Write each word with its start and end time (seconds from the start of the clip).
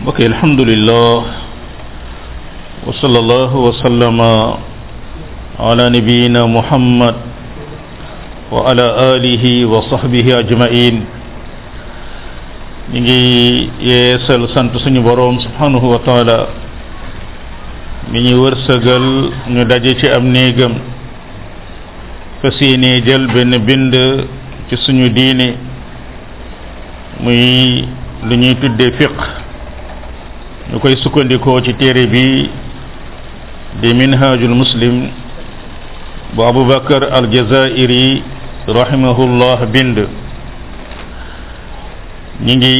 بقي 0.00 0.24
الحمد 0.32 0.60
لله 0.64 1.16
وصلى 2.88 3.18
الله 3.24 3.50
وسلم 3.66 4.18
على 5.60 5.84
نبينا 5.96 6.40
محمد 6.56 7.16
وعلى 8.48 8.86
آله 9.14 9.44
وصحبه 9.72 10.26
أجمعين 10.42 11.04
نجي 12.96 13.20
يسأل 13.90 14.40
سانتو 14.56 14.80
سنة 14.80 15.04
بروم 15.04 15.36
سبحانه 15.44 15.84
وتعالى 15.92 16.38
من 18.12 18.22
يورسقل 18.32 19.06
ندجي 19.52 19.92
چه 20.00 20.16
أمنيقم 20.16 20.74
فسيني 22.40 22.92
جلب 23.08 23.34
بند 23.68 23.94
چه 24.72 24.76
سنة 24.84 25.06
ديني 25.18 25.48
مي 27.24 27.38
لنيتو 28.28 28.80
دي 28.80 28.92
فقه 28.96 29.39
ñu 30.72 30.78
koy 30.80 30.94
sukkandikoo 31.02 31.60
ci 31.60 31.72
téere 31.74 32.06
bi 32.12 32.48
di 33.82 33.88
minhajul 33.94 34.54
muslim 34.54 35.10
bu 36.36 36.40
abubakar 36.46 37.02
aljazairi 37.10 38.22
rahimahullah 38.70 39.58
bind 39.72 39.96
ñi 42.46 42.54
ngi 42.56 42.76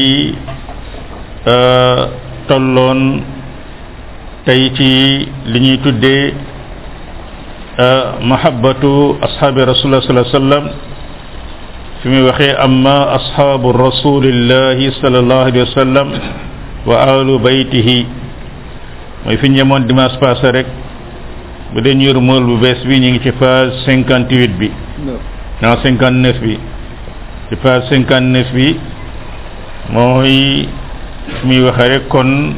euh, 1.47 1.99
tolloon 2.47 3.23
tey 4.47 4.71
ci 4.77 5.27
li 5.51 5.59
ñuy 5.59 5.77
tuddee 5.83 6.31
euh, 7.75 8.23
mahabbatu 8.23 9.17
ashaabi 9.21 9.65
rasulillah 9.67 9.99
sallallahu 10.07 10.31
alayhi 10.31 10.39
wasallam 10.39 10.63
fi 12.01 12.05
muy 12.07 12.23
waxee 12.29 12.55
amma 12.65 12.97
ashaabu 13.19 13.71
rasulillahi 13.75 14.91
sallallahu 15.03 15.43
alayhi 15.45 15.59
wasallam 15.67 16.09
wa 16.85 16.97
ahlu 17.05 17.37
baytihi 17.37 18.05
mooy 19.25 19.37
fi 19.37 19.49
ñu 19.49 19.57
yemoon 19.61 19.85
dimanche 19.85 20.17
rek 20.51 20.65
bu 21.73 21.81
dee 21.81 21.93
ñu 21.93 22.17
mool 22.19 22.43
bu 22.43 22.57
bees 22.57 22.81
bi 22.87 22.97
ñu 22.99 23.09
ngi 23.13 23.19
ci 23.21 23.31
page 23.31 23.71
cinquante 23.85 24.33
huit 24.35 24.51
bi 24.57 24.71
non 25.61 25.77
cinquante 25.85 26.33
bi 26.41 26.57
ci 27.49 27.55
bi 28.53 28.75
mooy 29.93 30.65
muy 31.45 31.59
waxee 31.61 31.87
rek 31.89 32.07
kon 32.09 32.55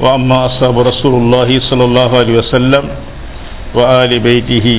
wa 0.00 0.14
amma 0.14 0.44
ashabu 0.46 0.82
rasulullahi 0.86 1.60
sallallahu 1.68 2.16
alayhi 2.16 2.38
wa 2.54 2.82
wa 3.82 4.02
ali 4.02 4.20
baytihi 4.20 4.78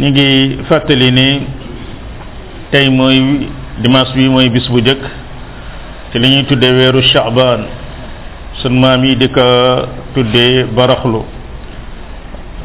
ñu 0.00 0.08
ngi 0.10 0.58
fàttali 0.68 1.10
ni 1.12 1.40
tey 2.70 2.90
mooy 2.90 3.48
dimanche 3.80 4.12
bi 4.14 4.28
mooy 4.28 4.50
bis 4.50 4.68
bu 4.68 4.80
jëkk 4.82 5.00
te 6.12 6.18
li 6.18 6.28
ñuy 6.30 6.42
tuddee 6.44 6.72
weeru 6.74 7.00
chaban 7.12 7.62
sun 8.62 8.80
maam 8.80 9.04
yi 9.04 9.14
di 9.16 9.28
ko 9.30 9.42
tuddee 10.14 10.64
baraxlu 10.74 11.22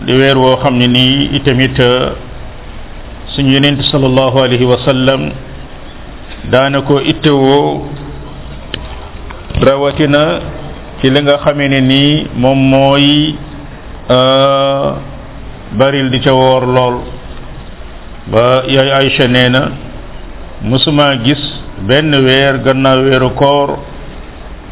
di 0.05 0.13
weer 0.17 0.35
woo 0.37 0.57
xam 0.61 0.75
ne 0.81 0.87
nii 0.87 1.29
itamit 1.37 1.77
suñu 3.33 3.51
yenent 3.53 3.79
sallallahu 3.91 4.37
alayhi 4.45 4.65
wa 4.65 4.77
sallam 4.85 5.21
daana 6.51 6.81
ko 6.81 6.99
itte 7.01 7.29
woo 7.29 7.85
rawatina 9.61 10.23
ci 10.99 11.09
li 11.13 11.19
nga 11.21 11.37
xamee 11.43 11.67
ne 11.69 11.79
nii 11.81 12.27
moom 12.41 12.57
mooy 12.71 13.35
baril 15.77 16.09
di 16.09 16.19
ca 16.19 16.31
woor 16.33 16.63
lool 16.75 16.97
ba 18.31 18.63
yooyu 18.73 18.93
aysha 18.99 19.27
nee 19.27 19.49
na 19.53 19.61
musuma 20.65 21.15
gis 21.23 21.54
benn 21.83 22.15
weer 22.25 22.63
gannaaw 22.63 23.03
weeru 23.03 23.29
koor 23.35 23.69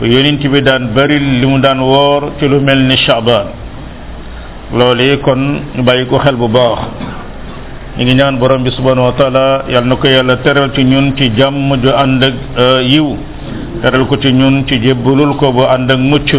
yonent 0.01 0.41
bi 0.51 0.61
daan 0.61 0.93
bari 0.95 1.19
li 1.19 1.45
mu 1.45 1.59
daan 1.59 1.79
woor 1.81 2.31
ci 2.39 2.47
lu 2.47 2.61
mel 2.61 2.77
ni 2.87 2.95
Shaabaan 2.95 3.47
loolu 4.73 5.19
kon 5.21 5.41
ñu 5.75 5.83
bàyyi 5.83 6.05
ko 6.07 6.17
xel 6.19 6.35
bu 6.35 6.47
baax 6.47 6.79
ñu 7.99 8.03
ngi 8.05 8.13
ñaan 8.15 8.39
borom 8.39 8.63
bi 8.63 8.71
subhanahu 8.71 9.05
wa 9.07 9.11
taala 9.19 9.65
yàlla 9.69 9.87
na 9.87 9.95
ko 9.97 10.07
yàlla 10.07 10.37
teral 10.37 10.71
ci 10.73 10.83
ñun 10.85 11.13
ci 11.17 11.31
jàmm 11.37 11.75
ju 11.83 11.89
ànd 11.91 12.23
ak 12.23 12.33
euh, 12.57 12.81
yiw 12.87 13.17
teral 13.81 14.05
ko 14.07 14.17
ci 14.17 14.31
ñun 14.31 14.65
ci 14.67 14.79
jébbalul 14.81 15.35
ko 15.37 15.51
bu 15.51 15.63
ànd 15.63 15.91
ak 15.91 15.99
mucc 15.99 16.31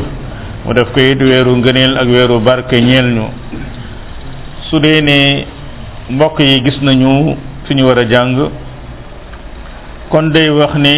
mu 0.65 0.73
def 0.73 0.91
ko 0.93 1.01
it 1.01 1.21
weeru 1.21 1.57
ngëneel 1.57 1.97
ak 1.99 2.09
weeru 2.09 2.39
barke 2.41 2.73
ñeel 2.81 3.13
ñu 3.15 3.25
su 4.71 4.79
ne 4.79 5.45
mbokk 6.11 6.41
yi 6.41 6.63
gis 6.65 6.81
nañu 6.83 7.37
fi 7.65 7.75
ñu 7.75 7.85
war 7.87 7.99
a 7.99 8.05
jàng 8.09 8.49
kon 10.11 10.31
day 10.35 10.49
wax 10.51 10.75
ne 10.77 10.97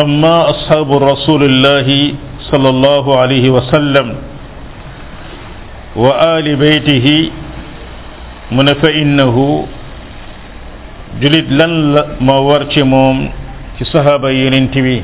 amma 0.00 0.36
ashabu 0.52 0.98
rasulillahi 1.00 2.16
sallallahu 2.50 3.12
alayhi 3.20 3.50
wa 3.52 3.60
sallam 3.70 4.08
wa 5.96 6.12
ali 6.36 6.56
baytihi 6.56 7.18
mu 8.52 8.62
ne 8.64 8.74
fa 8.80 8.88
innahu 8.88 9.64
julit 11.20 11.48
lan 11.50 11.72
la 11.94 12.02
ma 12.20 12.40
war 12.40 12.68
ci 12.72 12.82
moom 12.82 13.28
ci 13.76 13.84
sahaba 13.92 14.32
yenent 14.32 14.72
bi 14.72 14.96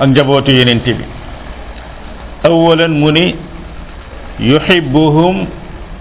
ak 0.00 0.08
njabootu 0.08 0.52
yenent 0.52 0.84
bi 0.84 1.04
awalan 2.48 2.92
mu 3.00 3.10
ni 3.12 3.36
yuhibbuhum 4.40 5.36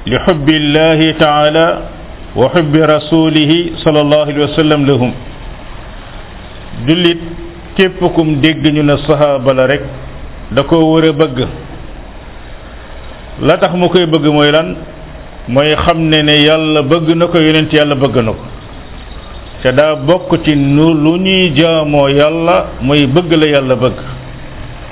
li 0.07 0.17
hubbillahi 0.27 1.15
ta'ala 1.19 1.94
wa 2.35 2.51
xubbi 2.51 2.79
rasulihi 2.83 3.79
sallallahu 3.79 4.27
alayhi 4.27 4.43
wa 4.43 4.53
sallam 4.59 4.81
lahum 4.85 5.11
jullit 6.87 7.19
képp 7.75 8.01
kum 8.15 8.41
dégg 8.43 8.63
ñu 8.75 8.83
ne 8.83 8.95
saxaaba 9.07 9.65
rekk 9.71 9.83
da 10.51 10.63
ko 10.63 10.75
war 10.83 11.05
bëgg 11.13 11.47
la 13.41 13.57
tax 13.57 13.71
mu 13.79 13.87
koy 13.87 14.05
bëgg 14.05 14.25
mooy 14.35 14.51
lan 14.51 14.75
mooy 15.47 15.75
xam 15.75 15.97
ne 16.11 16.21
ne 16.27 16.35
yàlla 16.43 16.81
bëgg 16.83 17.07
na 17.15 17.25
ko 17.27 17.37
yonent 17.39 17.71
yàlla 17.73 17.95
bëgg 17.95 18.15
na 18.19 18.31
ko 18.33 18.45
te 19.63 19.71
daa 19.71 19.95
bokk 19.95 20.43
ci 20.43 20.55
nu 20.55 20.91
lu 20.93 21.17
ñuy 21.17 21.53
jaamoo 21.55 22.09
yàlla 22.09 22.65
mooy 22.81 23.07
bëgg 23.07 23.31
la 23.33 23.45
yàlla 23.47 23.75
bëgg 23.75 23.97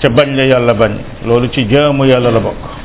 ca 0.02 0.10
bañ 0.10 0.30
la 0.36 0.44
yàlla 0.46 0.74
bañ 0.74 0.92
loolu 1.26 1.50
ci 1.52 1.68
jaamu 1.68 2.06
yàlla 2.06 2.32
la 2.32 2.40
bokk 2.40 2.83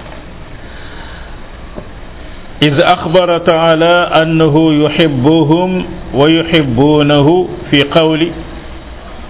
إذ 2.63 2.75
أخبر 2.81 3.39
تعالى 3.39 3.95
أنه 4.23 4.55
يحبهم 4.85 5.71
ويحبونه 6.15 7.27
في 7.71 7.79
قولي 7.85 8.31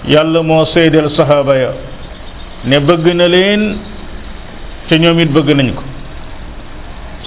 يلا 0.08 0.40
مو 0.40 0.64
سيد 0.64 0.96
الصحابة 0.96 1.54
يا 1.56 1.72
نبغن 2.66 3.20
لين 3.22 3.60
تنيوم 4.88 5.18
يتبغن 5.20 5.60
نكو 5.66 5.84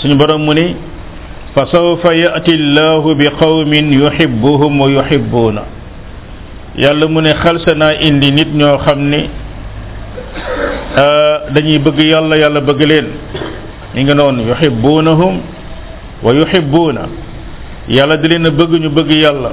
سنبرم 0.02 0.42
مني 0.48 0.66
فسوف 1.56 2.02
يأتي 2.06 2.54
الله 2.62 3.04
بقوم 3.22 3.74
يحبهم 4.02 4.74
ويحبون 4.82 5.58
يلا 6.82 7.06
مني 7.06 7.32
خلصنا 7.46 7.88
إن 8.02 8.02
اندي 8.18 8.30
نتنيو 8.42 8.78
خمني 8.86 9.22
آه 10.98 11.38
دني 11.54 11.78
بغي 11.86 12.06
يلا 12.12 12.36
يلا 12.42 12.60
بغلين 12.66 13.08
نيغنون 13.96 14.36
يحبونهم 14.52 15.34
wa 16.24 16.34
yuhibbuuna 16.34 17.02
yàlla 17.90 18.18
di 18.18 18.28
leen 18.30 18.46
a 18.46 18.50
bëgg 18.52 18.72
ñu 18.80 18.90
bëgg 18.90 19.10
yàlla 19.12 19.50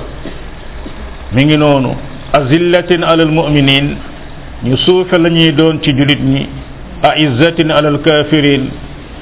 mi 1.32 1.44
ngi 1.44 1.56
noonu 1.56 1.94
azillatin 2.32 3.02
alal 3.04 3.28
mu'minin 3.30 3.96
ñu 4.64 4.76
suufe 4.76 5.16
la 5.18 5.28
ñuy 5.30 5.52
doon 5.54 5.80
ci 5.82 5.92
julit 5.96 6.20
ñi 6.20 6.46
aizzatin 7.02 7.70
alal 7.70 8.00
kafirin 8.00 8.68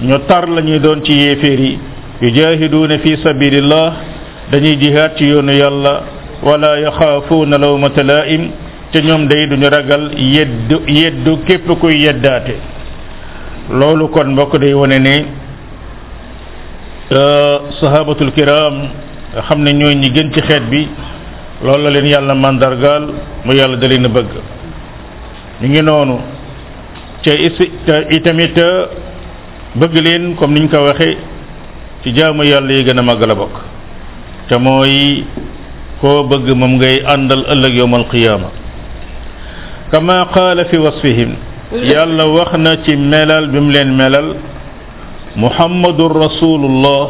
ñu 0.02 0.18
tar 0.26 0.48
lañuy 0.50 0.80
doon 0.80 1.04
ci 1.04 1.12
yéeféer 1.12 1.60
yi 1.60 1.78
yujahiduuna 2.22 2.98
fi 2.98 3.16
sabilillah 3.22 3.92
dañuy 4.50 4.76
jihaad 4.80 5.12
ci 5.16 5.24
yoonu 5.28 5.52
yàlla 5.52 6.00
wala 6.42 6.78
yaxaafuuna 6.80 7.58
lawmata 7.58 8.02
laa'im 8.02 8.50
te 8.90 8.98
ñoom 9.02 9.26
day 9.28 9.46
duñu 9.46 9.68
ragal 9.70 10.10
yeddu 10.18 10.82
yeddu 10.88 11.38
képp 11.46 11.70
kuy 11.80 12.02
yeddaate 12.04 12.56
loolu 13.70 14.08
kon 14.08 14.32
mbokk 14.32 14.58
day 14.58 14.72
wone 14.74 14.98
ne 14.98 15.24
Euh, 17.06 17.70
sahabatul 17.78 18.34
kiram 18.34 18.82
xam 19.46 19.62
na 19.62 19.70
ñooy 19.70 19.94
ñi 19.94 20.10
gën 20.10 20.26
ci 20.34 20.40
xeet 20.42 20.62
bi 20.66 20.88
loolu 21.62 21.84
la 21.84 21.90
leen 21.90 22.06
yàlla 22.10 22.34
mandargaal 22.34 23.04
mu 23.44 23.52
yàlla 23.54 23.76
da 23.76 23.86
leen 23.86 24.06
a 24.06 24.08
bëgg 24.08 24.26
ñu 25.62 25.68
ngi 25.68 25.82
noonu 25.82 26.18
ca 27.22 27.30
itamit 28.10 28.58
euh, 28.58 28.86
bëgg 29.76 29.94
leen 29.94 30.34
comme 30.34 30.54
niñ 30.54 30.68
ko 30.68 30.78
waxe 30.82 31.16
ci 32.02 32.12
jaamu 32.12 32.42
yàlla 32.42 32.72
yi 32.72 32.82
gën 32.82 32.98
a 32.98 33.02
màgg 33.02 33.22
la 33.22 33.34
bokk 33.36 33.54
te 34.48 34.56
mooy 34.56 35.22
koo 36.00 36.24
bëgg 36.24 36.48
moom 36.56 36.74
ngay 36.74 37.02
àndal 37.06 37.44
ëllëg 37.52 37.74
yowmal 37.76 38.06
qiyaama 38.10 38.48
kama 39.92 40.26
qaala 40.34 40.64
fi 40.64 40.76
wasfihim 40.76 41.30
mm. 41.70 41.82
yàlla 41.84 42.26
wax 42.26 42.58
na 42.58 42.82
ci 42.82 42.96
melal 42.96 43.46
bi 43.46 43.60
mu 43.60 43.70
leen 43.70 43.94
melal 43.94 44.34
muhammadur 45.36 46.16
rasulullah 46.16 47.04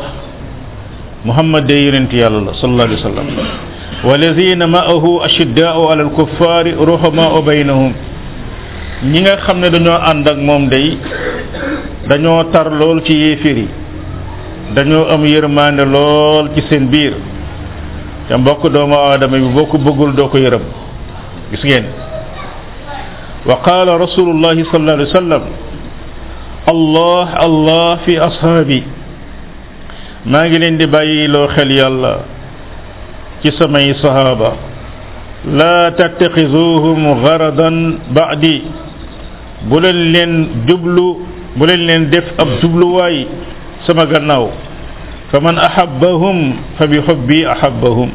muhammad 1.23 1.63
day 1.71 1.87
yonent 1.87 2.11
yalla 2.11 2.51
la 2.51 2.53
sallallahu 2.59 2.89
alaihi 2.91 3.01
wasallam 3.01 3.29
والذين 4.07 4.61
معه 4.69 5.05
اشداء 5.25 5.77
على 5.91 6.03
الكفار 6.11 6.65
رحماء 6.79 7.33
بينهم 7.41 7.91
ñi 9.09 9.19
nga 9.25 9.37
xam 9.47 9.63
ne 9.63 9.69
dañoo 9.71 9.99
ànd 10.11 10.27
ak 10.29 10.37
moom 10.43 10.69
day 10.69 10.99
dañoo 12.11 12.51
tar 12.53 12.67
lool 12.73 12.99
ci 13.07 13.15
yéefir 13.15 13.57
yi 13.63 13.69
dañoo 14.75 15.07
am 15.15 15.23
yërmaande 15.25 15.85
lool 15.95 16.51
ci 16.55 16.61
seen 16.69 16.91
biir 16.93 17.15
te 18.29 18.35
mbokk 18.37 18.67
doomu 18.75 18.95
aadama 18.99 19.39
bi 19.39 19.49
boo 19.55 19.67
ko 19.71 19.79
bëggul 19.79 20.11
doo 20.19 20.29
ko 20.29 20.37
yërëm 20.39 20.63
gis 21.51 21.63
ngeen 21.65 21.87
wa 23.49 23.57
qaala 23.67 23.93
rasulullahi 24.05 24.65
sallallahu 24.71 24.99
alayhi 24.99 25.11
wa 25.15 25.19
sallam 25.21 25.43
الله 26.67 27.25
الله 27.47 27.87
في 28.05 28.13
أصحابي 28.19 28.83
ما 30.27 30.43
قلن 30.51 30.83
دي 30.83 30.87
باي 30.91 31.31
لو 31.31 31.47
خلي 31.55 31.79
الله 31.87 32.17
كسمي 33.47 33.95
صحابة 34.03 34.51
لا 35.55 35.95
تتخذوهم 35.95 37.01
غرضا 37.25 37.71
بعدي 38.19 38.59
بولن 39.71 39.99
لين 40.13 40.33
جبلو 40.67 41.07
بولن 41.57 41.81
لين 41.87 42.03
دف 42.11 42.27
أب 42.35 42.51
جبلو 42.61 42.87
واي 42.99 43.27
سما 43.87 44.11
غناو 44.11 44.45
فمن 45.31 45.55
أحبهم 45.59 46.37
فبحبي 46.79 47.41
أحبهم 47.55 48.09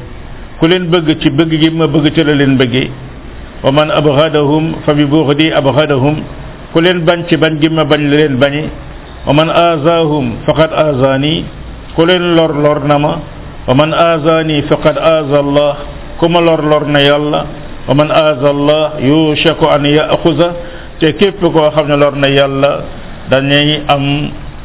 كلن 0.60 0.84
بغ 0.92 1.06
تي 1.24 1.30
بغ 1.40 1.52
ما 1.72 1.88
بغ 1.88 2.04
تي 2.12 2.22
لين 2.28 2.60
بغي 2.60 2.84
ومن 3.64 3.88
أبغضهم 4.00 4.64
فببغدي 4.86 5.48
أبغضهم 5.58 6.16
ku 6.72 6.80
leen 6.80 7.04
bañ 7.04 7.28
ci 7.28 7.38
bañ 7.38 7.60
gi 7.62 7.70
ma 7.70 7.84
bañ 7.86 8.02
la 8.10 8.16
leen 8.18 8.36
bañi 8.40 8.64
wa 9.28 9.34
man 9.34 9.50
azaahum 9.50 10.26
faqad 10.48 10.72
azaani 10.74 11.46
ku 11.96 12.06
leen 12.08 12.36
lor 12.36 12.56
lor 12.56 12.84
na 12.88 12.98
ma 12.98 13.14
wa 13.68 13.74
man 13.76 13.92
azaani 13.94 14.64
faqad 14.72 14.98
aza 14.98 15.38
allah 15.44 15.78
ku 16.18 16.26
ma 16.32 16.40
lor 16.40 16.64
lor 16.64 16.86
na 16.88 17.00
yàlla 17.00 17.42
wa 17.88 17.94
man 17.94 18.10
aza 18.10 18.48
allah 18.50 18.84
yushaku 19.04 19.66
an 19.68 19.84
yaxuza 19.86 20.56
te 21.00 21.14
képp 21.20 21.40
koo 21.42 21.70
xam 21.76 21.88
ne 21.88 21.96
lor 21.96 22.16
na 22.16 22.28
yàlla 22.30 22.72
dañuy 23.30 23.84
am 23.88 24.04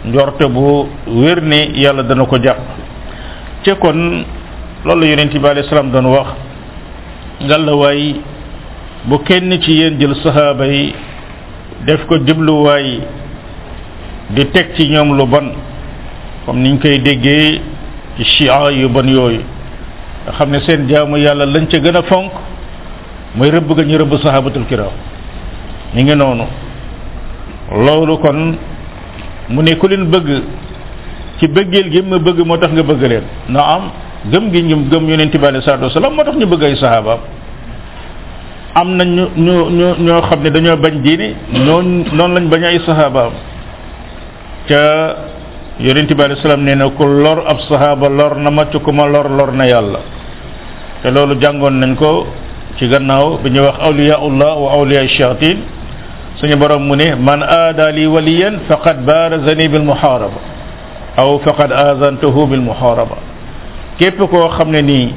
njorte 0.06 0.46
bu 0.46 0.86
wér 1.06 1.42
ne 1.42 1.70
yàlla 1.74 2.02
dana 2.02 2.24
ko 2.24 2.36
jàpp 2.38 2.60
ca 3.64 3.74
kon 3.74 4.22
loolu 4.84 5.00
la 5.02 5.06
yonent 5.10 5.32
bi 5.34 5.46
alayhi 5.48 5.68
salaam 5.68 5.90
doon 5.90 6.06
wax 6.06 6.28
ngalla 7.42 7.74
waay 7.74 8.14
bu 9.04 9.18
kenn 9.26 9.58
ci 9.60 9.72
yéen 9.72 9.98
jël 9.98 10.14
def 11.84 12.06
ko 12.08 12.16
jubluwaay 12.24 12.88
di 14.32 14.42
teg 14.54 14.72
ci 14.74 14.88
ñoom 14.88 15.12
lu 15.18 15.26
bon 15.26 15.52
comme 16.46 16.62
niñ 16.62 16.78
koy 16.80 16.98
déggee 17.02 17.60
chia 18.22 18.70
yu 18.72 18.88
bon 18.88 19.04
yooyu 19.06 19.42
nga 20.24 20.32
xam 20.32 20.50
ne 20.50 20.58
seen 20.62 20.86
jaamu 20.88 21.16
yàlla 21.18 21.44
lañ 21.44 21.66
ca 21.68 21.78
gën 21.78 21.96
a 21.96 22.02
fonk 22.02 22.32
mooy 23.34 23.50
rëbb 23.50 23.68
ga 23.76 23.82
ñu 23.84 23.98
rëbb 23.98 24.14
sahabatul 24.22 24.64
kiram 24.66 24.90
ñu 25.94 26.02
ngi 26.02 26.14
noonu 26.14 26.44
loolu 27.84 28.18
kon 28.18 28.56
mu 29.50 29.62
ne 29.62 29.76
ku 29.76 29.86
leen 29.88 30.06
bëgg 30.06 30.42
ci 31.38 31.46
bëggeel 31.48 31.90
gi 31.90 32.02
ma 32.02 32.18
bëgg 32.18 32.38
moo 32.44 32.56
tax 32.56 32.72
nga 32.72 32.82
bëgg 32.82 33.02
leen 33.02 33.22
na 33.48 33.60
am 33.60 33.82
gëm 34.30 34.50
gi 34.50 34.62
ñu 34.62 34.86
gëm 34.90 35.08
yonent 35.08 35.30
bi 35.30 35.38
sallallahu 35.38 35.62
alayhi 35.66 35.84
wasallam 35.94 36.14
moo 36.14 36.24
tax 36.24 36.34
ñu 36.36 36.46
bëgg 36.46 36.62
ay 36.64 36.74
am 38.76 38.92
na 39.00 39.04
ñu 39.04 39.24
ñu 39.36 39.54
ñu 39.72 39.86
ñoo 40.04 40.20
xam 40.28 40.42
ne 40.44 40.50
dañoo 40.50 40.76
bañ 40.76 41.00
diine 41.02 41.32
noonu 41.64 42.04
noonu 42.12 42.34
lañ 42.34 42.46
bañ 42.52 42.62
ay 42.64 42.78
saxaabaam 42.84 43.32
ca 44.68 44.80
yonente 45.80 46.12
bi 46.14 46.22
alei 46.22 46.36
salaam 46.44 46.60
nee 46.62 46.74
na 46.76 46.84
ku 46.92 47.02
lor 47.08 47.38
ab 47.48 47.56
saxaaba 47.64 48.06
lor 48.08 48.36
na 48.36 48.50
ma 48.50 48.68
ci 48.70 48.76
ku 48.78 48.90
ma 48.92 49.06
lor 49.08 49.30
lor 49.32 49.50
na 49.56 49.64
yàlla 49.64 50.00
te 51.02 51.08
loolu 51.10 51.34
jàngoon 51.40 51.78
nañ 51.80 51.96
ko 51.96 52.26
ci 52.76 52.84
gannaaw 52.90 53.38
bi 53.42 53.50
ñuy 53.50 53.64
wax 53.64 53.78
awliyaullah 53.80 54.52
wa 54.62 54.68
awliya 54.76 55.08
shayatin 55.08 55.56
suñu 56.36 56.56
borom 56.56 56.84
mu 56.86 56.94
ne 56.96 57.14
man 57.16 57.40
aada 57.42 57.88
li 57.90 58.04
waliyan 58.06 58.60
faqad 58.68 58.98
baarazani 59.08 59.68
bil 59.72 59.84
muharaba 59.88 60.40
aw 61.16 61.30
faqad 61.38 61.72
aazantuhu 61.72 62.44
bil 62.46 62.60
muharaba 62.60 63.16
képp 63.98 64.18
koo 64.28 64.48
xam 64.52 64.68
ne 64.70 64.82
nii 64.82 65.08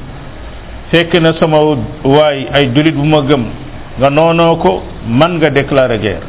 fekk 0.92 1.14
na 1.22 1.32
sama 1.40 1.60
waay 2.04 2.50
ay 2.52 2.72
jullit 2.74 2.96
bu 2.98 3.04
ma 3.06 3.22
gëm 3.22 3.44
nga 4.00 4.10
noonoo 4.10 4.56
ko 4.58 4.72
man 5.06 5.38
nga 5.38 5.50
déclarer 5.50 6.00
geer 6.02 6.22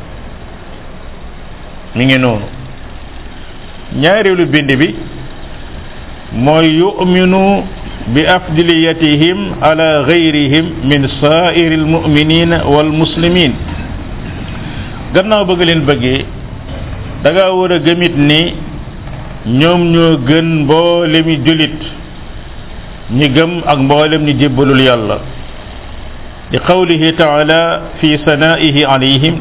mi 1.97 2.05
ngi 2.05 2.19
noonu 2.19 2.47
ñaareelu 4.01 4.45
bind 4.47 4.71
bi 4.81 4.89
mooy 6.45 6.77
yuminu 6.79 7.63
bi 8.15 8.23
afdiliyatihim 8.37 9.39
ala 9.63 10.05
gayrihim 10.07 10.67
min 10.89 11.09
saairi 11.21 11.75
almuminina 11.81 12.57
walmuslimin 12.73 13.53
gannaaw 15.15 15.45
bëgg 15.49 15.63
leen 15.69 15.83
bëggee 15.89 16.25
da 17.25 17.29
war 17.59 17.73
a 17.73 17.79
gëmit 17.79 18.15
ni 18.17 18.55
ñoom 19.61 19.81
ñoo 19.93 20.19
gën 20.29 20.47
mboolemi 20.63 21.37
jullit 21.47 21.81
ñi 23.13 23.29
gëm 23.33 23.63
ak 23.67 23.79
mboolem 23.79 24.25
ñi 24.25 24.39
jébbalul 24.39 24.81
yàlla 24.81 25.19
li 26.53 26.59
qawlihi 26.61 27.13
taala 27.17 27.81
fi 28.01 28.19
sanaihi 28.25 28.85
alayhim 28.85 29.35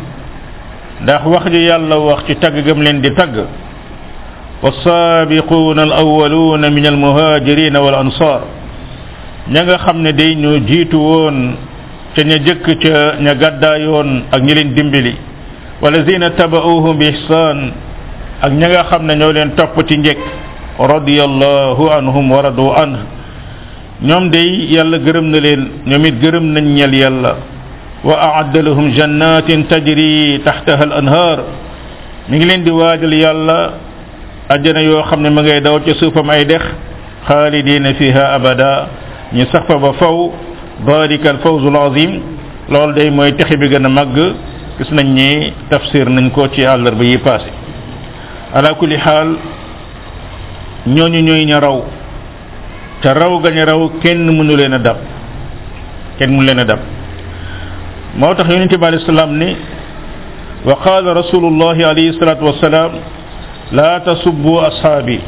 ndax 1.02 1.22
wax 1.26 1.46
ji 1.52 1.66
yàlla 1.70 1.96
wax 2.00 2.24
ci 2.26 2.36
tagg 2.38 2.56
gëm 2.66 2.82
leen 2.82 3.02
di 3.02 3.14
tagg 3.14 3.46
والسابقون 4.64 5.80
الأولون 5.80 6.60
من 6.74 6.86
المهاجرين 6.86 7.76
والأنصار 7.78 8.42
ñinga 9.50 9.78
xamne 9.78 10.12
day 10.14 10.36
ñoo 10.36 10.58
jiitu 10.68 10.98
woon 11.00 11.56
ca 12.16 12.22
ña 12.24 12.38
jëkk 12.38 12.66
ca 12.82 13.16
ña 13.22 13.36
gàddaayoon 13.36 14.24
ak 14.34 14.42
ñi 14.42 14.54
leen 14.54 14.74
dimbali 14.74 15.16
walazina 15.82 16.30
tabauhum 16.32 16.98
bi 16.98 17.06
ihsan 17.06 17.72
ak 18.42 18.52
ña 18.52 18.68
nga 18.68 18.84
xam 18.90 19.06
ne 19.06 19.14
ñoo 19.16 19.32
leen 19.32 19.56
topp 19.56 19.78
ci 19.88 19.98
njëkk 19.98 20.20
radiyallahu 20.80 21.88
anhum 21.92 22.32
wa 22.32 22.42
radu 22.42 22.68
anhu 22.76 23.02
ñom 24.02 24.30
day 24.32 24.72
yàlla 24.74 24.98
gërëm 25.00 25.26
na 25.30 25.40
leen 25.44 25.62
ñomit 25.86 26.22
gërëm 26.24 26.46
nañ 26.56 26.64
ñal 26.74 26.94
yàlla 26.96 27.36
wa 28.04 28.16
aadda 28.16 28.62
lahum 28.62 28.92
jannatin 28.96 29.68
tajri 29.68 30.40
tahtaha 30.44 30.84
al 30.88 30.92
anhar 31.04 31.38
mi 32.30 32.38
ngi 32.38 32.46
leen 32.46 32.64
di 32.64 32.72
waajal 32.72 33.14
yàlla 33.14 33.74
aljana 34.48 34.82
yo 34.84 35.04
xamne 35.04 35.30
ma 35.30 35.42
ngay 35.44 35.60
daw 35.62 35.80
ci 35.84 35.92
suufam 36.00 36.30
ay 36.30 36.46
dex 36.46 36.64
khalidin 37.28 37.94
fiha 38.00 38.34
abada 38.40 38.88
ñi 39.34 39.46
sax 39.52 39.66
fa 39.68 39.76
ba 39.78 39.92
faw 39.94 40.32
barikal 40.88 41.38
fawz 41.44 41.66
al 41.68 41.76
azim 41.92 42.22
lol 42.70 42.94
day 42.94 43.10
moy 43.12 43.36
taxi 43.36 43.58
bi 43.58 43.68
gëna 43.68 43.90
mag 43.90 44.16
gis 44.78 44.90
nañ 44.92 45.08
ni 45.12 45.52
tafsir 45.70 46.08
nañ 46.10 46.30
ko 46.32 46.48
ci 46.48 46.62
yalla 46.62 46.92
bi 46.92 47.06
yi 47.06 47.18
passé 47.18 47.52
ala 48.56 48.74
kulli 48.76 48.96
hal 48.96 49.36
ñoñu 50.88 51.20
ñoy 51.20 51.46
ñaraw 51.46 51.80
raw 51.82 51.99
te 53.02 53.10
raw 53.16 53.40
gañu 53.40 53.64
raw 53.66 53.82
kenn 54.02 54.26
mënu 54.38 54.56
leen 54.58 54.74
a 54.74 54.80
dab 54.80 54.98
kenn 56.18 56.32
mënu 56.32 56.46
leen 56.48 56.60
a 56.60 56.66
dab 56.66 56.80
moo 58.20 58.34
tax 58.36 58.48
yonente 58.50 58.78
bi 58.78 58.86
alayhi 58.86 59.06
salaam 59.06 59.32
ni 59.40 59.56
wa 60.66 60.76
qaala 60.84 61.14
rasulullahi 61.20 61.84
alayhi 61.84 62.18
salatu 62.20 62.46
wasalaam 62.46 62.92
laa 63.72 64.00
tasubbu 64.04 64.60
ashaabi 64.70 65.20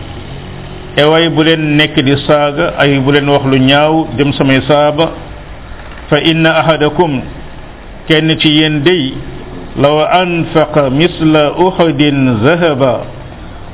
eway 0.98 1.30
bu 1.30 1.44
leen 1.48 1.64
nekk 1.78 1.96
di 2.06 2.16
saaga 2.28 2.74
ay 2.78 3.00
bu 3.00 3.12
leen 3.16 3.30
wax 3.30 3.44
lu 3.48 3.58
ñaaw 3.58 3.94
jëm 4.18 4.34
samay 4.38 4.60
saaba 4.68 5.08
fa 6.10 6.20
inna 6.20 6.52
ahadakum 6.62 7.22
kenn 8.08 8.36
ci 8.40 8.50
yéen 8.60 8.84
day 8.84 9.14
law 9.80 10.04
anfaqa 10.22 10.90
misla 10.90 11.54
uhudin 11.56 12.20
zahaba 12.44 12.94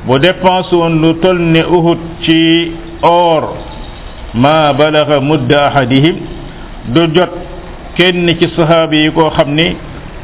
bu 0.05 0.19
dépense 0.21 0.69
woon 0.75 1.01
lu 1.01 1.13
toll 1.17 1.39
ni 1.41 1.61
uhud 1.65 1.99
ci 2.21 2.71
or 3.01 3.66
ma 4.38 4.70
balaga 4.77 5.17
mudda 5.20 5.67
ahadihim 5.74 6.15
du 6.94 7.10
jot 7.13 7.29
kenn 7.98 8.27
ci 8.39 8.48
saxaabi 8.56 8.98
yi 9.03 9.12
koo 9.12 9.29
xam 9.32 9.50
ni 9.53 9.75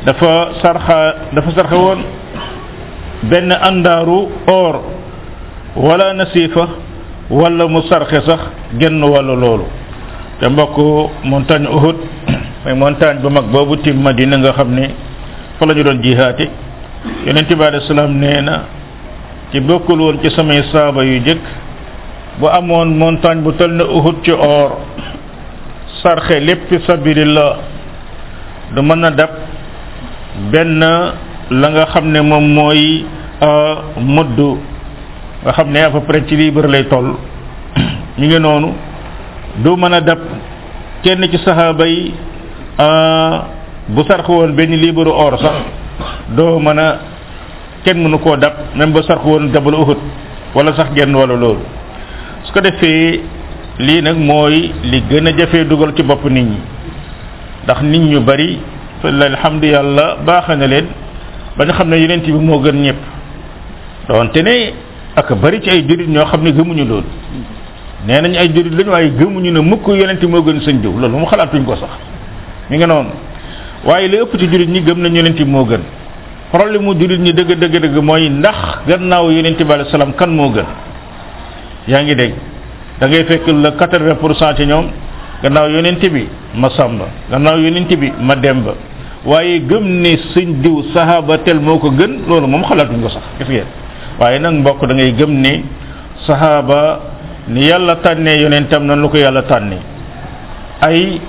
dafa 0.05 0.53
sarxa 0.61 0.97
dafa 1.33 1.49
sarxa 1.57 1.75
woon 1.75 1.99
benn 3.29 3.51
àndaaru 3.51 4.19
or 4.47 4.75
wala 5.75 6.13
nasiifa 6.13 6.67
wala 7.29 7.67
mu 7.67 7.81
sarxe 7.89 8.21
sax 8.25 8.41
genn 8.79 9.03
wàllu 9.03 9.35
loolu 9.35 9.65
te 10.39 10.47
mbokk 10.49 10.77
montagne 11.23 11.67
Uhud 11.67 11.95
mooy 12.65 12.75
montagne 12.75 13.19
bu 13.21 13.29
mag 13.29 13.45
boobu 13.51 13.77
tim 13.77 13.97
Madina 14.01 14.37
nga 14.37 14.53
xam 14.53 14.69
ne 14.73 14.93
fa 15.57 15.65
la 15.65 15.73
ñu 15.73 15.83
doon 15.83 16.01
jihaati 16.03 16.49
yonent 17.25 17.47
bi 17.49 17.63
a 17.63 17.81
salaam 17.87 18.11
nee 18.19 18.41
na 18.41 18.63
ci 19.51 19.59
bokkul 19.59 19.99
woon 19.99 20.17
ci 20.21 20.29
samay 20.29 20.61
saaba 20.71 21.03
yu 21.03 21.19
jëkk 21.25 21.41
bu 22.39 22.47
amoon 22.49 22.97
montagne 22.97 23.43
bu 23.45 23.53
tël 23.53 23.73
na 23.77 23.83
Uhud 23.85 24.15
ci 24.25 24.31
or 24.33 24.71
sarxe 26.01 26.39
lépp 26.41 26.67
fi 26.69 26.79
sabilillah 26.85 27.53
du 28.75 28.81
mën 28.81 29.03
a 29.03 29.11
dab 29.11 29.29
benn 30.51 30.79
la 31.51 31.67
nga 31.69 31.85
xam 31.93 32.09
ne 32.11 32.21
moom 32.21 32.47
mooy 32.55 33.05
euh, 33.41 33.75
mëddu 34.01 34.57
nga 35.45 35.51
xam 35.53 35.71
ne 35.71 35.79
à 35.79 35.89
peu 35.91 35.99
près 36.01 36.23
ci 36.27 36.35
libre 36.35 36.63
lay 36.67 36.85
toll 36.89 37.15
mu 38.17 38.27
ngi 38.27 38.39
noonu 38.39 38.71
du 39.63 39.69
mën 39.75 39.93
a 39.93 40.01
dab 40.01 40.19
kenn 41.03 41.27
ci 41.29 41.37
saxaaba 41.37 41.83
euh, 42.79 43.37
bu 43.89 44.01
sarx 44.07 44.27
woon 44.27 44.53
benn 44.55 44.71
libre 44.71 45.05
or 45.07 45.37
sax 45.39 45.57
doo 46.29 46.59
mën 46.59 46.79
a 46.79 46.97
kenn 47.83 47.97
mënu 48.01 48.17
koo 48.17 48.35
dab 48.37 48.53
même 48.75 48.91
ba 48.91 49.03
sarx 49.03 49.23
woon 49.23 49.51
jabal 49.53 49.75
Uhud 49.75 49.97
wala 50.55 50.73
sax 50.75 50.87
genn 50.95 51.13
walla 51.13 51.33
loolu 51.35 51.61
su 52.53 52.53
ko 52.53 52.61
defee 52.61 53.19
lii 53.79 54.01
nag 54.01 54.17
mooy 54.17 54.71
li 54.83 55.01
gën 55.09 55.27
a 55.27 55.31
jafe 55.37 55.65
dugal 55.67 55.93
ci 55.95 56.03
bopp 56.03 56.23
nit 56.29 56.43
ñi 56.45 56.57
ndax 57.63 57.81
nit 57.83 57.99
ñu 58.01 58.19
bari 58.21 58.59
fa 59.01 59.07
alhamdu 59.09 59.67
yàlla 59.67 60.17
baaxa 60.25 60.55
na 60.55 60.67
leen 60.67 60.85
ba 61.57 61.65
nga 61.65 61.73
xam 61.73 61.89
ne 61.89 61.95
yeneen 61.97 62.21
bi 62.21 62.31
moo 62.31 62.59
gën 62.61 62.75
ñëpp 62.81 62.95
doonte 64.09 64.37
ne 64.43 64.73
ak 65.15 65.33
bari 65.41 65.61
ci 65.61 65.69
ay 65.69 65.85
jurit 65.87 66.07
ñoo 66.07 66.25
xam 66.25 66.43
ne 66.43 66.51
gëmuñu 66.51 66.85
loolu 66.85 67.07
nee 68.07 68.21
nañ 68.21 68.37
ay 68.37 68.47
jurit 68.53 68.73
lañu 68.77 68.91
waaye 68.91 69.09
gëmuñu 69.17 69.51
ne 69.51 69.59
mukk 69.59 69.87
yeneen 69.87 70.17
bi 70.19 70.27
moo 70.27 70.41
gën 70.43 70.59
sëñ 70.61 70.79
diw 70.81 70.91
loolu 70.99 71.17
mu 71.17 71.25
xalaatuñ 71.25 71.63
ko 71.65 71.75
sax 71.75 71.89
mu 72.69 72.75
nga 72.77 72.85
noonu 72.87 73.09
waaye 73.85 74.07
li 74.07 74.17
ëpp 74.17 74.37
ci 74.37 74.47
jurit 74.49 74.67
ñi 74.69 74.81
gëm 74.83 75.01
nañ 75.01 75.15
yeneen 75.15 75.33
bi 75.33 75.45
moo 75.45 75.65
gën 75.65 75.81
problème 76.51 76.83
mu 76.83 76.93
jurit 76.99 77.17
ñi 77.19 77.33
dëgg 77.33 77.51
dëgg 77.57 77.75
dëgg 77.81 77.97
mooy 78.01 78.29
ndax 78.29 78.85
gannaaw 78.87 79.31
yeneen 79.31 79.55
bi 79.55 79.63
alayhi 79.71 79.91
salaam 79.91 80.13
kan 80.13 80.27
moo 80.29 80.49
gën 80.51 80.65
yangi 81.87 82.15
deg 82.15 82.33
da 82.99 83.07
ngay 83.07 83.23
fekk 83.27 83.47
le 83.47 83.69
80% 83.75 84.55
ci 84.55 84.65
ñom 84.65 84.85
gannaaw 85.43 85.69
yonenti 85.69 86.09
bi 86.09 86.27
ma 86.55 86.69
samba 86.69 87.05
gannaaw 87.29 87.59
yonenti 87.59 87.97
bi 87.97 88.11
ma 88.19 88.35
demba 88.35 88.73
waye 89.25 89.63
gem 89.67 89.99
ni 90.01 90.17
señ 90.33 90.61
diw 90.61 90.83
sahaba 90.93 91.37
tel 91.39 91.59
moko 91.59 91.91
gën 91.91 92.23
lolu 92.27 92.47
mom 92.47 92.63
xalatu 92.63 92.93
nga 92.93 93.09
sax 93.09 93.23
gis 93.39 93.47
ngeen 93.47 93.67
waye 94.19 94.39
nak 94.39 94.51
mbokk 94.53 94.85
da 94.87 94.93
ngay 94.93 95.13
gem 95.15 95.31
ni 95.41 95.63
sahaba 96.25 96.99
ni 97.47 97.65
yalla 97.65 97.95
tanne 97.97 98.33
yonentam 98.41 98.85
nan 98.85 98.99
lu 99.01 99.09
ko 99.09 99.17
yalla 99.17 99.41
tanne 99.43 99.77
ay 100.81 101.19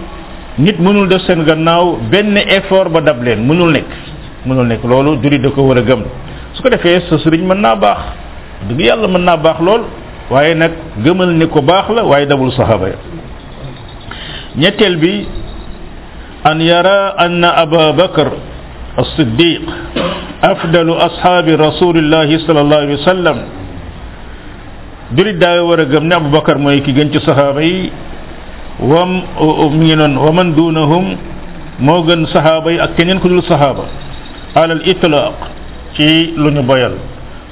nit 0.59 0.79
mënul 0.79 1.09
def 1.09 1.23
sen 1.25 1.43
gannaaw 1.45 1.99
benn 2.11 2.37
effort 2.37 2.91
ba 2.91 3.01
dab 3.01 3.21
leen 3.23 3.45
mënul 3.47 3.71
nek 3.73 3.85
mënul 4.47 4.67
nek 4.67 4.85
lolu 4.85 5.19
juri 5.21 5.41
da 5.41 5.51
ko 5.51 5.63
wara 5.63 5.83
gem 5.83 6.05
su 6.53 6.63
ko 6.63 6.69
defé 6.69 7.01
su 7.09 7.19
serigne 7.19 7.47
mën 7.47 7.61
na 7.61 7.75
bax 7.75 7.99
dug 8.69 8.79
yalla 8.81 9.09
mën 9.09 9.25
na 9.25 9.37
bax 9.37 9.61
lolu 9.61 10.03
waaye 10.31 10.55
nag 10.57 10.73
gëmal 11.05 11.29
ne 11.37 11.47
ko 11.49 11.61
baax 11.63 11.89
la 11.93 12.03
waaye 12.05 12.27
dabul 12.27 12.53
saxaaba 12.53 12.89
ya 12.89 12.97
ñetteel 14.57 14.97
bi 14.97 15.27
an 16.45 16.61
yara 16.61 17.15
anna 17.19 17.51
aba 17.59 17.93
bakar 17.93 18.33
as-siddiq 18.97 19.63
afdalu 20.41 20.95
ashaabi 20.97 21.53
rasulillahi 21.57 22.39
sallallahu 22.47 22.81
alayhi 22.83 22.99
wa 23.01 23.05
sallam 23.09 23.39
julit 25.15 25.39
daa 25.39 25.61
war 25.63 25.81
a 25.81 25.85
gëm 25.85 26.05
ne 26.09 26.15
abu 26.15 26.29
bakar 26.33 26.59
mooy 26.59 26.81
ki 26.81 26.93
gën 26.93 27.13
ci 27.13 27.21
saxaaba 27.21 27.63
yi 27.63 27.91
wam 28.81 29.23
mi 29.79 29.93
dunahum 30.57 31.05
moo 31.79 32.03
gën 32.03 32.25
saxaaba 32.33 32.71
ak 32.83 32.97
keneen 32.97 33.21
ku 33.21 33.29
dul 33.29 33.43
saxaaba 33.45 33.85
alal 34.57 34.81
itlaq 34.89 35.35
ci 35.95 36.33
lu 36.37 36.49
ñu 36.51 36.63
boyal 36.65 36.93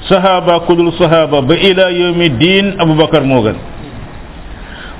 صحابة 0.09 0.57
كل 0.57 0.93
صحابة 0.99 1.39
بإلى 1.39 1.85
يوم 2.01 2.19
الدين 2.21 2.81
أبو 2.81 2.93
بكر 2.93 3.23
موغل 3.23 3.55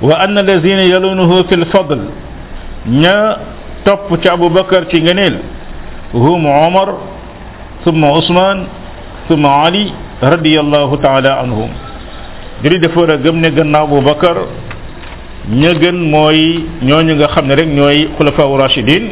وأن 0.01 0.37
الذين 0.37 0.77
يلونه 0.77 1.43
في 1.43 1.55
الفضل 1.55 1.99
نا 2.87 3.37
تب 3.85 4.07
أبو 4.27 4.47
بكر 4.49 4.83
تنجنيل 4.83 5.35
هم 6.13 6.47
عمر 6.47 6.97
ثم 7.85 8.05
عثمان 8.05 8.57
ثم 9.29 9.43
علي 9.45 9.91
رضي 10.23 10.59
الله 10.59 10.95
تعالى 10.95 11.29
عنهم 11.29 11.69
جريد 12.63 12.87
فورا 12.87 13.15
جمنا 13.15 13.49
جنة 13.49 13.81
أبو 13.81 13.99
بكر 13.99 14.37
نجن 15.51 15.97
موي 16.11 16.59
نيون 16.83 17.09
يغا 17.09 17.27
خمنا 17.27 17.53
رك 17.53 17.67
نيوي 17.67 18.07
خلفاء 18.19 18.49
راشدين 18.63 19.03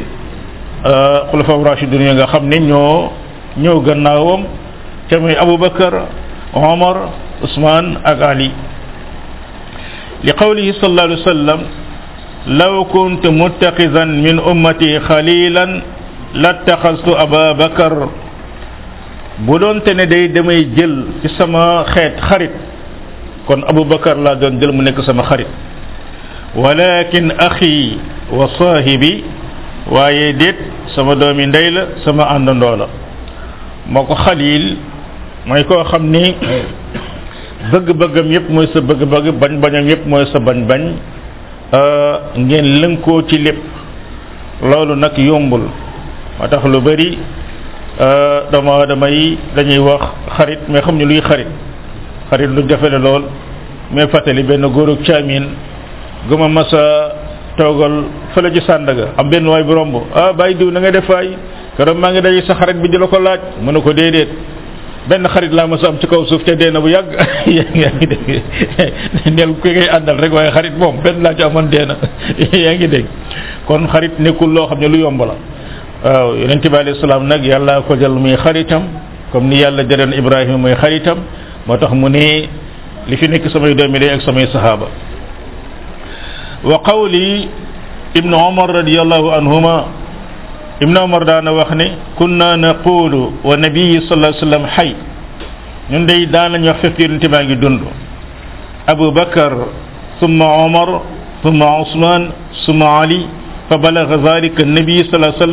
آه، 0.86 1.18
خلفاء 1.32 1.62
راشدين 1.62 2.00
يغا 2.00 2.26
خمنا 2.32 2.56
نيو 2.58 2.86
نيو 3.60 3.76
جنة 3.86 4.12
كما 5.10 5.42
أبو 5.42 5.56
بكر 5.56 6.06
عمر 6.54 7.08
عثمان 7.42 7.96
أغالي 8.06 8.50
لقوله 10.24 10.72
صلى 10.72 10.86
الله 10.90 11.02
عليه 11.02 11.14
وسلم 11.22 11.60
لو 12.46 12.84
كنت 12.84 13.26
متخذا 13.26 14.04
من 14.04 14.38
أمتي 14.38 15.00
خليلا 15.00 15.82
لاتخذت 16.34 17.08
أبا 17.08 17.52
بكر 17.52 18.08
بدون 19.38 19.82
تندي 19.84 20.26
دمي 20.26 20.62
جل 20.76 21.06
سما 21.38 21.82
خيط 21.86 22.20
خريط 22.20 22.50
كون 23.48 23.64
أبو 23.64 23.84
بكر 23.84 24.16
لا 24.18 24.34
دون 24.34 24.58
جل 24.58 24.70
منك 24.74 25.00
سما 25.00 25.22
خريط 25.22 25.50
ولكن 26.56 27.30
أخي 27.30 27.96
وصاحبي 28.32 29.42
waaye 29.82 30.30
déet 30.38 30.58
sama 30.94 31.18
ديل 31.18 31.74
ndey 32.06 32.06
أندن 32.22 32.58
دولا 32.62 32.86
مكو 33.90 34.14
خليل 34.14 34.76
mooy 35.46 35.64
koo 35.66 35.82
xam 35.90 36.06
ni 36.06 36.36
bëgg-bëggam 37.72 38.28
yëpp 38.30 38.46
mooy 38.50 38.66
sa 38.72 38.80
bëgg-bëgg 38.80 39.34
bañ-bañam 39.40 39.86
yëpp 39.88 40.06
mooy 40.06 40.24
sa 40.32 40.38
bañ-bañ 40.38 40.82
euh, 41.74 42.14
ngeen 42.36 42.78
lënkoo 42.80 43.22
ci 43.28 43.38
lépp 43.38 43.58
loolu 44.62 44.94
nag 44.96 45.16
yombul 45.18 45.62
moo 46.38 46.46
tax 46.48 46.62
lu 46.64 46.78
bari 46.80 47.18
euh, 48.00 48.50
doomu 48.52 48.70
aadama 48.72 49.10
yi 49.10 49.36
dañuy 49.56 49.78
wax 49.78 50.02
xarit 50.36 50.58
mais 50.68 50.80
xam 50.82 50.96
ñu 50.96 51.06
luy 51.06 51.20
xarit 51.20 51.46
xarit 52.30 52.46
lu 52.48 52.62
jafe 52.68 52.86
lool 52.92 53.24
mais 53.92 54.06
fàttali 54.06 54.42
benn 54.44 54.64
góorug 54.68 55.02
caamin 55.04 55.44
gu 56.28 56.36
ma 56.36 56.48
mas 56.48 56.72
a 56.72 57.14
toogal 57.56 58.04
fële 58.34 58.52
ci 58.54 58.60
Sàndaga 58.66 59.06
am 59.18 59.28
benn 59.30 59.46
waay 59.48 59.62
bu 59.64 59.72
romb 59.74 59.94
ah 60.14 60.32
bàyyi 60.32 60.54
diw 60.54 60.70
na 60.70 60.78
nga 60.80 60.90
def 60.92 61.04
faay 61.04 61.30
keroog 61.76 61.98
maa 61.98 62.10
ngi 62.12 62.20
daje 62.20 62.46
sa 62.46 62.54
xarit 62.54 62.76
bi 62.80 62.88
di 62.88 62.96
la 62.98 63.06
ko 63.08 63.18
laaj 63.18 63.40
mu 63.60 63.72
ne 63.72 63.80
ko 63.80 63.92
déedéet 63.92 64.28
benn 65.08 65.26
xarit 65.26 65.50
laa 65.52 65.66
mos 65.66 65.82
am 65.84 65.98
ci 65.98 66.06
kaw 66.06 66.22
suuf 66.26 66.42
te 66.44 66.56
dee 66.56 66.70
na 66.70 66.80
bu 66.80 66.88
yàgg 66.88 67.10
yaa 67.74 67.90
ngi 67.98 68.06
dégg 68.06 68.28
neel 69.34 69.54
ku 69.58 69.68
ngay 69.68 69.88
àndal 69.90 70.16
rek 70.18 70.32
waaye 70.32 70.50
xarit 70.50 70.72
moom 70.78 71.02
benn 71.02 71.22
laa 71.22 71.34
ci 71.34 71.42
amoon 71.42 71.66
dee 71.70 71.84
na 71.86 71.96
yaa 72.52 72.74
ngi 72.76 72.88
dégg 72.88 73.06
kon 73.66 73.86
xarit 73.90 74.18
nekkul 74.18 74.52
loo 74.54 74.66
xam 74.68 74.78
ne 74.78 74.88
lu 74.88 74.98
yomb 74.98 75.20
la 75.20 75.34
waaw 76.04 76.36
yonente 76.36 76.68
bi 76.68 76.76
alayhi 76.76 77.00
salaam 77.00 77.26
nag 77.26 77.42
yàlla 77.44 77.80
ko 77.82 77.94
jël 77.96 78.12
muy 78.12 78.36
xaritam 78.36 78.82
comme 79.32 79.48
ni 79.48 79.56
yàlla 79.56 79.82
jëloon 79.84 80.12
Ibrahima 80.14 80.56
mooy 80.58 80.74
xaritam 80.76 81.18
moo 81.66 81.76
tax 81.76 81.90
mu 81.92 82.08
ne 82.08 82.48
li 83.08 83.16
fi 83.16 83.28
nekk 83.28 83.50
samay 83.50 83.74
doomi 83.74 83.98
day 83.98 84.10
ak 84.10 84.22
samay 84.22 84.46
saxaaba 84.52 84.86
wa 86.62 86.78
qawli 86.78 87.48
ibnu 88.14 88.36
Omar 88.36 88.70
radiyallahu 88.70 89.30
anhuma 89.34 90.01
ibnu 90.82 90.98
omar 91.06 91.24
daana 91.30 91.52
wax 91.58 91.70
ne 91.80 91.86
kunna 92.18 92.56
naqulu 92.56 93.22
wa 93.44 93.56
nabii 93.56 94.00
sallallahu 94.02 94.34
alayhi 94.34 94.42
wa 94.42 94.46
sallam 94.50 94.64
xay 94.76 94.90
ñun 95.90 96.06
dey 96.06 96.26
daan 96.26 96.52
nañu 96.52 96.66
wax 96.74 96.78
fekk 96.84 96.98
yonente 97.04 97.28
baa 97.28 97.42
ngi 97.46 97.56
dund 97.62 97.80
abu 98.86 99.12
bakar 99.18 99.52
summa 100.20 100.48
omar 100.66 100.88
summa 101.42 101.66
usman 101.86 102.22
summa 102.66 102.88
ali 103.04 103.20
fa 103.68 103.78
balaga 103.84 104.18
zalika 104.26 104.64
nabii 104.64 105.04
sallallahu 105.06 105.38
alayhi 105.38 105.46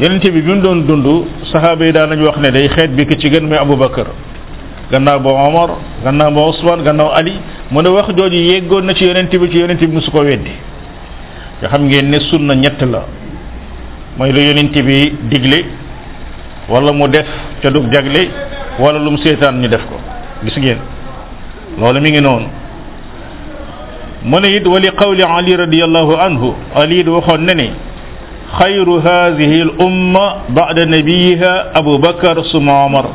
wa 0.00 0.18
bi 0.18 0.30
bi 0.34 0.42
doon 0.62 0.82
dund 0.88 1.06
saxaaba 1.52 1.84
yi 1.86 1.92
daan 1.92 2.08
nañu 2.10 2.24
wax 2.26 2.36
ne 2.42 2.50
day 2.50 2.66
xeet 2.74 2.90
bi 2.98 3.06
ki 3.06 3.14
ci 3.20 3.28
gën 3.30 3.44
mooy 3.46 3.58
abu 3.62 3.76
bakar 3.76 4.06
gannaaw 4.90 5.18
ba 5.20 5.30
omar 5.46 5.68
gannaaw 6.04 6.30
ba 6.34 6.42
usman 6.50 6.82
gannaaw 6.82 7.10
ali 7.18 7.34
mu 7.70 7.78
ne 7.80 7.88
wax 7.94 8.08
jooju 8.14 8.38
yeggoon 8.52 8.82
na 8.84 8.92
ci 8.94 9.04
yonente 9.04 9.38
bi 9.38 9.46
ci 9.52 9.58
yonente 9.60 9.86
bi 9.86 9.94
musu 9.94 10.10
weddi 10.14 10.71
te 11.62 11.68
xam 11.68 11.88
ngeen 11.88 12.10
ne 12.10 12.18
sunna 12.30 12.54
ñett 12.54 12.82
la 12.90 13.02
mooy 14.18 14.32
lu 14.32 14.40
yonent 14.46 14.72
bi 14.82 15.12
digle 15.30 15.64
wala 16.68 16.92
mu 16.92 17.06
def 17.08 17.26
ca 17.62 17.70
dug 17.70 17.88
jagle 17.92 18.28
wala 18.80 18.98
lu 18.98 19.10
mu 19.10 19.18
seetaan 19.18 19.60
ñu 19.60 19.68
def 19.68 19.82
ko 19.88 19.96
gis 20.44 20.56
ngeen 20.58 20.78
loolu 21.78 22.00
mi 22.00 22.10
ngi 22.10 22.20
noonu 22.20 22.46
mu 24.24 24.40
ne 24.40 24.48
it 24.56 24.66
wali 24.66 24.90
qawli 24.90 25.22
ali 25.22 25.56
radiallahu 25.56 26.14
anhu 26.18 26.54
ali 26.74 26.98
it 26.98 27.08
waxoon 27.08 27.44
ne 27.46 27.54
ne 27.54 27.68
خير 28.52 28.84
هذه 29.00 29.52
الأمة 29.66 30.26
بعد 30.58 30.78
نبيها 30.80 31.72
أبو 31.80 31.98
بكر 32.04 32.36
ثم 32.52 32.68
عمر 32.70 33.06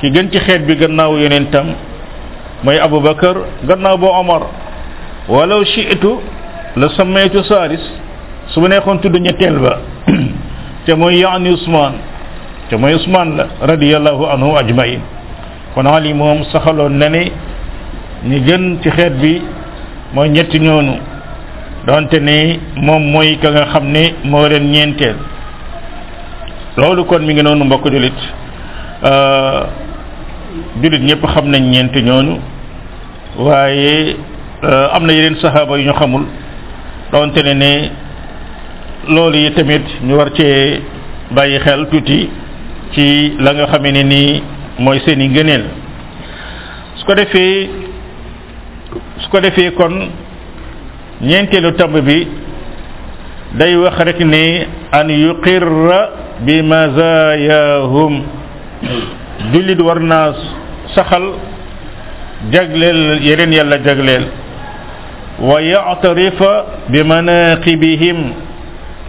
كي 0.00 0.08
جنتي 0.08 0.40
خير 0.48 0.64
بجناو 0.64 1.20
ينتم 1.20 1.66
ما 2.64 2.72
أبو 2.88 3.00
بكر 3.12 3.34
جناو 3.68 3.94
أبو 4.00 4.08
عمر 4.08 4.42
ولو 5.36 5.64
شئت 5.68 6.00
la 6.76 6.88
sammaytu 6.96 7.44
saalis 7.44 7.80
su 8.54 8.60
ma 8.60 8.68
neexoon 8.68 8.98
tudd 9.00 9.14
ñetteel 9.16 9.58
ba 9.58 9.78
te 10.86 10.94
mooy 10.96 11.18
yaani 11.20 11.50
Ousmane 11.50 11.98
te 12.70 12.76
mooy 12.76 12.94
Ousmane 12.94 13.36
la 13.36 13.46
radiyallahu 13.60 14.24
anhu 14.26 14.56
ajmain 14.56 15.00
kon 15.74 15.84
Ali 15.86 16.14
moom 16.14 16.44
saxaloon 16.52 16.96
na 16.98 17.08
ne 17.10 17.28
ñi 18.24 18.40
gën 18.40 18.78
ci 18.82 18.88
xeet 18.90 19.12
bi 19.20 19.42
mooy 20.14 20.28
ñetti 20.30 20.58
ñoonu 20.60 20.94
donte 21.86 22.14
ne 22.20 22.58
moom 22.76 23.02
mooy 23.04 23.36
ka 23.38 23.50
nga 23.50 23.66
xam 23.66 23.84
ne 23.92 24.14
moo 24.24 24.48
leen 24.48 24.70
ñeenteel 24.70 25.16
loolu 26.78 27.04
kon 27.04 27.20
mi 27.24 27.34
ngi 27.34 27.42
noonu 27.42 27.64
mbokk 27.64 27.84
jullit 27.90 28.16
euh, 29.04 29.62
jullit 30.82 31.02
ñëpp 31.04 31.26
xam 31.34 31.48
nañ 31.50 31.62
ñeent 31.68 31.94
ñooñu 31.96 32.38
waaye 33.36 34.16
euh, 34.64 34.88
am 34.94 35.04
na 35.06 35.12
yeneen 35.12 35.36
saxaaba 35.36 35.76
yu 35.78 35.84
ñu 35.84 35.92
xamul 35.92 36.24
donte 37.16 37.42
ne 37.48 37.54
ne 37.62 37.72
loolu 39.14 39.38
yi 39.44 39.50
tamit 39.56 39.82
ñu 40.08 40.14
war 40.20 40.28
cee 40.36 40.80
bàyyi 41.36 41.58
xel 41.64 41.86
tuuti 41.90 42.20
ci 42.94 43.06
la 43.44 43.50
nga 43.54 43.66
xamee 43.72 43.92
ne 43.96 44.02
nii 44.12 44.42
mooy 44.78 44.98
seeni 45.04 45.26
i 45.26 45.64
su 46.98 47.04
ko 47.06 47.14
defee 47.14 47.68
su 49.22 49.28
ko 49.30 49.40
defee 49.40 49.70
kon 49.78 49.94
ñeenteelu 51.28 51.74
tomb 51.76 51.96
bi 52.06 52.26
day 53.58 53.76
wax 53.76 53.96
rek 54.06 54.20
ni 54.20 54.66
an 54.90 55.08
yuqirra 55.08 56.00
bi 56.46 56.62
mazayahum 56.62 58.14
jullit 59.52 59.80
war 59.86 60.00
naa 60.00 60.32
saxal 60.94 61.24
jagleel 62.52 63.20
yeneen 63.28 63.52
yàlla 63.52 63.76
jagleel 63.86 64.24
wa 65.40 65.62
ya'tarifa 65.64 66.84
bi 66.92 67.00
manaqibihim 67.00 68.18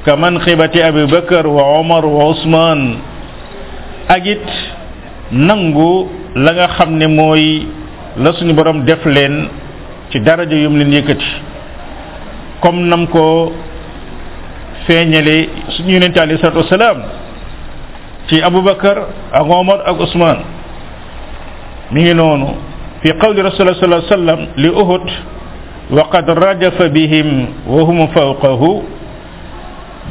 ka 0.08 0.15
manqibati 0.15 0.80
Abi 0.80 1.03
Bakr 1.12 1.44
wa 1.44 1.84
Omar 1.84 2.03
wa 2.06 2.32
Ousmane 2.32 2.96
ak 4.08 4.24
it 4.24 4.46
nangu 5.36 6.08
la 6.38 6.51
nga 6.56 6.68
xam 6.80 6.96
ni 6.96 7.08
mooy 7.08 7.68
la 8.20 8.32
suñu 8.36 8.53
borom 8.53 8.86
def 8.88 9.03
leen 9.06 9.50
ci 10.12 10.20
daraja 10.20 10.56
yum 10.56 10.77
leen 10.80 10.92
yëkkati 10.94 11.27
comme 12.62 12.88
nam 12.88 13.08
ko 13.08 13.51
feeñale 14.88 15.50
suñu 15.75 15.92
yonente 16.00 16.20
alayhi 16.20 16.39
salatu 16.39 16.60
wasalaam 16.63 17.03
ci 18.30 18.39
Abu 18.42 18.62
Bakr 18.63 19.08
ak 19.32 19.48
Omar 19.50 19.84
ak 19.88 20.00
Ousmane 20.00 20.44
mi 21.92 22.13
noonu 22.15 22.56
fi 23.03 23.12
qawli 23.20 23.42
rasulullah 23.44 23.75
sallallahu 24.08 24.08
alayhi 24.13 24.50
li 24.63 24.70
Uhud 24.72 25.08
waqad 25.92 26.28
rajafa 26.30 26.88
bihim 26.94 27.48
wa 27.68 27.82
hum 27.84 28.08
fawqahu 28.13 28.72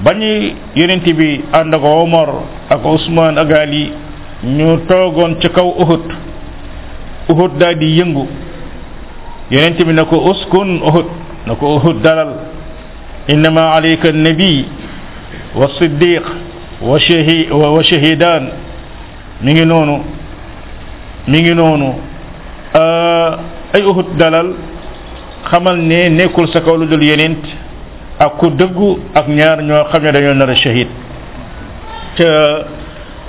ba 0.04 0.12
ñuy 0.14 0.54
yonent 0.76 1.04
bi 1.04 1.40
ànd 1.52 1.74
ak 1.74 1.82
Omar 1.84 2.28
ak 2.70 2.84
Ousmane 2.84 3.38
ak 3.40 3.50
Ali 3.52 3.92
ñu 4.44 4.76
toogoon 4.88 5.40
ci 5.40 5.48
kaw 5.48 5.68
Uhud 5.68 6.02
Uhud 7.28 7.52
daal 7.58 7.76
di 7.78 7.96
yëngu 7.96 8.26
yonent 9.50 9.76
bi 9.80 9.92
na 9.92 10.04
ko 10.04 10.20
uskun 10.28 10.80
Uhud 10.84 11.06
na 11.46 11.54
ko 11.56 11.76
Uhud 11.76 12.02
dalal 12.02 12.52
innama 13.28 13.72
alayka 13.72 14.12
nabi 14.12 14.66
wa 15.56 15.68
siddiq 15.78 16.24
wa 16.84 16.98
shahi 16.98 17.48
wa 17.48 17.80
shahidan 17.80 18.44
mi 19.40 19.52
ngi 19.52 19.64
noonu 19.64 20.02
mi 21.28 21.40
ngi 21.42 21.54
noonu 21.54 21.88
ay 23.72 23.82
Uhud 23.88 24.20
dalal 24.20 24.52
xamal 25.52 25.76
ne 25.76 26.08
nekkul 26.08 26.48
sa 26.48 26.60
kaw 26.64 26.74
lu 26.80 26.86
dul 26.88 27.02
yonent 27.04 27.44
ak 28.18 28.36
ku 28.40 28.48
dëggu 28.56 28.98
ak 29.14 29.28
ñaar 29.28 29.60
ñoo 29.62 29.84
xam 29.92 30.02
ne 30.02 30.10
dañoo 30.12 30.34
nar 30.34 30.48
a 30.48 30.54
shahid 30.54 30.88
te 32.16 32.24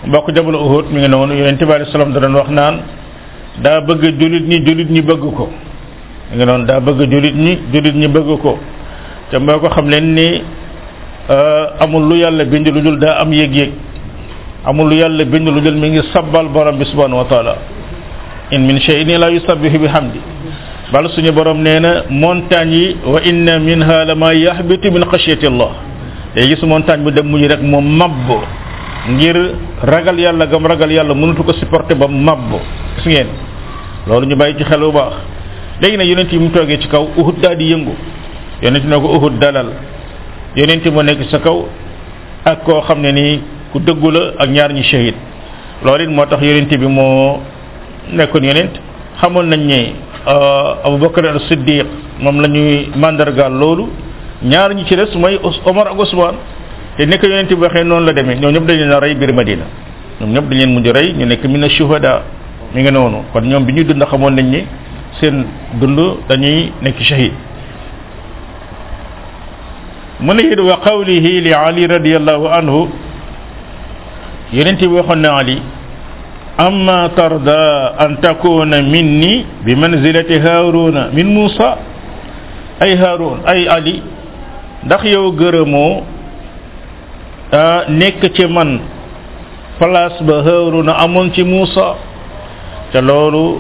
bokk 0.08 0.32
jabal 0.34 0.56
uhud 0.56 0.86
mi 0.92 1.00
ngi 1.02 1.08
noonu 1.10 1.34
yonent 1.36 1.58
bi 1.62 1.72
alei 1.72 1.92
salaam 1.92 2.14
da 2.14 2.20
doon 2.22 2.34
wax 2.36 2.50
naan 2.50 2.76
daa 3.62 3.82
bëgg 3.82 4.02
julit 4.20 4.44
ñi 4.48 4.64
julit 4.66 4.90
ñi 4.90 5.02
bëgg 5.02 5.24
ko 5.36 5.50
mi 6.32 6.36
ngi 6.38 6.46
noonu 6.46 6.66
daa 6.66 6.80
bëgg 6.80 7.12
julit 7.12 7.36
ñi 7.36 7.58
jullit 7.74 7.94
ñi 7.96 8.08
bëgg 8.08 8.40
ko 8.42 8.58
te 9.30 9.38
mboo 9.40 9.60
ko 9.60 9.70
xam 9.70 9.90
leen 9.90 10.14
ni 10.14 10.42
euh, 11.30 11.66
amul 11.82 12.08
lu 12.08 12.16
yàlla 12.20 12.46
bind 12.46 12.68
lu 12.70 12.82
jul 12.84 13.00
daa 13.00 13.20
am 13.22 13.34
yëg-yëg 13.34 13.72
amul 14.66 14.88
lu 14.90 14.96
yàlla 14.96 15.26
bind 15.26 15.46
lu 15.48 15.60
dul 15.60 15.76
mi 15.76 15.90
ngi 15.90 16.02
sabbal 16.14 16.48
borom 16.50 16.78
bi 16.78 16.86
subhanahu 16.86 17.18
wa 17.18 17.26
taala 17.26 17.56
in 18.54 18.60
min 18.66 18.80
shay'in 18.80 19.18
la 19.20 19.28
yusabbihu 19.30 19.78
bi 19.80 19.88
hamdi 19.88 20.20
bal 20.94 21.10
suñu 21.10 21.32
borom 21.34 21.58
nee 21.58 21.80
na 21.80 22.06
montagne 22.08 22.74
yi 22.76 22.96
wa 23.04 23.20
inna 23.26 23.58
minha 23.60 24.06
la 24.06 24.14
ma 24.16 24.32
yahbitu 24.32 24.92
min 24.92 25.04
xashyati 25.12 25.48
allah 25.48 25.72
day 26.36 26.46
gis 26.48 26.62
montagne 26.62 27.02
bu 27.04 27.10
dem 27.12 27.26
muñu 27.26 27.48
rek 27.50 27.62
moom 27.64 27.84
mabb 27.98 28.30
ngir 29.10 29.36
ragal 29.82 30.20
yàlla 30.20 30.46
gam 30.46 30.64
ragal 30.68 30.92
yàlla 30.92 31.16
mënatu 31.16 31.42
ko 31.44 31.54
supporter 31.54 31.98
ba 31.98 32.08
mab 32.08 32.46
gis 32.98 33.06
ngeen 33.08 33.26
loolu 34.08 34.28
ñu 34.28 34.36
bàyyi 34.36 34.56
ci 34.58 34.64
xel 34.66 34.80
bu 34.82 34.92
baax 34.92 35.14
léegi 35.82 35.98
nag 35.98 36.06
yonent 36.08 36.32
yi 36.32 36.38
mu 36.40 36.50
toogee 36.52 36.78
ci 36.78 36.88
kaw 36.88 37.08
uhud 37.18 37.40
daal 37.42 37.58
di 37.58 37.72
yëngu 37.74 37.94
yonent 38.62 38.86
ne 38.86 38.96
ko 38.96 39.08
uhud 39.18 39.40
dalal 39.40 39.68
yonent 40.56 40.86
mu 40.94 41.02
nekk 41.02 41.24
sa 41.32 41.40
kaw 41.40 41.58
ak 42.46 42.64
koo 42.66 42.82
xam 42.82 43.02
ne 43.02 43.12
nii 43.12 43.42
ku 43.72 43.80
dëggu 43.80 44.12
la 44.12 44.22
ak 44.38 44.48
ñaar 44.50 44.72
ñi 44.72 44.84
shahid 44.84 45.16
loolu 45.84 46.04
it 46.04 46.10
moo 46.12 46.26
tax 46.28 46.40
yonent 46.44 46.70
bi 46.78 46.86
moo 46.86 47.40
nekkoon 48.12 48.44
yonent 48.44 48.72
xamoon 49.20 49.48
nañ 49.50 49.60
ne 49.66 49.94
Euh, 50.26 50.86
Aboubacar 50.88 51.26
as-Siddiq 51.36 51.84
moom 52.22 52.40
la 52.40 52.48
ñuy 52.48 52.88
mandargaal 52.96 53.52
loolu 53.52 53.90
ñaar 54.42 54.74
ñi 54.74 54.86
ci 54.88 54.96
des 54.96 55.12
mooy 55.16 55.38
Omar 55.66 55.88
ak 55.88 56.00
Ousmane 56.00 56.38
te 56.96 57.06
nekk 57.06 57.24
yonent 57.24 57.48
bi 57.50 57.56
waxee 57.56 57.84
noonu 57.84 58.06
la 58.06 58.14
demee 58.14 58.36
ñoo 58.40 58.50
ñëpp 58.50 58.66
dañ 58.66 58.78
leen 58.78 58.92
a 58.94 59.00
rey 59.02 59.16
biir 59.16 59.34
Madina 59.34 59.64
ñoom 60.22 60.32
ñëpp 60.32 60.44
dañ 60.48 60.58
leen 60.58 60.74
mujj 60.74 60.88
rey 60.94 61.12
ñu 61.14 61.26
nekk 61.26 61.44
mina 61.44 61.68
shuhada 61.68 62.22
mi 62.74 62.82
ngi 62.82 62.92
noonu 62.92 63.18
kon 63.34 63.42
ñoom 63.44 63.66
bi 63.66 63.74
ñuy 63.74 63.84
dund 63.84 64.02
xamoon 64.10 64.32
nañ 64.34 64.46
ni 64.46 64.64
seen 65.20 65.44
dund 65.74 66.00
dañuy 66.30 66.72
nekk 66.82 67.02
shahid 67.02 67.34
mu 70.22 70.32
ne 70.34 70.42
it 70.44 70.58
wa 70.60 70.78
qawlihi 70.82 71.42
li 71.42 71.52
Ali 71.54 71.86
radiyallahu 71.86 72.48
anhu 72.48 72.88
yonent 74.54 74.78
bi 74.80 74.86
waxoon 74.88 75.20
na 75.20 75.36
Ali 75.36 75.60
amma 76.60 77.10
tarda 77.18 77.96
an 78.00 78.18
takuna 78.22 78.78
minni 78.86 79.46
bi 79.66 79.74
manzilati 79.76 80.38
haaruna 80.40 81.10
min 81.12 81.34
muusa 81.34 81.78
ay 82.80 82.94
haarun 82.96 83.42
ay 83.46 83.66
ali 83.68 84.04
ndax 84.86 85.02
yow 85.06 85.32
gërëmoo 85.34 86.04
nekk 87.90 88.22
ci 88.38 88.46
man 88.46 88.80
place 89.82 90.22
ba 90.22 90.44
haaruna 90.46 90.94
amoon 91.02 91.32
ci 91.34 91.42
muusa 91.44 91.96
te 92.94 93.02
loolu 93.02 93.58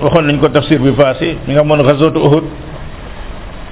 waxoon 0.00 0.22
nañ 0.24 0.38
ko 0.40 0.48
tafsir 0.48 0.78
bi 0.80 0.92
passé 0.96 1.36
mi 1.46 1.52
nga 1.52 1.60
amoon 1.60 1.82
ghazwatu 1.84 2.24
uhud 2.24 2.44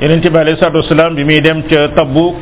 yonent 0.01 0.29
bi 0.31 0.37
alayhi 0.39 0.59
salaatu 0.61 0.79
wasalaam 0.85 1.15
bi 1.17 1.25
muy 1.25 1.41
dem 1.41 1.63
ca 1.65 1.89
Tabuk 1.89 2.37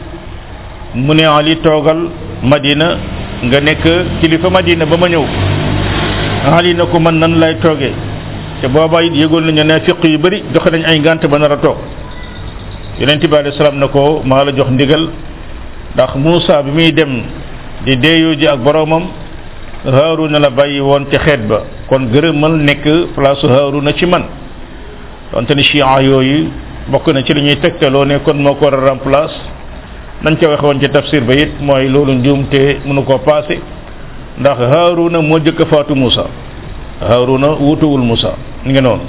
mu 0.95 1.15
ne 1.15 1.23
ali 1.25 1.55
toogal 1.63 2.11
madina 2.43 2.99
nga 3.47 3.61
nekk 3.61 3.87
kilifa 4.21 4.51
madina 4.51 4.87
ba 4.87 4.97
ma 4.99 5.07
ñëw 5.07 5.25
xali 6.45 6.75
na 6.77 6.85
ko 6.87 6.97
man 7.01 7.17
nan 7.19 7.41
lay 7.41 7.57
toogee 7.61 7.93
te 8.61 8.67
booba 8.69 9.03
it 9.03 9.13
yëgoon 9.17 9.45
nañu 9.49 9.65
ne 9.65 9.81
fiq 9.85 9.97
yu 10.05 10.19
bari 10.19 10.45
joxe 10.53 10.71
nañ 10.71 10.85
ay 10.85 11.01
ngànt 11.01 11.27
ba 11.27 11.39
nar 11.39 11.53
a 11.53 11.57
toog 11.57 11.77
yonent 13.01 13.23
bi 13.27 13.37
alayhi 13.37 13.57
salaam 13.57 13.79
na 13.79 13.89
ko 13.89 14.23
maa 14.25 14.45
la 14.45 14.53
jox 14.53 14.69
ndigal 14.71 15.09
ndax 15.95 16.15
Muusa 16.17 16.63
bi 16.63 16.71
muy 16.71 16.93
dem 16.93 17.23
di 17.85 17.97
deeyoo 17.97 18.35
ji 18.37 18.47
ak 18.47 18.59
boroomam 18.61 19.05
na 19.85 20.39
la 20.39 20.51
bàyyi 20.51 20.81
woon 20.81 21.07
ca 21.11 21.19
xeet 21.19 21.47
ba 21.49 21.63
kon 21.89 22.09
gërëmal 22.13 22.53
nekk 22.61 22.85
place 23.15 23.45
na 23.83 23.93
ci 23.95 24.07
man 24.07 24.25
donte 25.33 25.53
yooyu 25.53 26.51
bokk 26.89 27.07
na 27.09 27.23
ci 27.23 27.35
li 27.35 27.41
ñuy 27.43 27.57
tegtaloo 27.61 28.05
ne 28.05 28.19
kon 28.23 28.35
moo 28.37 28.55
ko 28.57 28.65
war 28.67 28.75
a 28.75 28.89
remplace 28.91 29.35
nañ 30.23 30.37
ca 30.39 30.49
waxoon 30.49 30.81
ci 30.81 30.89
tafsir 30.91 31.23
ba 31.23 31.35
it 31.35 31.51
mooy 31.61 31.89
loolu 31.89 32.13
njuum 32.15 32.49
te 32.49 32.79
mënu 32.85 33.03
koo 33.05 33.19
passé 33.19 33.59
ndax 34.39 34.59
Haaruna 34.59 35.23
moo 35.23 35.39
jëkk 35.39 35.61
a 35.61 35.67
faatu 35.67 35.97
Muusa 35.97 36.25
Haaruna 37.09 37.49
wutuwul 37.49 38.01
Muusa 38.03 38.33
ñu 38.67 38.71
ngi 38.71 38.81
noonu 38.81 39.03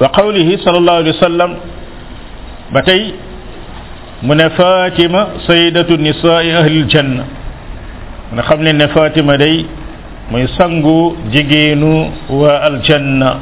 wa 0.00 0.08
qawlihi 0.08 0.58
sallallahu 0.64 0.96
alayhi 0.98 1.40
wa 1.40 1.48
ba 2.72 2.82
tey 2.82 3.12
mu 4.22 4.34
ne 4.34 4.50
Fatima 4.50 5.26
sayyidatu 5.46 5.96
nisaai 5.96 6.50
ahlil 6.50 6.86
janna 6.88 7.24
mu 8.32 8.42
xam 8.42 8.62
ne 8.62 8.72
ne 8.72 8.88
Fatima 8.88 9.36
day 9.38 9.66
muy 10.30 10.46
sangu 10.58 11.16
jigéenu 11.30 12.10
waa 12.30 12.56
aljanna 12.60 13.36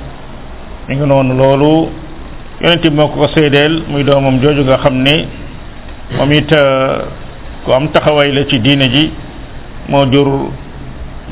ñu 0.88 0.96
ngi 0.96 1.06
noonu 1.06 1.34
loolu 1.36 1.88
yonent 2.60 2.82
bi 2.82 2.90
moo 2.90 3.08
ko 3.08 3.28
seedeel 3.28 3.82
muy 3.88 4.02
doomam 4.04 4.38
jooju 4.40 4.64
nga 4.64 4.76
xam 4.78 4.94
ne 5.02 5.26
moom 6.16 6.32
it 6.32 6.52
uh, 6.52 7.04
ku 7.64 7.72
am 7.72 7.88
taxawaay 7.88 8.32
la 8.32 8.44
ci 8.44 8.58
diine 8.58 8.88
ji 8.90 9.10
moo 9.88 10.06
jur 10.10 10.28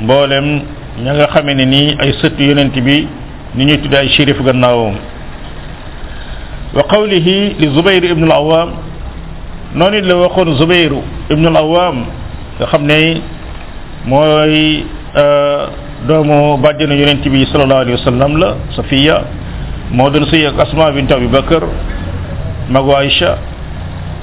mboolem 0.02 0.62
ña 1.04 1.12
nga 1.14 1.26
xame 1.32 1.54
ne 1.54 1.64
nii 1.64 1.96
ay 1.98 2.12
sëttu 2.20 2.42
yonent 2.48 2.74
bi 2.82 3.06
ni 3.54 3.64
ñuy 3.64 3.78
tuddee 3.80 4.00
ay 4.02 4.08
shérif 4.08 4.40
gannaawam 4.42 4.94
wa 6.74 6.82
qawlihi 6.84 7.54
li 7.58 7.68
Zubayr 7.74 8.04
ibn 8.04 8.24
al 8.24 8.32
Awam 8.32 8.70
noonu 9.74 9.96
it 9.98 10.04
la 10.04 10.16
waxoon 10.16 10.56
Zubayr 10.58 10.92
ibn 11.30 11.46
al 11.46 11.56
Awam 11.56 12.04
nga 12.58 12.66
xam 12.66 12.84
ne 12.86 13.20
mooy 14.06 14.84
euh, 15.16 15.66
doomu 16.08 16.56
bàjjenu 16.58 16.94
yonent 16.94 17.22
bi 17.28 17.46
sallallahu 17.46 17.80
alayhi 17.80 17.98
wa 17.98 18.04
sallam 18.04 18.36
la 18.36 18.56
Safiya 18.76 19.24
moo 19.92 20.10
doon 20.10 20.26
sëy 20.26 20.46
ak 20.46 20.58
Asma 20.58 20.92
bint 20.92 21.10
Abi 21.12 21.26
Bakar 21.26 21.62
magu 22.70 22.90
Aïcha 22.96 23.38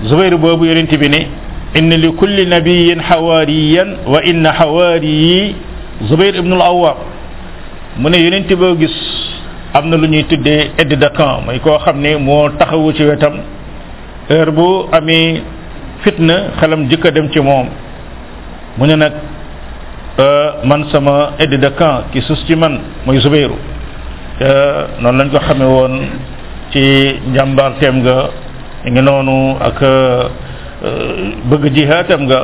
Zubayr 0.06 0.38
boobu 0.38 0.66
yonent 0.68 0.92
bi 0.96 1.10
ne 1.10 1.47
inna 1.76 1.98
li 1.98 2.12
kulli 2.16 2.48
nabiyin 2.48 3.02
xawaariyan 3.04 4.08
wa 4.08 4.22
inna 4.24 4.54
xawaariyi 4.56 5.56
Zubair 6.08 6.36
ibn 6.38 6.54
al-Awwam 6.54 6.96
mu 8.00 8.08
ne 8.10 8.18
yonent 8.24 8.48
boo 8.56 8.78
gis 8.78 8.94
am 9.74 9.90
na 9.90 9.98
lu 9.98 10.08
ñuy 10.08 10.24
tuddee 10.26 10.72
aide 10.78 10.96
de 10.96 11.10
camp 11.18 11.46
mooy 11.46 11.60
koo 11.60 11.78
xam 11.84 12.00
ne 12.02 12.16
moo 12.18 12.50
taxawu 12.60 12.94
ci 12.94 13.04
wetam 13.04 13.42
heure 14.30 14.52
bu 14.52 14.88
amee 14.94 15.42
fitna 16.06 16.52
xelam 16.60 16.88
jëkk 16.88 17.06
a 17.06 17.12
dem 17.12 17.30
ci 17.32 17.40
moom 17.42 17.68
mu 18.78 18.86
ne 18.86 18.96
nag 18.96 19.14
euh, 20.20 20.54
man 20.64 20.86
sama 20.92 21.34
aide 21.40 21.58
de 21.58 21.70
camp 21.76 22.12
ki 22.14 22.22
sus 22.22 22.46
ci 22.46 22.56
man 22.56 22.80
mooy 23.06 23.18
Zubairu 23.20 23.56
te 24.40 24.46
euh, 24.46 24.88
noonu 25.02 25.18
lañ 25.18 25.30
ko 25.30 25.40
xamee 25.40 25.66
woon 25.68 25.96
ci 26.72 27.18
njàmbaarteem 27.34 27.96
nga 28.04 28.30
ngi 28.92 29.02
noonu 29.02 29.58
ak 29.60 29.82
bëgg 31.50 31.66
jihaatam 31.76 32.26
nga 32.28 32.40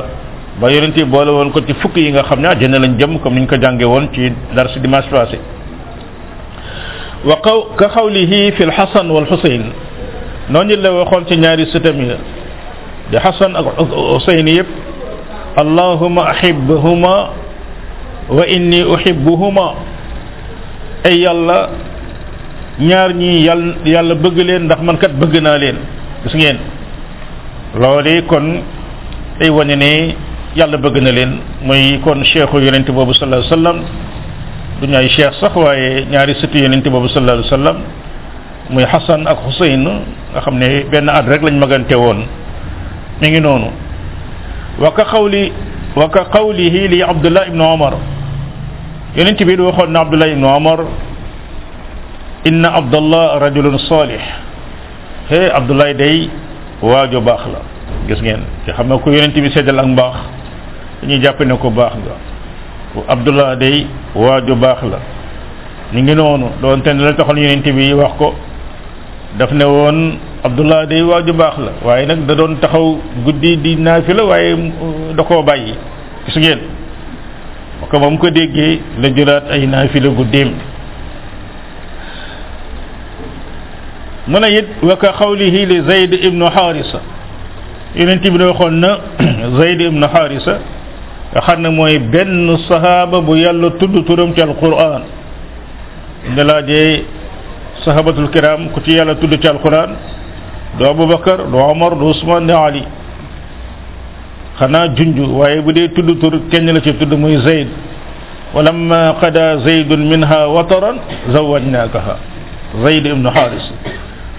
ba 0.59 0.69
yonent 0.71 0.95
yi 0.97 1.05
boole 1.05 1.31
woon 1.31 1.51
ko 1.51 1.61
ci 1.65 1.73
fukk 1.81 1.97
yi 1.97 2.11
nga 2.11 2.23
xam 2.23 2.41
ne 2.41 2.47
àjjana 2.47 2.79
lañ 2.79 2.97
jëm 2.99 3.19
comme 3.19 3.35
niñ 3.39 3.47
ko 3.47 3.55
jànge 3.61 3.83
woon 3.85 4.07
ci 4.13 4.31
dar 4.55 4.69
si 4.69 4.79
dimanche 4.79 5.09
passé 5.09 5.39
wa 7.25 7.37
qaw 7.41 7.61
ka 7.75 7.89
xawlihi 7.89 8.51
fi 8.51 8.65
lxasan 8.65 9.09
wal 9.09 9.25
xusayn 9.25 9.63
noonu 10.49 10.75
la 10.81 10.91
waxoon 10.91 11.25
ci 11.27 11.37
ñaari 11.37 11.65
sëtam 11.71 11.97
yi 12.01 12.15
di 13.11 13.17
xasan 13.17 13.55
ak 13.55 13.65
xusayn 14.19 14.47
yëpp 14.47 14.67
allahuma 15.55 16.29
ahibhuma 16.29 17.29
wa 18.29 18.43
inni 18.47 18.83
uhibbuhuma 18.83 19.73
ay 21.03 21.17
yàlla 21.17 21.69
ñaar 22.79 23.13
ñi 23.13 23.41
yàlla 23.43 23.73
yàlla 23.85 24.15
bëgg 24.15 24.37
leen 24.37 24.63
ndax 24.65 24.81
man 24.81 24.97
kat 24.97 25.11
bëgg 25.17 25.41
naa 25.41 25.57
leen 25.57 25.77
ngeen 26.35 26.57
loolee 27.73 28.21
kon 28.29 28.61
ay 29.41 29.49
wane 29.49 29.75
ne 29.75 29.91
yàlla 30.55 30.77
bëgg 30.77 30.97
na 31.01 31.11
leen 31.11 31.37
muy 31.65 31.99
kon 32.05 32.21
cheikhu 32.23 32.59
yonente 32.61 32.91
boobu 32.93 33.13
sallallahu 33.13 33.37
alayhi 33.41 33.51
wasallam 33.53 33.77
du 34.81 34.87
ñaay 34.87 35.09
cheikh 35.09 35.33
sax 35.41 35.51
waaye 35.55 36.05
ñaari 36.05 36.35
sëtu 36.37 36.57
yonente 36.57 36.89
boobu 36.89 37.09
sallallahu 37.09 37.37
alayhi 37.41 37.51
wasallam 37.53 37.77
muy 38.69 38.85
Xasan 38.85 39.27
ak 39.27 39.37
Xuseyn 39.43 39.81
nga 40.31 40.39
xam 40.41 40.55
ne 40.57 40.83
benn 40.89 41.09
at 41.09 41.25
rek 41.25 41.41
lañ 41.41 41.53
magante 41.57 41.93
woon 41.95 42.25
mi 43.21 43.29
ngi 43.29 43.39
noonu 43.41 43.69
wa 44.79 44.91
ka 44.93 45.05
qawli 45.05 45.51
wa 45.95 46.09
ka 46.09 46.25
qawlihi 46.29 46.87
li 46.87 47.01
Abdullah 47.01 47.47
ibn 47.49 47.61
Omar 47.61 47.93
yonent 49.17 49.41
bi 49.43 49.55
waxoon 49.57 49.89
na 49.91 50.01
Abdullah 50.05 50.27
ibn 50.29 50.43
Omar 50.45 50.79
inna 52.45 52.69
Abdullah 52.73 53.39
rajulun 53.41 53.79
salih 53.89 54.21
he 55.33 55.49
Abdullah 55.49 55.93
day 55.97 56.29
waajo 56.83 57.19
baax 57.27 57.41
la 57.55 57.59
gis 58.07 58.19
ngeen 58.23 58.41
te 58.65 58.71
xam 58.73 58.87
nga 58.87 58.97
ku 59.03 59.09
yonent 59.09 59.33
bi 59.33 59.49
seddal 59.51 59.79
ak 59.79 59.87
mbaax 59.93 60.15
dañuy 61.01 61.19
jàpp 61.23 61.39
ne 61.41 61.55
ko 61.57 61.69
baax 61.71 61.93
nga 62.03 62.13
Abdullah 63.07 63.55
day 63.57 63.87
waajo 64.15 64.55
baax 64.55 64.79
la 64.91 64.99
ñu 65.93 66.01
ngi 66.03 66.15
noonu 66.15 66.47
doonte 66.61 66.87
ne 66.93 67.01
la 67.05 67.13
taxoon 67.13 67.37
yonent 67.37 67.63
bi 67.77 67.93
wax 67.93 68.11
ko 68.17 68.33
daf 69.39 69.51
ne 69.53 69.63
woon 69.65 70.17
Abdullah 70.43 70.85
day 70.85 71.01
waaju 71.01 71.33
baax 71.33 71.55
la 71.57 71.71
waaye 71.85 72.05
nag 72.05 72.25
da 72.27 72.35
doon 72.35 72.55
taxaw 72.61 72.97
guddi 73.25 73.57
di 73.57 73.75
naafi 73.77 74.13
la 74.13 74.23
waaye 74.25 74.57
da 75.15 75.23
koo 75.23 75.41
bàyyi 75.43 75.73
gis 76.25 76.37
ngeen 76.37 76.59
ko 77.91 77.99
mu 77.99 78.17
ko 78.17 78.29
déggee 78.29 78.79
la 79.01 79.09
jëlaat 79.09 79.51
ay 79.51 79.67
naafi 79.67 79.99
la 79.99 80.09
guddeem 80.09 80.51
من 84.27 84.43
يد 84.43 84.67
وكقوله 84.83 85.55
لزيد 85.73 86.13
ابن 86.13 86.41
حارثة 86.49 86.99
يلنتي 87.95 88.29
بن 88.29 88.53
خن 88.59 88.83
زيد 89.59 89.81
ابن 89.81 90.03
حارثة 90.07 90.55
خن 91.45 91.63
موي 91.75 91.97
بن 91.97 92.49
الصحابة 92.55 93.19
بيالو 93.19 93.67
تد 93.83 93.95
ترم 94.07 94.31
تل 94.31 94.43
القرآن 94.43 95.01
نلا 96.35 96.57
جي 96.69 97.03
صحابة 97.85 98.15
الكرام 98.23 98.59
كتي 98.79 98.91
يالو 98.97 99.13
تد 99.19 99.33
تل 99.43 99.49
القرآن 99.59 99.91
دو 100.79 100.89
أبو 100.93 101.05
بكر 101.13 101.37
دو 101.51 101.59
عمر 101.67 101.91
دو 101.99 102.09
عثمان 102.15 102.47
دو 102.47 102.55
علي 102.65 102.83
خنا 104.59 104.79
جنجو 104.97 105.23
واي 105.39 105.59
بدي 105.67 105.87
تد 105.95 106.09
تر 106.23 106.33
كن 106.51 106.65
لك 106.75 106.87
تد 106.99 107.11
موي 107.23 107.37
زيد 107.47 107.69
ولما 108.55 109.01
قدا 109.23 109.45
زيد 109.67 109.91
منها 110.11 110.41
وطرا 110.55 110.91
زوجناكها 111.35 112.15
زيد 112.85 113.05
ابن 113.07 113.25
حارثة 113.35 113.73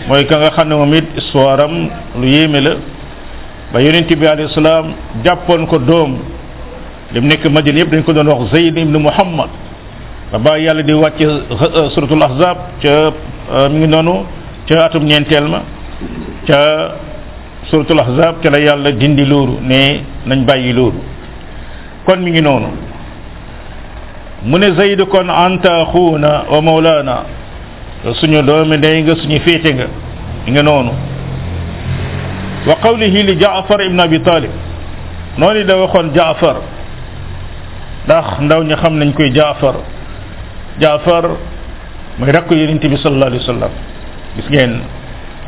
mooy 0.06 0.24
ka 0.28 0.36
nga 0.36 0.50
xam 0.52 0.68
ne 0.68 0.74
moom 0.76 0.92
it 0.94 1.06
histoire 1.16 1.64
lu 2.20 2.24
yéeme 2.28 2.60
la 2.60 2.72
ba 3.72 3.80
yonent 3.82 4.04
bi 4.14 4.26
alayhi 4.26 4.52
salaam 4.52 4.92
jàppoon 5.24 5.64
ko 5.66 5.78
doom 5.78 6.18
li 7.12 7.20
mu 7.20 7.26
nekk 7.28 7.46
Madina 7.48 7.78
yëpp 7.80 7.90
dañ 7.90 8.02
ko 8.04 8.12
doon 8.12 8.28
wax 8.28 8.52
Zayd 8.52 8.76
ibn 8.78 8.96
Muhammad 9.00 9.48
ba 10.32 10.36
bàyyi 10.38 10.66
yàlla 10.66 10.82
di 10.82 10.92
wàcce 10.92 11.24
uh, 11.26 11.52
uh, 11.62 11.88
suratul 11.94 12.20
ahzab 12.22 12.56
ca 12.82 12.92
uh, 13.56 13.66
mi 13.70 13.78
ngi 13.80 13.88
noonu 13.88 14.14
ca 14.68 14.74
atum 14.84 15.04
ñeenteel 15.08 15.48
ma 15.48 15.60
ca 16.46 16.58
suratul 17.70 18.00
ahzab 18.04 18.42
ca 18.42 18.50
la 18.50 18.58
yàlla 18.60 18.90
dindi 18.92 19.24
loolu 19.24 19.56
ne 19.62 20.04
nañ 20.26 20.44
bàyyi 20.44 20.72
loolu 20.72 21.00
kon 22.04 22.20
mi 22.20 22.30
ngi 22.30 22.40
noonu 22.42 22.68
mu 24.44 24.56
ne 24.58 24.68
Zayd 24.76 25.00
kon 25.08 25.30
anta 25.32 25.80
axuuna 25.80 26.44
wa 26.52 26.60
mawlaana 26.60 27.16
suñu 28.12 28.42
doomi 28.42 28.78
day 28.78 29.02
nga 29.02 29.14
suñu 29.16 29.40
fété 29.40 29.72
nga 29.72 29.86
nga 30.46 30.62
nonu 30.62 30.90
wa 32.66 32.74
qawlihi 32.76 33.22
li 33.22 33.36
ja'far 33.38 33.80
ibn 33.82 33.98
abi 33.98 34.20
talib 34.20 34.50
noni 35.38 35.64
da 35.64 35.76
waxon 35.78 36.10
ja'far 36.14 36.56
ndax 38.04 38.24
ndaw 38.40 38.62
ñi 38.62 38.74
xam 38.74 38.98
nañ 38.98 39.12
koy 39.14 39.30
ja'far 39.32 39.76
ja'far 40.78 41.24
may 42.18 42.30
rak 42.30 42.46
ko 42.46 42.54
yonente 42.54 42.88
bi 42.88 42.96
sallallahu 42.96 43.28
alayhi 43.32 43.44
wasallam 43.48 43.70
gis 44.36 44.48
ngeen 44.50 44.80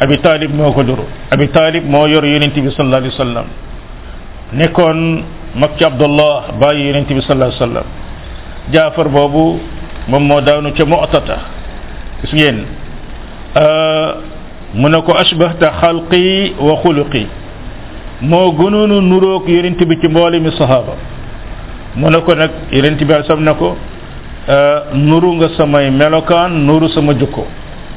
abi 0.00 0.18
talib 0.20 0.52
moo 0.54 0.72
ko 0.72 0.82
jur 0.82 1.04
abi 1.30 1.48
talib 1.48 1.84
mo 1.84 2.06
yor 2.06 2.24
yonente 2.24 2.60
bi 2.62 2.70
sallallahu 2.70 3.02
alayhi 3.04 3.14
wasallam 3.14 3.46
nekkon 4.54 4.98
mag 5.56 5.76
ci 5.76 5.84
abdullah 5.84 6.52
baye 6.58 6.86
yonente 6.88 7.12
bi 7.12 7.20
sallallahu 7.20 7.50
alayhi 7.52 7.60
wasallam 7.62 7.86
ja'far 8.72 9.08
bobu 9.10 9.60
mom 10.08 10.22
mo 10.24 10.40
daanu 10.40 10.72
ci 10.74 10.82
mu'tata 10.84 11.52
gis 12.22 12.32
ngeen 12.32 12.64
euh, 13.56 14.08
mu 14.76 14.88
ne 14.88 15.00
ko 15.02 15.12
ashbahta 15.12 15.72
xalqi 15.80 16.54
wa 16.58 16.78
xuluqi 16.82 17.24
moo 18.22 18.52
gënoonu 18.52 19.00
nuroog 19.00 19.48
yonent 19.48 19.76
ci 19.78 20.08
mboole 20.08 20.40
mi 20.40 20.50
sahaaba 20.56 20.94
mu 21.96 22.10
ne 22.10 22.20
ko 22.20 22.34
nag 22.34 22.50
yonent 22.72 22.96
bi 23.02 23.14
sam 23.26 23.42
na 23.44 23.54
ko 23.54 23.76
euh, 24.48 24.78
nuru 24.94 25.32
nga 25.40 25.48
samay 25.56 25.90
melokaan 25.90 26.48
nuru 26.64 26.88
sama 26.88 27.14
jukko 27.14 27.46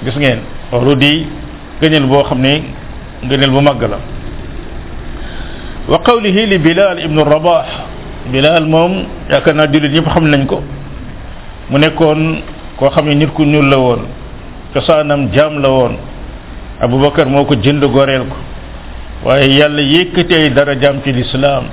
gis 0.03 0.15
ngeen 0.15 0.39
loolu 0.71 0.95
di 0.95 1.27
gëneel 1.81 2.05
boo 2.07 2.23
xam 2.23 2.41
ne 2.41 2.63
gëneel 3.23 3.51
bu 3.51 3.61
màgg 3.61 3.81
la 3.89 3.97
wa 5.87 5.99
qawlihi 5.99 6.45
li 6.45 6.57
bilal 6.59 6.99
ibnu 6.99 7.23
rabah 7.23 7.65
bilal 8.31 8.65
moom 8.65 9.05
yaakaar 9.31 9.55
naa 9.55 9.67
jullit 9.71 9.91
ñëpp 9.95 10.07
xam 10.09 10.27
nañ 10.29 10.45
ko 10.47 10.61
mu 11.71 11.77
nekkoon 11.79 12.41
koo 12.79 12.89
xam 12.89 13.05
ne 13.09 13.15
nit 13.15 13.29
ku 13.35 13.43
ñuul 13.43 13.69
la 13.69 13.77
woon 13.77 14.01
cosaanam 14.73 15.27
jaam 15.33 15.59
la 15.61 15.69
woon 15.69 15.93
Aboubacar 16.81 17.25
moo 17.27 17.43
ko 17.45 17.55
jënd 17.61 17.83
goreel 17.91 18.21
ko 18.29 18.37
waaye 19.25 19.45
yàlla 19.59 19.81
yëkkati 19.81 20.33
ay 20.33 20.49
dara 20.53 20.75
jaam 20.79 21.01
ci 21.03 21.11
lislaam 21.11 21.63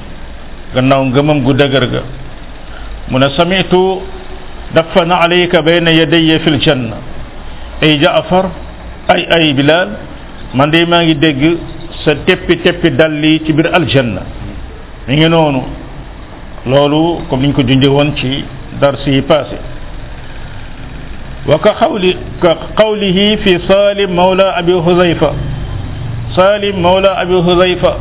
gannaaw 0.75 1.03
ngëmam 1.05 1.43
gu 1.45 1.53
dëgër 1.53 1.87
ga 1.93 2.03
mu 3.09 3.19
ne 3.19 3.29
samitu 3.37 4.01
dafana 4.75 5.15
alayka 5.25 5.63
bayna 5.63 5.91
yadayya 5.93 6.39
fil 6.41 6.59
janna 6.61 6.97
ay 7.83 7.99
jaafar 8.03 8.51
ay 9.09 9.23
ay 9.31 9.53
bilaal 9.55 9.89
man 10.55 10.71
de 10.71 10.85
maa 10.87 11.03
ngi 11.05 11.15
dégg 11.15 11.43
sa 12.05 12.15
teppi 12.27 12.57
teppi 12.65 12.91
dalli 12.91 13.43
ci 13.45 13.53
biir 13.53 13.71
aljanna 13.73 14.23
mi 15.07 15.17
ngi 15.17 15.29
noonu 15.29 15.63
loolu 16.67 17.21
ko 17.29 17.37
junjee 17.63 17.87
woon 17.89 18.11
ci 18.17 18.45
dars 18.81 19.07
yi 19.07 19.23
passé 19.23 19.57
وكقوله 21.49 23.19
في 23.43 23.53
سالم 23.71 24.11
مولى 24.17 24.43
ابي 24.59 24.75
حذيفه 24.85 25.31
سالم 26.37 26.75
مولى 26.83 27.09
ابي 27.23 27.37
حذيفه 27.47 27.93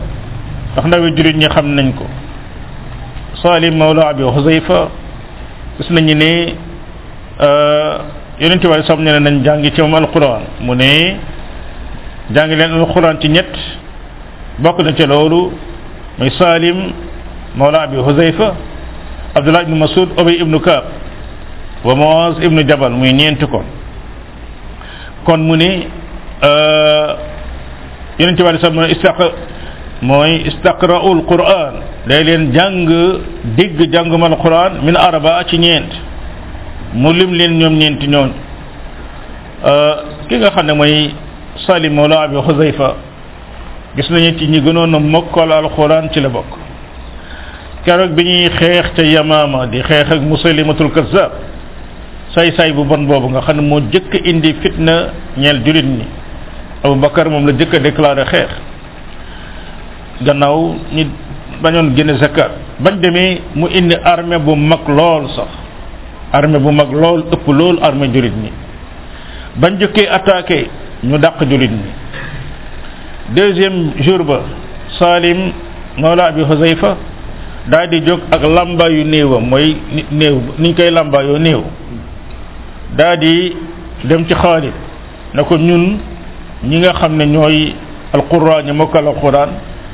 فاحنا 0.76 0.98
وجرين 0.98 1.42
خم 1.54 1.68
ننكو 1.78 2.08
سالم 3.46 3.74
مولى 3.84 4.04
ابي 4.10 4.26
حذيفه 4.34 4.80
اسم 5.82 5.96
ني 6.06 6.14
ني 6.22 6.34
ا 7.38 7.50
يونتي 8.42 8.68
واي 8.72 8.82
سام 8.90 9.00
ني 9.06 9.10
نان 9.14 9.38
جانغي 9.46 9.70
تي 9.78 9.82
مال 9.94 10.04
القران 10.10 10.44
موني 10.66 10.92
جانغي 12.36 12.56
لن 12.60 12.72
القران 12.86 13.16
تي 13.22 13.28
نيت 13.36 13.54
بوك 14.64 14.78
نتي 14.86 15.06
لولو 15.12 15.40
مي 16.20 16.30
سالم 16.42 16.78
مولى 17.62 17.78
ابي 17.86 17.98
حذيفه 18.06 18.48
عبد 19.38 19.48
الله 19.50 19.62
بن 19.70 19.76
مسعود 19.86 20.10
ابي 20.22 20.34
ابن 20.44 20.56
كعب 20.66 20.86
wa 21.84 21.96
moos 21.96 22.36
ibnu 22.44 22.64
jabal 22.68 22.92
muy 22.94 23.14
ñeenti 23.14 23.46
kon 23.48 23.66
kon 25.26 25.38
mu 25.42 25.56
ni 25.58 25.88
euh, 26.44 27.08
yonente 28.20 28.42
bi 28.44 28.50
alei 28.50 28.60
salam 28.62 28.76
mu 28.76 28.82
ne 28.84 28.92
istaq 28.92 29.18
mooy 30.02 30.48
istaqra'ul 30.48 31.26
quran 31.26 31.74
day 32.08 32.24
leen 32.24 32.52
jàng 32.54 32.88
digg 33.58 33.92
jàngumal 33.92 34.38
quran 34.38 34.84
min 34.84 34.96
arba 34.96 35.44
ci 35.48 35.58
ñeent 35.60 35.90
mu 36.94 37.12
lim 37.14 37.34
leen 37.34 37.58
ñoom 37.58 37.74
ñeenti 37.74 38.08
ñoon 38.08 38.32
euh, 39.66 39.96
ki 40.30 40.36
nga 40.38 40.52
xam 40.52 40.66
ne 40.68 40.74
mooy 40.74 41.12
salim 41.68 41.94
mawla 41.96 42.22
abi 42.22 42.36
xuzayfa 42.38 42.96
gis 43.96 44.10
nañu 44.10 44.36
ci 44.38 44.48
ñi 44.48 44.62
gënoon 44.62 44.94
a 44.94 45.00
mokkal 45.00 45.52
alquran 45.52 46.10
ci 46.12 46.20
la 46.22 46.30
bokk 46.30 46.52
keroog 47.84 48.12
bi 48.12 48.24
ñuy 48.24 48.50
xeex 48.58 48.92
ca 48.96 49.04
yamaama 49.04 49.68
di 49.68 49.82
xeex 49.82 50.12
ak 50.12 50.22
musalimatul 50.22 50.92
kazzab 50.92 51.32
say-say 52.36 52.76
bu 52.76 52.84
bon 52.84 53.08
boobu 53.08 53.32
nga 53.32 53.42
xam 53.48 53.58
ne 53.64 53.64
moo 53.64 53.80
jëkk 53.92 54.12
indi 54.32 54.52
fitna 54.62 54.96
ñeel 55.42 55.60
jullit 55.64 55.88
ñi 55.88 56.06
bakar 57.02 57.30
moom 57.32 57.46
la 57.48 57.54
jëkk 57.60 57.74
a 57.74 57.80
déclaré 57.80 58.26
xeex 58.32 58.52
gannaaw 60.26 60.58
ñi 60.96 61.04
bañoon 61.64 61.96
génne 61.96 62.14
zakat 62.20 62.52
bañ 62.84 63.00
demee 63.02 63.42
mu 63.56 63.68
indi 63.72 63.96
armée 64.04 64.38
bu 64.40 64.54
mag 64.56 64.84
lool 64.88 65.30
sax 65.36 65.48
armée 66.34 66.60
bu 66.60 66.72
mag 66.72 66.92
lool 66.92 67.24
ëpp 67.36 67.46
lool 67.48 67.80
armée 67.82 68.10
jullit 68.14 68.36
ñi 68.44 68.52
bañ 69.62 69.80
jëkkee 69.80 70.08
attaqué 70.18 70.68
ñu 71.04 71.18
dàq 71.18 71.40
jullit 71.40 71.72
ñi 71.72 71.92
deuxième 73.30 73.92
jour 74.02 74.24
ba 74.26 74.42
Salim 75.00 75.52
Mawla 75.98 76.26
Abi 76.26 76.44
Huzayfa 76.44 76.98
daal 77.68 77.90
di 77.90 78.02
jóg 78.06 78.20
ak 78.30 78.42
làmbaayu 78.44 79.06
néewam 79.06 79.48
mooy 79.50 79.76
néew 80.12 80.42
niñ 80.60 80.74
koy 80.76 80.92
làmbaayoo 80.92 81.38
néew 81.40 81.64
daa 82.96 83.20
di 83.20 83.52
dem 84.08 84.24
ci 84.26 84.34
Xaalid 84.34 84.74
na 85.36 85.44
ko 85.44 85.56
ñun 85.60 86.00
ñi 86.64 86.78
nga 86.80 86.96
xam 86.96 87.16
ne 87.16 87.26
ñooy 87.28 87.76
alquran 88.16 88.64
ñu 88.66 88.74
mokkal 88.74 89.08
alquran 89.08 89.50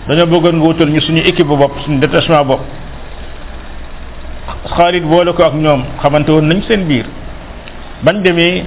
dañoo 0.08 0.28
bëggoon 0.30 0.56
nga 0.62 0.66
wutal 0.68 0.90
ñu 0.90 1.02
suñu 1.02 1.22
bu 1.46 1.58
bopp 1.58 1.74
suñu 1.86 1.98
détachement 2.00 2.46
bopp 2.46 2.62
Xaalid 4.78 5.04
boole 5.04 5.34
ko 5.34 5.44
ak 5.44 5.54
ñoom 5.54 5.84
xamante 6.02 6.30
woon 6.32 6.46
nañ 6.48 6.62
seen 6.68 6.86
biir 6.88 7.06
bañ 8.04 8.22
demee 8.22 8.64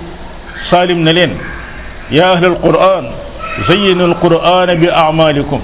Saalim 0.71 1.03
na 1.03 1.13
leen 1.13 1.31
yaa 2.11 2.35
ahlal 2.35 2.59
quran 2.61 3.05
zayyinu 3.69 4.05
alquran 4.05 4.75
bi 4.81 4.89
amalikum 4.89 5.61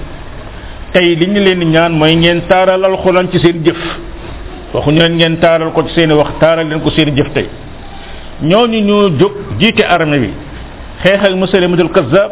tey 0.93 1.15
li 1.15 1.25
ñu 1.27 1.43
leen 1.43 1.59
di 1.59 1.65
ñaan 1.65 1.89
mooy 1.93 2.15
ngeen 2.15 2.47
taaral 2.47 2.83
alquran 2.85 3.27
ci 3.31 3.39
seen 3.39 3.63
jëf 3.65 3.77
waxuñu 4.73 4.99
leen 4.99 5.15
ngeen 5.17 5.37
taaral 5.39 5.71
ko 5.73 5.83
ci 5.87 5.93
seen 5.93 6.11
wax 6.13 6.31
taaral 6.39 6.67
leen 6.67 6.79
ko 6.81 6.89
seen 6.91 7.11
jëf 7.15 7.33
tey 7.33 7.47
ñooñu 8.43 8.79
ñoo 8.81 9.09
jóg 9.19 9.31
jiite 9.59 9.81
armée 9.85 10.19
bi 10.19 10.33
xeex 11.03 11.19
ak 11.23 11.33
Musaylamatul 11.35 11.91
Kazzab 11.91 12.31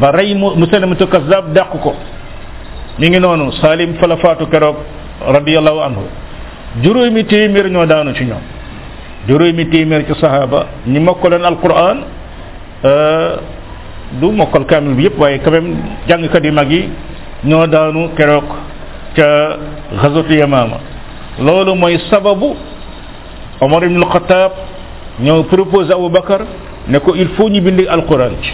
ba 0.00 0.10
rey 0.12 0.34
Musaylamatul 0.34 1.08
Kazzab 1.08 1.52
dàq 1.52 1.70
ko 1.82 1.94
mi 2.98 3.08
ngi 3.08 3.18
noonu 3.18 3.52
Salim 3.52 3.94
fa 3.94 4.06
la 4.06 4.16
faatu 4.16 4.46
keroog 4.48 4.76
radiyallahu 5.26 5.80
anhu 5.80 6.02
juróomi 6.82 7.24
téeméer 7.24 7.70
ñoo 7.70 7.86
daanu 7.86 8.14
ci 8.14 8.24
ñoom 8.24 8.42
juróomi 9.28 9.68
téeméer 9.70 10.04
ci 10.06 10.14
saxaaba 10.20 10.66
ñi 10.86 11.00
mokkaloon 11.00 11.44
Alquran 11.44 11.98
euh, 12.84 13.36
du 14.20 14.26
mokkal 14.32 14.66
kaamil 14.66 14.94
bi 14.94 15.04
yëpp 15.04 15.18
waaye 15.18 15.38
quand 15.40 15.50
même 15.52 15.76
jàngkat 16.08 16.44
yu 16.44 16.52
mag 16.52 16.70
yi 16.70 16.88
ñoo 17.44 17.66
daanu 17.66 18.10
keroog 18.14 18.44
ca 19.16 19.24
xasatu 20.02 20.34
Yamaama 20.34 20.76
loolu 21.40 21.74
mooy 21.74 21.98
sababu 22.10 22.54
Omar 23.62 23.84
ibn 23.84 23.98
Khattab 24.12 24.52
ñoo 25.20 25.44
propose 25.44 25.90
Abu 25.92 26.08
bakar 26.10 26.40
ne 26.88 26.98
ko 27.00 27.14
il 27.16 27.28
faut 27.30 27.48
ñu 27.48 27.60
bind 27.60 27.86
alquran 27.88 28.32
ci 28.42 28.52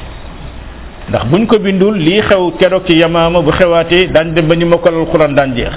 ndax 1.08 1.24
buñ 1.26 1.46
ko 1.46 1.58
bindul 1.58 1.94
li 1.98 2.20
xew 2.22 2.52
kéro 2.58 2.82
ci 2.86 2.94
yamama 2.94 3.40
bu 3.42 3.50
xewaatee 3.50 4.08
dañ 4.10 4.32
dem 4.34 4.46
ba 4.46 4.54
ñu 4.54 4.66
mokkal 4.66 4.94
alquran 4.94 5.34
dañ 5.34 5.54
jeex 5.56 5.72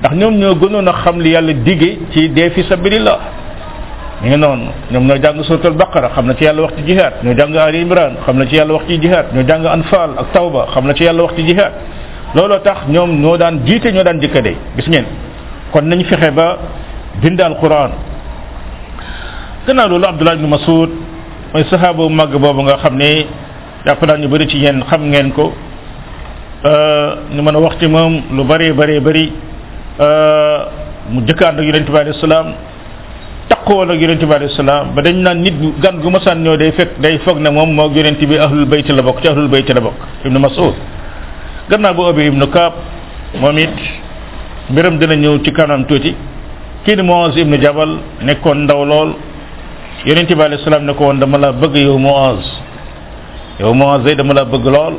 ndax 0.00 0.12
ñom 0.16 0.34
ñoo 0.38 0.54
gënoon 0.56 0.82
na 0.84 0.92
xam 0.92 1.18
li 1.20 1.30
yàlla 1.30 1.52
digge 1.52 1.98
ci 2.12 2.30
défi 2.32 2.62
sabilillah 2.68 3.18
ñi 4.24 4.36
non 4.36 4.58
ñom 4.90 5.06
ñoo 5.06 5.18
jàng 5.22 5.42
suratul 5.44 5.72
baqara 5.74 6.08
xam 6.14 6.26
na 6.26 6.34
ci 6.36 6.44
yàlla 6.44 6.62
wax 6.62 6.72
ci 6.78 6.82
jihad 6.86 7.12
ñoo 7.22 7.34
jàng 7.36 7.56
ali 7.58 7.80
imran 7.82 8.16
xam 8.24 8.38
na 8.38 8.46
ci 8.46 8.54
yàlla 8.56 8.72
wax 8.74 8.84
ci 8.88 8.98
jihad 8.98 9.26
ñoo 9.34 9.42
jàng 9.46 9.66
anfal 9.66 10.10
ak 10.18 10.32
tawba 10.32 10.68
xam 10.72 10.86
na 10.86 10.94
ci 10.94 11.02
yàlla 11.04 11.22
wax 11.22 11.34
ci 11.36 11.42
jihad 11.46 11.72
lolo 12.34 12.58
tax 12.60 12.88
ñom 12.88 13.20
ñoo 13.20 13.36
daan 13.36 13.60
jité 13.66 13.92
ñoo 13.92 14.02
daan 14.04 14.18
jëkka 14.20 14.40
dee 14.40 14.56
gis 14.78 14.88
ngeen 14.88 15.04
kon 15.70 15.82
nañ 15.84 16.02
fexe 16.04 16.30
ba 16.30 16.56
bindal 17.20 17.56
quran 17.60 17.90
gannaaw 19.66 19.88
loolu 19.94 20.06
Abdullah 20.10 20.34
ibn 20.36 20.48
Mas'ud 20.50 20.90
mooy 21.54 21.62
saxaaba 21.70 21.98
bu 22.02 22.10
màgg 22.10 22.32
boobu 22.42 22.62
nga 22.66 22.78
xam 22.82 22.94
ne 22.98 23.26
jàpp 23.86 24.02
naa 24.02 24.16
ñu 24.18 24.28
bari 24.28 24.46
ci 24.48 24.56
yéen 24.58 24.82
xam 24.90 25.06
ngeen 25.10 25.30
ko 25.32 25.52
ñu 27.34 27.42
mën 27.42 27.54
a 27.54 27.58
wax 27.58 27.76
ci 27.78 27.86
moom 27.86 28.14
lu 28.34 28.42
bëree 28.44 28.72
bëree 28.72 29.00
bëri 29.00 29.32
mu 31.10 31.20
jëkk 31.26 31.42
ànd 31.42 31.60
ak 31.60 31.64
yonente 31.66 31.90
bi 31.90 31.98
alayhi 31.98 32.20
salaam 32.20 32.46
taqoo 33.48 33.82
ak 33.86 34.00
yonente 34.00 34.26
bi 34.26 34.34
alayhi 34.34 34.54
salaam 34.56 34.94
ba 34.94 35.02
dañ 35.02 35.16
naan 35.22 35.40
nit 35.42 35.54
gan 35.80 36.00
gu 36.02 36.10
masaan 36.10 36.42
ñëw 36.42 36.56
day 36.56 36.72
fekk 36.72 36.98
day 37.00 37.18
foog 37.18 37.38
na 37.38 37.50
moom 37.50 37.72
moo 37.72 37.90
yonente 37.94 38.26
bi 38.26 38.36
ahlul 38.38 38.64
bayt 38.66 38.88
la 38.88 39.02
bokk 39.02 39.20
ci 39.22 39.28
ahlul 39.28 39.48
bayt 39.48 39.68
la 39.70 39.80
bokk 39.80 39.98
ibnu 40.26 40.38
Mas'ud 40.40 40.74
gannaaw 41.70 41.94
bu 41.94 42.08
Ubay 42.10 42.26
ibnu 42.26 42.46
Kaab 42.50 42.72
moom 43.40 43.58
it 43.58 43.78
mbiram 44.70 44.98
dina 44.98 45.14
ñëw 45.14 45.38
ci 45.44 45.52
kanam 45.52 45.84
tuuti 45.86 46.14
kii 46.84 46.96
di 46.96 47.02
Muaz 47.02 47.36
ibnu 47.38 47.56
Jabal 47.60 47.98
nekkoon 48.22 48.64
ndaw 48.66 48.84
lool 48.84 49.12
yeneen 50.06 50.26
bi 50.26 50.42
alayhi 50.42 50.64
salaam 50.64 50.86
ne 50.86 50.92
ko 50.94 51.04
woon 51.06 51.18
dama 51.20 51.38
la 51.38 51.52
bëgg 51.52 51.76
yow 51.76 51.98
Muaz 51.98 52.42
yow 53.60 53.72
Muaz 53.74 54.02
day 54.04 54.14
dama 54.16 54.34
la 54.34 54.44
bëgg 54.44 54.64
lool 54.66 54.94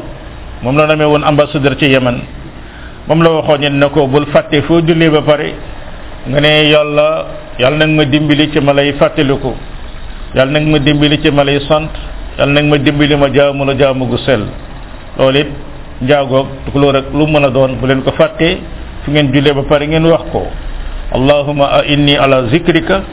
moom 0.64 0.78
la 0.78 0.88
namee 0.88 1.06
woon 1.06 1.24
ambassadeur 1.24 1.76
ci 1.78 1.86
Yemen 1.92 2.22
moom 3.10 3.22
la 3.24 3.30
waxoo 3.32 3.52
waxoon 3.60 3.74
ne 3.80 3.90
ko 3.92 4.08
bul 4.08 4.26
fàttee 4.28 4.62
foo 4.62 4.82
jullee 4.82 5.10
ba 5.10 5.22
pare 5.22 5.52
nga 6.28 6.40
ne 6.40 6.52
yàlla 6.72 7.26
yàlla 7.60 7.86
nag 7.86 7.90
ma 7.96 8.06
dimbali 8.06 8.50
ci 8.52 8.60
ma 8.62 8.74
lay 8.74 8.94
fàttaliku 8.94 9.52
yàlla 10.36 10.52
nag 10.60 10.68
ma 10.68 10.78
dimbali 10.80 11.20
ci 11.22 11.30
ma 11.32 11.44
lay 11.44 11.60
sant 11.68 11.90
yàlla 12.38 12.54
nag 12.54 12.66
ma 12.66 12.78
dimbali 12.78 13.16
ma 13.18 13.28
jaamu 13.32 13.66
la 13.66 13.76
jaamu 13.78 14.08
gu 14.08 14.18
sell 14.26 14.46
loolu 15.20 15.38
it 15.40 15.48
njaagoog 16.02 16.48
tukulóor 16.66 16.96
ak 16.96 17.06
lu 17.14 17.28
mën 17.28 17.44
a 17.44 17.50
doon 17.50 17.76
bu 17.80 17.88
leen 17.88 18.02
ko 18.04 18.12
fàttee 18.12 18.58
fu 19.04 19.12
ngeen 19.12 19.32
jullee 19.34 19.54
ba 19.54 19.64
pare 19.64 19.84
ngeen 19.88 20.06
wax 20.06 20.24
ko 20.32 20.48
allahuma 21.12 21.84
inni 21.88 22.16
ala 22.18 22.48
zikrika 22.48 23.04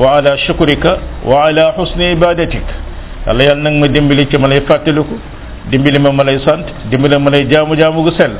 wa 0.00 0.16
ala 0.16 0.38
shukrika 0.38 0.98
wa 1.24 1.44
ala 1.44 1.70
husni 1.72 2.12
ibadatik 2.12 2.62
yàlla 3.26 3.44
yàlla 3.44 3.70
nag 3.70 3.74
ma 3.80 3.86
dimbali 3.88 4.26
ci 4.30 4.36
ma 4.38 4.48
lay 4.48 4.60
fàttaliku 4.60 5.14
dimbali 5.70 5.98
ma 5.98 6.10
ma 6.12 6.22
lay 6.24 6.38
sant 6.44 6.64
dimbali 6.90 7.16
ma 7.18 7.30
lay 7.30 7.46
jaamu 7.50 7.76
jaamu 7.76 8.02
gu 8.02 8.12
sell 8.16 8.32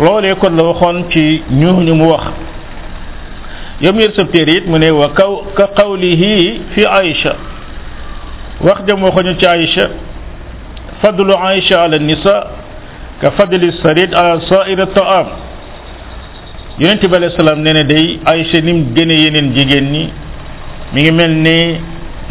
loolee 0.00 0.34
kon 0.40 0.56
la 0.56 0.62
waxoon 0.62 1.04
ci 1.10 1.42
ñooñu 1.50 1.94
mu 1.94 2.08
wax 2.08 2.24
yom 3.82 4.00
yër 4.00 4.14
sab 4.16 4.30
téere 4.30 4.56
it 4.56 4.66
mu 4.66 4.78
ne 4.78 4.88
wa 4.90 5.10
kaw 5.12 5.44
ka 5.54 5.66
qawlihi 5.76 6.60
fi 6.72 6.86
Aïcha 6.90 7.34
wax 8.60 8.78
jëm 8.86 9.02
waxuñu 9.04 9.36
ci 9.38 9.44
Aïcha 9.46 9.90
fadlu 11.02 11.34
Aïcha 11.36 11.82
ala 11.82 11.98
nisa 11.98 12.46
ka 13.20 13.30
fadli 13.32 13.72
sarid 13.82 14.14
ala 14.14 14.40
saira 14.48 14.86
taam 14.86 15.26
yonente 16.78 17.04
bi 17.08 17.14
alayhi 17.14 17.36
salaam 17.36 17.60
nee 17.60 17.72
na 17.74 17.84
day 17.84 18.18
Aïcha 18.24 18.60
nim 18.62 18.94
gëne 18.94 19.12
yeneen 19.20 19.52
jigéen 19.54 19.92
ñi 19.92 20.08
mi 20.96 21.02
ngi 21.04 21.10
mel 21.20 21.30
ni 21.46 21.58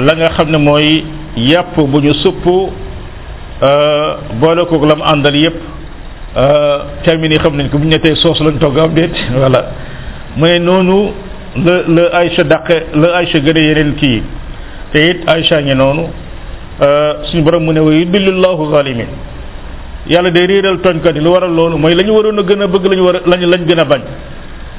la 0.07 0.11
nga 0.17 0.29
xam 0.35 0.47
ne 0.49 0.57
mooy 0.57 1.05
yàpp 1.37 1.75
bu 1.91 1.99
ñu 2.01 2.13
supp 2.23 2.43
euh, 3.61 4.15
boole 4.41 4.65
koog 4.65 4.83
la 4.85 4.95
mu 4.95 5.03
àndal 5.03 5.35
yépp 5.35 5.53
euh, 6.37 6.77
termines 7.03 7.35
yi 7.35 7.39
xam 7.43 7.55
nañ 7.57 7.69
ko 7.69 7.77
bu 7.77 7.83
ñu 7.83 7.89
ne 7.91 7.99
tey 7.99 8.13
lañ 8.23 8.57
togg 8.59 8.79
am 8.79 8.93
déet 8.95 9.11
voilà 9.35 9.61
mu 10.35 10.45
ne 10.47 10.57
noonu 10.57 11.11
la 11.63 11.73
la 11.87 12.09
Aïcha 12.17 12.43
dàqe 12.43 12.75
la 12.95 13.15
Aïcha 13.17 13.39
gën 13.39 13.55
a 13.55 13.59
yeneen 13.59 13.93
kii 13.97 14.21
te 14.91 14.97
it 14.99 15.21
Aïcha 15.29 15.61
ngi 15.61 15.75
noonu 15.75 16.01
euh, 16.81 17.13
suñu 17.29 17.43
borom 17.43 17.63
mu 17.67 17.71
ne 17.71 17.79
wa 17.81 17.93
yudillullahu 17.93 18.71
zalimin 18.71 19.11
yàlla 20.07 20.31
day 20.31 20.47
réeral 20.47 20.79
tooñkat 20.79 21.13
yi 21.15 21.21
lu 21.21 21.27
waral 21.31 21.51
loolu 21.53 21.77
mooy 21.77 21.93
la 21.93 22.01
ñu 22.03 22.13
waroon 22.15 22.39
a 22.39 22.41
gën 22.43 22.61
a 22.61 22.67
bëgg 22.67 22.85
la 22.93 23.01
war 23.03 23.15
a 23.15 23.19
lañ 23.29 23.45
lañ 23.45 23.65
gën 23.67 23.79
a 23.79 23.85
bañ 23.85 24.01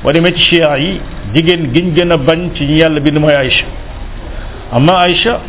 boo 0.06 0.12
demee 0.12 0.32
ci 0.34 0.38
chia 0.50 0.76
yi 0.78 1.00
jigéen 1.34 1.72
giñ 1.74 1.86
gën 1.96 2.10
a 2.12 2.16
bañ 2.16 2.50
ci 2.54 2.64
ñu 2.66 2.76
yàlla 2.78 3.00
bind 3.00 3.16
mooy 3.18 3.34
Aïcha 3.34 3.64
amma 4.72 4.94
Aïcha 5.02 5.40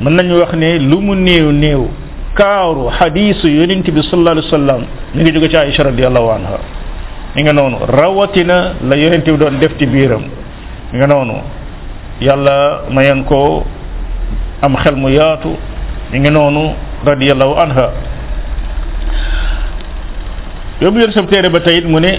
mën 0.00 0.10
nañu 0.14 0.38
wax 0.40 0.52
ne 0.54 0.78
lu 0.78 0.96
mu 1.00 1.14
néew 1.14 1.52
néew 1.52 1.88
kaaru 2.34 2.88
xadiisu 2.98 3.46
yonent 3.46 3.82
bi 3.88 4.02
sallallahu 4.02 4.38
alayhi 4.38 4.46
wa 4.46 4.50
sallam 4.50 4.80
mi 5.14 5.22
ngi 5.22 5.32
jóge 5.32 5.48
ci 5.50 5.56
Aïcha 5.56 5.82
radiallahu 5.84 6.30
anha 6.30 6.58
mi 7.36 7.42
nga 7.42 7.52
noonu 7.52 7.76
rawatina 7.88 8.74
la 8.84 8.96
yonent 8.96 9.24
bi 9.24 9.36
doon 9.38 9.58
def 9.60 9.72
ci 9.78 9.86
biiram 9.86 10.22
mi 10.92 10.98
nga 10.98 11.06
noonu 11.06 11.34
yàlla 12.20 12.82
mayoon 12.90 13.22
ko 13.24 13.64
am 14.62 14.76
xel 14.82 14.96
mu 14.96 15.08
yaatu 15.10 15.54
mi 16.12 16.18
nga 16.18 16.30
noonu 16.30 16.74
radiallahu 17.04 17.54
anha 17.56 17.88
yóbbu 20.80 20.98
yéen 20.98 21.12
sab 21.12 21.28
téere 21.30 21.48
ba 21.50 21.60
tey 21.60 21.78
it 21.78 21.84
mu 21.86 22.00
ne 22.00 22.18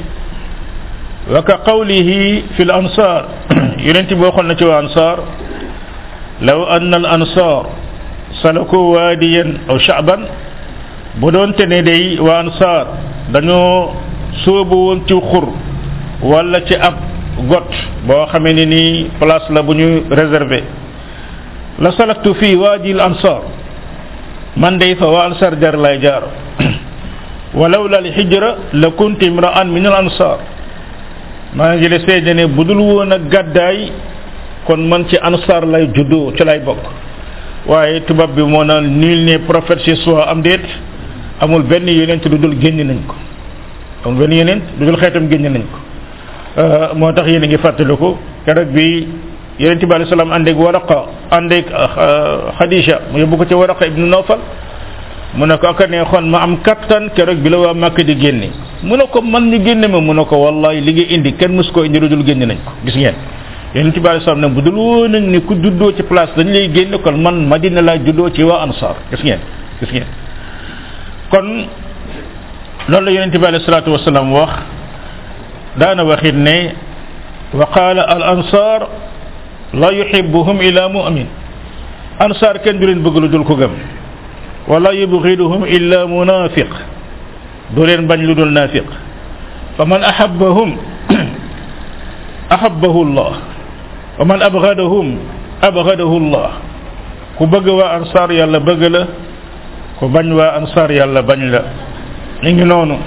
وكقوله 1.32 2.10
في 2.58 2.62
الأنصار 2.64 3.22
ينتي 3.80 4.16
بوخل 4.16 4.48
نتي 4.48 4.68
أنصار 4.80 5.18
لو 6.42 6.64
أن 6.64 6.94
الأنصار 6.94 7.64
سلكوا 8.44 8.84
واديا 8.96 9.46
أو 9.70 9.78
شعبا 9.78 10.18
بدون 11.24 11.56
تندي 11.56 12.20
وأنصار 12.20 12.86
دانو 13.32 13.62
سوبو 14.44 14.80
وانتي 14.90 15.16
خر 15.32 15.48
ولا 16.28 16.60
تي 16.60 16.76
أب 16.76 16.98
غوت 17.50 17.72
بو 18.10 18.26
خامني 18.26 18.66
ني 18.68 18.84
بلاص 19.22 19.48
لا 19.52 19.62
ريزيرفي 20.20 20.62
لا 21.80 21.90
سلكت 21.96 22.26
في 22.36 22.56
وادي 22.56 22.92
الأنصار 22.92 23.42
من 24.60 24.76
دي 24.78 24.96
فوانصار 24.96 25.54
جار 25.56 25.76
لا 25.82 25.96
جار 25.96 26.24
ولولا 27.60 28.00
الهجرة 28.00 28.52
لكنت 28.74 29.24
امرأ 29.24 29.64
من 29.64 29.86
الأنصار 29.88 30.38
maa 31.58 31.76
ngi 31.78 31.88
la 31.94 31.98
seede 32.06 32.32
ne 32.38 32.46
bu 32.56 32.64
dul 32.68 32.80
woon 32.90 33.12
a 33.12 33.18
gàddaay 33.32 33.78
kon 34.66 34.82
man 34.90 35.06
ci 35.10 35.18
ansaar 35.28 35.64
lay 35.74 35.88
juddoo 35.96 36.34
ci 36.36 36.44
lay 36.44 36.60
bokk 36.60 36.84
waaye 37.70 38.00
tubaab 38.08 38.32
bi 38.36 38.44
moo 38.54 38.64
naan 38.64 38.86
nul 39.02 39.20
ne 39.28 39.38
prophète 39.50 39.82
chez 39.86 39.96
soi 40.04 40.22
am 40.32 40.42
déet 40.42 40.62
amul 41.42 41.64
benn 41.72 41.88
yonent 41.88 42.24
lu 42.32 42.38
dul 42.44 42.56
génn 42.62 42.78
nañ 42.90 42.98
ko 43.10 43.16
amul 44.06 44.18
benn 44.20 44.34
yonent 44.40 44.62
lu 44.80 44.86
dul 44.88 44.98
xeetam 45.02 45.30
génn 45.30 45.52
nañ 45.54 45.62
ko 45.74 45.80
euh, 46.62 46.90
moo 46.96 47.12
tax 47.12 47.28
yéen 47.30 47.44
a 47.44 47.48
ngi 47.48 47.58
fàttaliku 47.58 48.18
keroog 48.46 48.70
bi 48.76 49.08
yonent 49.60 49.86
bi 49.86 49.94
alayhi 49.94 50.10
salaam 50.10 50.32
àndeeg 50.32 50.58
Waraqa 50.58 50.98
àndeeg 51.32 51.66
euh, 51.72 52.52
Xadija 52.58 52.96
mu 53.12 53.20
yóbbu 53.20 53.38
ko 53.38 53.46
ci 53.50 53.54
Waraqa 53.54 53.86
ibnu 53.88 54.06
Nawfal 54.08 54.40
mu 55.38 55.46
ne 55.46 55.56
xon 56.12 56.22
ma 56.30 56.42
am 56.44 56.60
kattan 56.62 57.10
keroog 57.16 57.40
bi 57.42 57.50
la 57.50 57.58
wa 57.58 57.74
màkk 57.74 58.02
di 58.02 58.16
génne 58.20 58.52
mu 58.84 58.96
man 59.24 59.50
ñu 59.50 59.64
génne 59.64 59.88
ma 59.88 60.00
mu 60.00 60.14
wallahi 60.30 60.82
li 60.82 60.94
ngi 60.94 61.04
indi 61.16 61.34
ken 61.36 61.52
musko 61.56 61.84
indi 61.84 62.00
dul 62.00 62.24
génne 62.24 62.46
nañ 62.46 62.58
ko 62.64 62.72
gis 62.86 62.96
ngeen 62.96 63.16
yeen 63.74 63.92
ci 63.94 64.00
bari 64.00 64.20
alayhi 64.22 64.42
na 64.42 64.48
bu 64.50 64.62
dul 64.62 64.76
woon 64.76 65.08
ni 65.12 65.42
ku 65.44 65.56
duddo 65.56 65.94
ci 65.96 66.04
place 66.04 66.32
dañ 66.36 66.48
lay 66.50 66.70
génne 66.72 67.02
kon 67.02 67.14
man 67.20 67.48
madina 67.48 67.82
la 67.82 67.98
juddo 67.98 68.32
ci 68.32 68.44
wa 68.44 68.62
ansar 68.62 68.96
gis 69.12 69.24
ngeen 69.24 69.40
gis 69.82 69.90
ngeen 69.92 70.06
kon 71.32 71.66
loolu 72.90 73.06
la 73.06 73.12
yonent 73.12 73.32
bi 73.36 73.46
alayhi 73.46 73.66
salaatu 73.66 73.90
wasalaam 73.92 74.32
wax 74.34 74.52
dana 75.78 76.04
waxit 76.04 76.34
ne 76.36 76.76
wa 77.54 77.66
qala 77.74 78.04
al 78.08 78.24
ansar 78.24 78.88
la 79.74 79.92
yuhibbuhum 79.94 80.62
ila 80.62 80.90
mu'min 80.90 81.26
ansar 82.20 82.60
ken 82.62 82.78
dulen 82.78 83.02
leen 83.02 83.22
lu 83.22 83.28
dul 83.30 83.44
ko 83.44 83.56
gam 83.56 83.72
ولا 84.68 84.92
يبغضهم 84.92 85.64
الا 85.64 86.06
منافق 86.06 86.70
دولين 87.76 88.08
بن 88.08 88.20
لودول 88.20 88.54
نافق 88.54 88.84
فمن 89.78 90.04
احبهم 90.04 90.78
احبه 92.56 93.02
الله 93.02 93.32
ومن 94.20 94.42
ابغضهم 94.42 95.18
ابغضه 95.64 96.18
الله 96.18 96.50
كو 97.40 97.46
بغا 97.46 97.72
وا 97.72 97.98
انصار 97.98 98.32
يالا 98.32 98.58
بغا 98.58 98.90
لا 98.90 99.06
كو 100.00 100.08
بان 100.08 100.32
وا 100.32 100.58
انصار 100.58 100.92
يالا 100.92 101.22
بان 101.22 101.52
لا 101.52 101.62
نيغي 102.44 102.64
نونو 102.64 102.98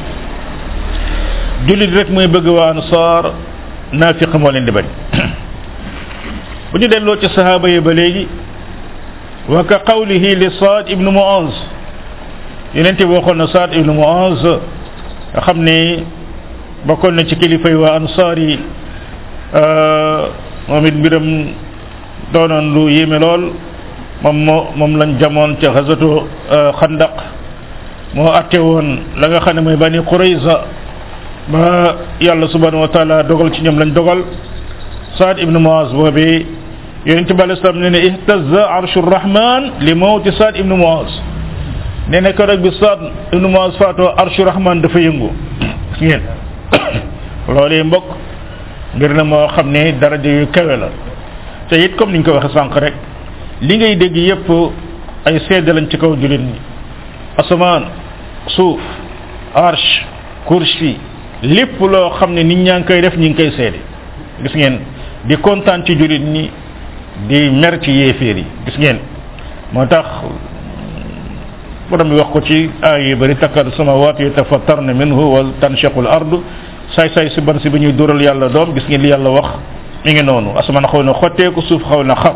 جوليت 1.66 1.92
ريك 1.94 2.10
موي 2.10 2.26
بغا 2.26 2.50
وا 2.50 2.64
انصار 2.70 3.22
نافق 3.92 4.36
مولين 4.36 4.64
دي 4.64 4.70
بان 4.76 4.86
بني 6.74 6.86
دلو 6.86 7.14
تي 7.22 7.28
صحابه 7.28 7.68
wa 9.48 9.62
ka 9.64 9.78
li 10.06 10.50
Saad 10.58 10.90
ibnu 10.90 11.06
Muaz 11.10 11.54
yeneen 12.74 12.96
bi 12.98 13.04
waxoon 13.06 13.46
Saad 13.52 13.74
ibnu 13.78 13.94
Muaz 13.94 14.42
nga 15.32 15.40
xam 15.42 15.58
ne 15.62 16.02
bokkoon 16.86 17.12
na 17.14 17.22
ci 17.24 17.36
kilifay 17.36 17.74
waa 17.74 17.94
ansaar 17.94 18.38
yi 18.38 18.58
euh, 19.54 20.18
moom 20.68 20.86
it 20.86 20.94
mbiram 20.98 21.28
doonoon 22.34 22.72
lu 22.74 22.88
yéeme 22.90 23.18
lool 23.22 23.52
moom 24.22 24.36
moo 24.44 24.62
moom 24.76 24.96
lañ 24.98 25.14
jamoon 25.20 25.54
ca 25.60 25.70
xasatu 25.74 26.26
euh, 26.50 26.72
xandaq 26.80 27.14
moo 28.14 28.26
atte 28.32 28.58
woon 28.58 28.98
la 29.18 29.28
nga 29.28 29.40
xam 29.40 29.56
ne 29.56 29.60
mooy 29.62 29.76
bani 29.76 30.02
Qurayza 30.02 30.62
ba 31.48 31.96
yàlla 32.20 32.48
subhanahu 32.48 32.80
wa 32.82 32.88
taala 32.88 33.22
dogal 33.22 33.50
ci 33.54 33.62
ñoom 33.62 33.78
lañ 33.78 33.92
dogal 33.94 34.24
Saad 35.18 35.38
ibnu 35.40 35.58
Muaz 35.60 35.90
yonent 37.06 37.28
bi 37.36 37.42
alei 37.42 37.56
salaam 37.60 37.78
ne 37.82 37.88
ne 37.94 37.98
ihtazza 38.08 38.62
arshu 38.78 39.00
rahman 39.14 39.62
li 39.86 39.94
mawti 39.94 40.30
Saad 40.38 40.56
ibnu 40.60 40.76
Muaz 40.82 41.12
nee 42.10 42.20
na 42.20 42.32
keroog 42.38 42.60
bi 42.64 42.70
Saad 42.80 42.98
ibnu 43.36 43.48
Muaz 43.48 43.72
faatoo 43.80 44.10
arshu 44.22 44.42
rahman 44.48 44.82
dafa 44.82 44.98
yëngu 45.06 45.28
ngeen 46.02 46.22
loolee 47.54 47.82
mbokk 47.88 48.08
ngir 48.96 49.10
na 49.18 49.22
moo 49.24 49.46
xam 49.54 49.70
ne 49.70 49.92
daraja 50.00 50.30
yu 50.38 50.46
kawe 50.50 50.76
la 50.82 50.88
te 51.68 51.74
it 51.84 51.96
comme 51.96 52.10
ni 52.12 52.18
ñu 52.18 52.24
ko 52.24 52.32
waxee 52.34 52.52
sànq 52.54 52.74
rek 52.76 52.94
li 53.62 53.76
ngay 53.78 53.96
dégg 53.96 54.16
yépp 54.16 54.48
ay 55.26 55.38
seede 55.46 55.70
lañ 55.72 55.86
ci 55.90 55.96
kaw 55.98 56.12
jullit 56.20 56.40
ñi 56.40 56.58
asamaan 57.38 57.82
suuf 58.48 58.80
arsh 59.54 60.04
kursi 60.44 60.96
lépp 61.44 61.80
loo 61.80 62.10
xam 62.18 62.34
ne 62.34 62.42
nit 62.42 62.58
ñaa 62.66 62.78
ngi 62.78 62.84
koy 62.86 63.00
def 63.00 63.16
ñi 63.16 63.28
ngi 63.28 63.36
koy 63.36 63.50
seede 63.52 63.78
gis 64.42 64.54
ngeen 64.54 64.80
di 65.24 65.36
kontaan 65.36 65.84
ci 65.84 65.94
jullit 65.96 66.22
ñi 66.22 66.50
di 67.24 67.50
mer 67.50 67.78
ci 67.80 67.90
yéeféer 67.90 68.36
yi 68.36 68.44
gis 68.66 68.78
ngeen 68.78 68.98
moo 69.72 69.86
tax 69.86 70.04
borom 71.90 72.08
bi 72.08 72.16
wax 72.16 72.28
ko 72.32 72.40
ci 72.42 72.70
aay 72.82 73.08
yu 73.10 73.16
bari 73.16 73.34
takkadu 73.36 73.70
samawaat 73.76 74.20
yatafattarna 74.20 74.92
minhu 74.94 75.32
wa 75.32 75.44
tanshaqu 75.60 75.98
al 76.00 76.06
ardu 76.06 76.42
saay 76.94 77.08
saay 77.14 77.30
si 77.30 77.40
ban 77.40 77.58
si 77.60 77.70
bi 77.70 77.78
ñuy 77.80 77.92
dural 77.92 78.20
yàlla 78.20 78.48
doom 78.48 78.74
gis 78.74 78.84
ngeen 78.88 79.00
li 79.00 79.08
yàlla 79.08 79.30
wax 79.30 79.50
mi 80.04 80.12
ngi 80.12 80.22
noonu 80.22 80.56
asamaan 80.58 80.86
xaw 80.86 81.02
na 81.02 81.12
xotteeku 81.14 81.62
suuf 81.62 81.82
xaw 81.82 82.02
na 82.04 82.14
xar 82.14 82.34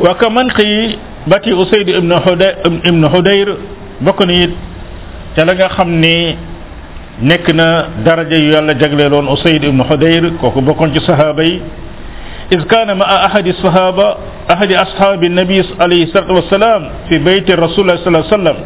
waa 0.00 0.14
ka 0.14 0.30
man 0.30 0.48
xii 0.50 0.96
bati 1.26 1.52
usayd 1.52 1.88
ibnu 1.88 2.14
xudayr 2.24 2.58
ibnu 3.48 3.56
bokk 4.00 4.20
na 4.26 4.32
it 4.32 4.50
te 5.34 5.44
la 5.44 5.54
nga 5.54 5.68
xam 5.68 5.88
ni 5.90 6.36
nekk 7.22 7.48
na 7.54 7.86
daraja 8.04 8.36
yu 8.38 8.52
yàlla 8.52 8.74
jagleeloon 8.78 9.26
usayd 9.28 9.64
ibnu 9.64 9.82
xudayr 9.84 10.32
kooku 10.40 10.60
bokkoon 10.62 10.92
ci 10.94 11.00
sahaaba 11.04 11.42
yi 11.42 11.60
إذ 12.52 12.60
كان 12.62 12.96
مع 12.96 13.26
أحد 13.26 13.46
الصحابة 13.46 14.16
أحد 14.52 14.72
أصحاب 14.72 15.24
النبي 15.24 15.62
عليه 15.80 16.02
الصلاة 16.04 16.32
والسلام 16.32 16.82
في 17.08 17.18
بيت 17.18 17.50
الرسول 17.50 17.98
صلى 17.98 18.06
الله 18.06 18.18
عليه 18.24 18.36
وسلم 18.36 18.56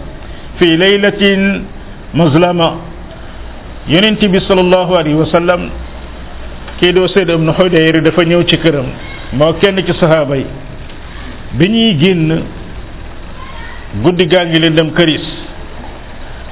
في 0.58 0.76
ليلة 0.76 1.22
مظلمة 2.14 2.70
يننتي 3.88 4.26
صلى 4.40 4.60
الله 4.60 4.88
عليه 4.98 5.14
وسلم 5.14 5.70
كيدو 6.80 7.06
سيد 7.06 7.30
ابن 7.30 7.54
يريد 7.58 8.02
دفنيو 8.02 8.42
تكرم 8.42 8.86
ما 9.38 9.50
كان 9.62 9.80
كصحابي 9.80 10.44
بني 11.58 11.84
جن 12.02 12.42
قد 14.04 14.18
قاق 14.34 14.52
لندم 14.58 14.90
كريس 14.90 15.26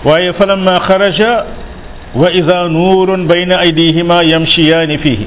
وَأَيَ 0.05 0.33
فلما 0.33 0.79
خرج 0.79 1.21
وإذا 2.15 2.69
نور 2.69 3.27
بين 3.27 3.53
أيديهما 3.53 4.23
يمشيان 4.23 4.97
فيه 4.97 5.19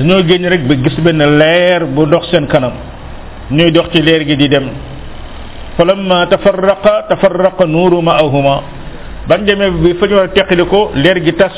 dañoo 0.00 0.24
génn 0.26 0.48
rek 0.48 0.64
ba 0.66 0.74
gis 0.82 0.96
benn 1.04 1.20
leer 1.38 1.84
bu 1.84 2.06
dox 2.06 2.24
seen 2.30 2.46
kanam 2.46 2.72
ñuy 3.50 3.70
dox 3.70 3.90
ci 3.92 4.00
leer 4.02 4.24
gi 4.26 4.34
di 4.36 4.48
dem 4.48 4.66
falamma 5.76 6.26
tafarraqa 6.26 7.04
tafarraqa 7.10 7.66
nuuru 7.66 8.00
ma'ahuma 8.02 8.62
bañ 9.28 9.44
demee 9.44 9.70
bi 9.70 9.92
fa 10.00 10.06
ñu 10.06 10.14
war 10.14 10.24
a 10.24 10.28
teqali 10.28 10.64
ko 10.66 10.90
leer 10.94 11.20
gi 11.22 11.32
tas 11.34 11.52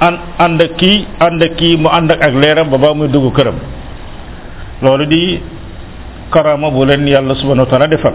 an 0.00 0.14
ànd 0.38 0.60
ak 0.62 0.76
kii 0.76 1.06
ànd 1.18 1.42
ak 1.42 1.56
kii 1.56 1.76
mu 1.76 1.88
ànd 1.88 2.10
ak 2.12 2.34
leeram 2.34 2.68
ba 2.70 2.78
ba 2.78 2.94
muy 2.94 3.08
dugg 3.08 3.34
këram 3.34 3.54
loolu 4.82 5.06
di 5.06 5.40
karama 6.30 6.70
bu 6.70 6.84
leen 6.84 7.06
yàlla 7.08 7.34
subhanahu 7.34 7.66
wa 7.66 7.66
taala 7.70 7.88
defal 7.88 8.14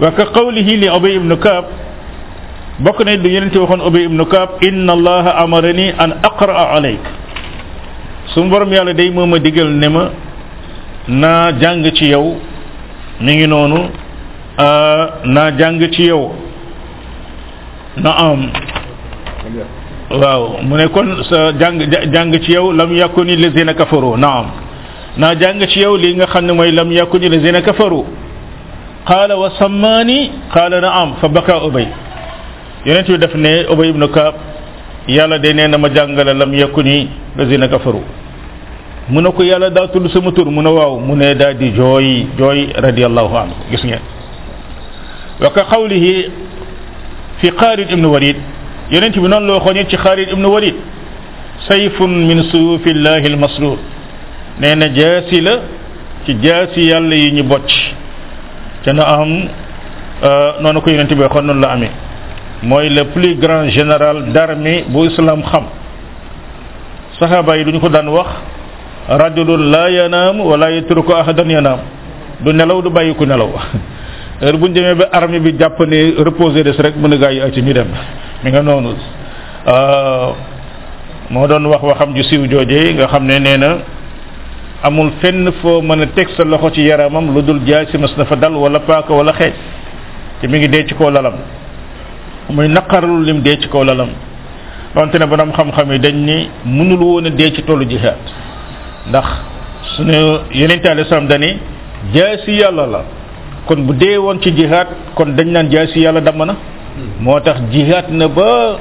wa 0.00 0.10
ka 0.12 0.26
qawlihi 0.26 0.76
li 0.76 0.88
ubay 0.88 1.14
ibnu 1.16 1.36
kaab 1.38 1.64
bokk 2.78 3.00
na 3.04 3.16
du 3.16 3.28
yeneen 3.28 3.50
ci 3.50 3.58
waxoon 3.58 3.80
ubay 3.82 4.04
ibnu 4.04 4.24
kaab 4.26 4.62
inna 4.62 4.92
allaha 4.92 5.34
amarani 5.42 5.90
an 5.98 6.10
aqraa 6.22 6.76
alayk 6.78 7.02
suñu 8.34 8.48
borom 8.48 8.70
yàlla 8.72 8.92
day 8.94 9.10
moom 9.10 9.28
ma 9.30 9.38
digal 9.38 9.68
ne 9.68 9.88
ma 9.88 10.10
naa 11.08 11.52
jàng 11.60 11.90
ci 11.94 12.06
yow 12.08 12.36
mi 13.20 13.34
ngi 13.34 13.46
noonu 13.46 13.78
naa 15.34 15.50
jàng 15.58 15.80
ci 15.92 16.04
yow 16.06 16.32
na 17.98 18.10
am 18.10 18.40
waaw 20.10 20.60
mu 20.62 20.76
ne 20.76 20.88
kon 20.88 21.08
sa 21.28 21.52
jàng 21.58 21.78
jàng 22.12 22.38
ci 22.42 22.52
yow 22.52 22.72
lam 22.72 22.92
yakuni 22.96 23.36
lazina 23.36 23.74
kafaru 23.74 24.16
naam 24.16 24.46
naa 25.18 25.34
jàng 25.38 25.66
ci 25.68 25.80
yow 25.80 25.96
li 25.96 26.14
nga 26.14 26.26
xam 26.26 26.44
ne 26.46 26.52
mooy 26.52 26.72
lam 26.72 26.90
yakuni 26.90 27.28
lazina 27.28 27.60
kafaru 27.60 28.06
qaala 29.06 29.36
wa 29.36 29.50
sammaani 29.58 30.30
qaala 30.52 30.80
naam 30.80 31.14
fa 31.20 31.28
baka 31.28 31.64
ubay 31.66 31.86
def 32.84 33.34
ne 33.34 33.66
ubay 33.70 33.88
ibnu 33.90 34.08
kaab 34.08 34.34
yàlla 35.06 35.38
day 35.38 35.52
nee 35.52 35.68
na 35.68 35.76
ma 35.78 35.88
jàngale 35.92 36.32
lam 36.32 36.52
yakuni 36.54 37.08
lazina 37.36 37.68
kafaru 37.68 38.00
mu 39.08 39.20
ne 39.20 39.30
ko 39.32 39.42
yàlla 39.42 39.70
daa 39.74 39.88
tudd 39.88 40.06
sama 40.12 40.30
tur 40.32 40.46
mu 40.46 40.62
ne 40.62 40.68
waaw 40.70 40.98
mu 41.00 41.14
ne 41.16 41.34
daal 41.34 41.56
di 41.56 41.70
jooy 41.74 42.26
jooy 42.38 42.68
radiallahu 42.76 43.34
anhu 43.36 43.54
gis 43.70 43.82
ngeen 43.84 44.00
wa 45.40 45.50
ka 45.50 45.64
qawlihi 45.64 46.30
fi 47.40 47.50
xaalid 47.58 47.90
ibnu 47.90 48.06
walid 48.12 48.36
yonent 48.90 49.12
bi 49.18 49.28
noonu 49.28 49.46
la 49.46 49.52
waxoon 49.54 49.76
it 49.76 49.88
ci 49.88 49.96
xaalid 49.96 50.28
ibnu 50.30 50.46
walid 50.52 50.74
sayfun 51.68 52.08
min 52.28 52.44
suyufi 52.50 52.94
llahi 52.94 53.26
almasrur 53.26 53.78
nee 54.60 54.74
na 54.76 54.88
jaasi 54.94 55.40
la 55.40 55.52
ci 56.26 56.34
jaasi 56.40 56.80
yàlla 56.86 57.14
yi 57.16 57.30
ñu 57.32 57.42
bocc 57.42 57.70
te 58.84 58.92
na 58.92 59.02
am 59.02 59.48
euh, 60.24 60.52
noonu 60.60 60.80
ko 60.80 60.90
yonent 60.90 61.08
bi 61.12 61.20
waxoon 61.22 61.42
noonu 61.46 61.60
la 61.60 61.70
amee 61.72 61.90
mooy 62.62 62.88
le 62.88 63.04
plus 63.06 63.34
grand 63.34 63.66
général 63.68 64.30
d'armée 64.32 64.84
bu 64.88 65.06
islam 65.08 65.42
xam 65.42 65.64
saxaaba 67.18 67.56
yi 67.56 67.64
duñu 67.64 67.80
ko 67.80 67.88
daan 67.88 68.08
wax 68.08 68.28
rajulun 69.08 69.70
la 69.70 69.88
yanaam 69.90 70.38
wala 70.40 70.70
yatruku 70.70 71.10
ahadan 71.12 71.48
yanaam 71.50 71.78
du 72.44 72.52
nelaw 72.52 72.80
du 72.82 72.88
bàyyi 72.90 73.14
nelaw 73.26 73.50
heure 74.40 74.56
bu 74.56 74.66
ñu 74.68 74.72
demee 74.74 74.94
ba 74.94 75.08
armée 75.12 75.40
bi 75.40 75.54
jàpp 75.58 75.78
ne 75.80 76.62
des 76.62 76.76
rek 76.78 76.94
mën 76.96 77.12
a 77.14 77.16
gaa 77.18 77.30
yi 77.32 77.40
ay 77.40 77.50
ci 77.52 77.62
ñu 77.62 77.72
dem 77.72 77.88
mi 78.44 78.50
nga 78.50 78.62
noonu 78.62 78.90
euh, 79.66 80.28
moo 81.30 81.46
doon 81.48 81.66
wax 81.66 81.82
waxam 81.82 82.14
ju 82.16 82.22
siiw 82.22 82.46
joojee 82.48 82.94
nga 82.94 83.06
xam 83.08 83.26
ne 83.26 83.38
nee 83.40 83.56
na 83.56 83.78
amul 84.84 85.10
fenn 85.20 85.50
foo 85.60 85.82
mën 85.82 86.02
a 86.02 86.06
teg 86.14 86.28
sa 86.36 86.44
loxo 86.44 86.70
ci 86.72 86.82
yaramam 86.82 87.32
lu 87.34 87.42
dul 87.42 87.60
jaay 87.66 87.86
si 87.90 87.98
mas 87.98 88.16
na 88.16 88.24
fa 88.24 88.36
dal 88.36 88.54
wala 88.54 88.80
paaka 88.80 89.12
wala 89.12 89.32
xeej 89.32 89.52
te 90.40 90.46
mi 90.48 90.58
ngi 90.58 90.68
dee 90.68 90.86
ci 90.86 90.94
kaw 90.94 91.10
lalam 91.10 91.34
muy 92.50 92.68
naqarlu 92.68 93.22
lim 93.24 93.40
dee 93.40 93.58
ci 93.58 93.68
kaw 93.68 93.82
lalam 93.84 94.10
donte 94.94 95.14
ne 95.18 95.26
borom 95.26 95.52
xam-xam 95.52 95.90
yi 95.92 95.98
dañ 95.98 96.14
ni 96.14 96.48
mënul 96.66 97.02
woon 97.02 97.26
a 97.26 97.30
dee 97.30 97.52
ci 97.52 97.62
tollu 97.62 97.84
jihaad 97.84 98.18
ndax 99.08 99.24
suñu 99.96 100.46
yenente 100.54 100.86
alayhi 100.88 101.08
salaam 101.08 101.26
dani 101.28 101.56
jaasi 102.14 102.52
yàlla 102.52 102.86
la 102.86 103.02
kon 103.66 103.82
bu 103.86 103.94
dee 103.94 104.16
woon 104.16 104.38
ci 104.40 104.50
jihaad 104.54 104.86
kon 105.14 105.34
dañ 105.36 105.48
naan 105.50 105.68
jaasi 105.70 106.00
yàlla 106.00 106.20
damm 106.20 106.38
na 106.46 106.54
moo 107.20 107.40
tax 107.40 107.56
jihaad 107.70 108.10
na 108.10 108.28
ba 108.28 108.76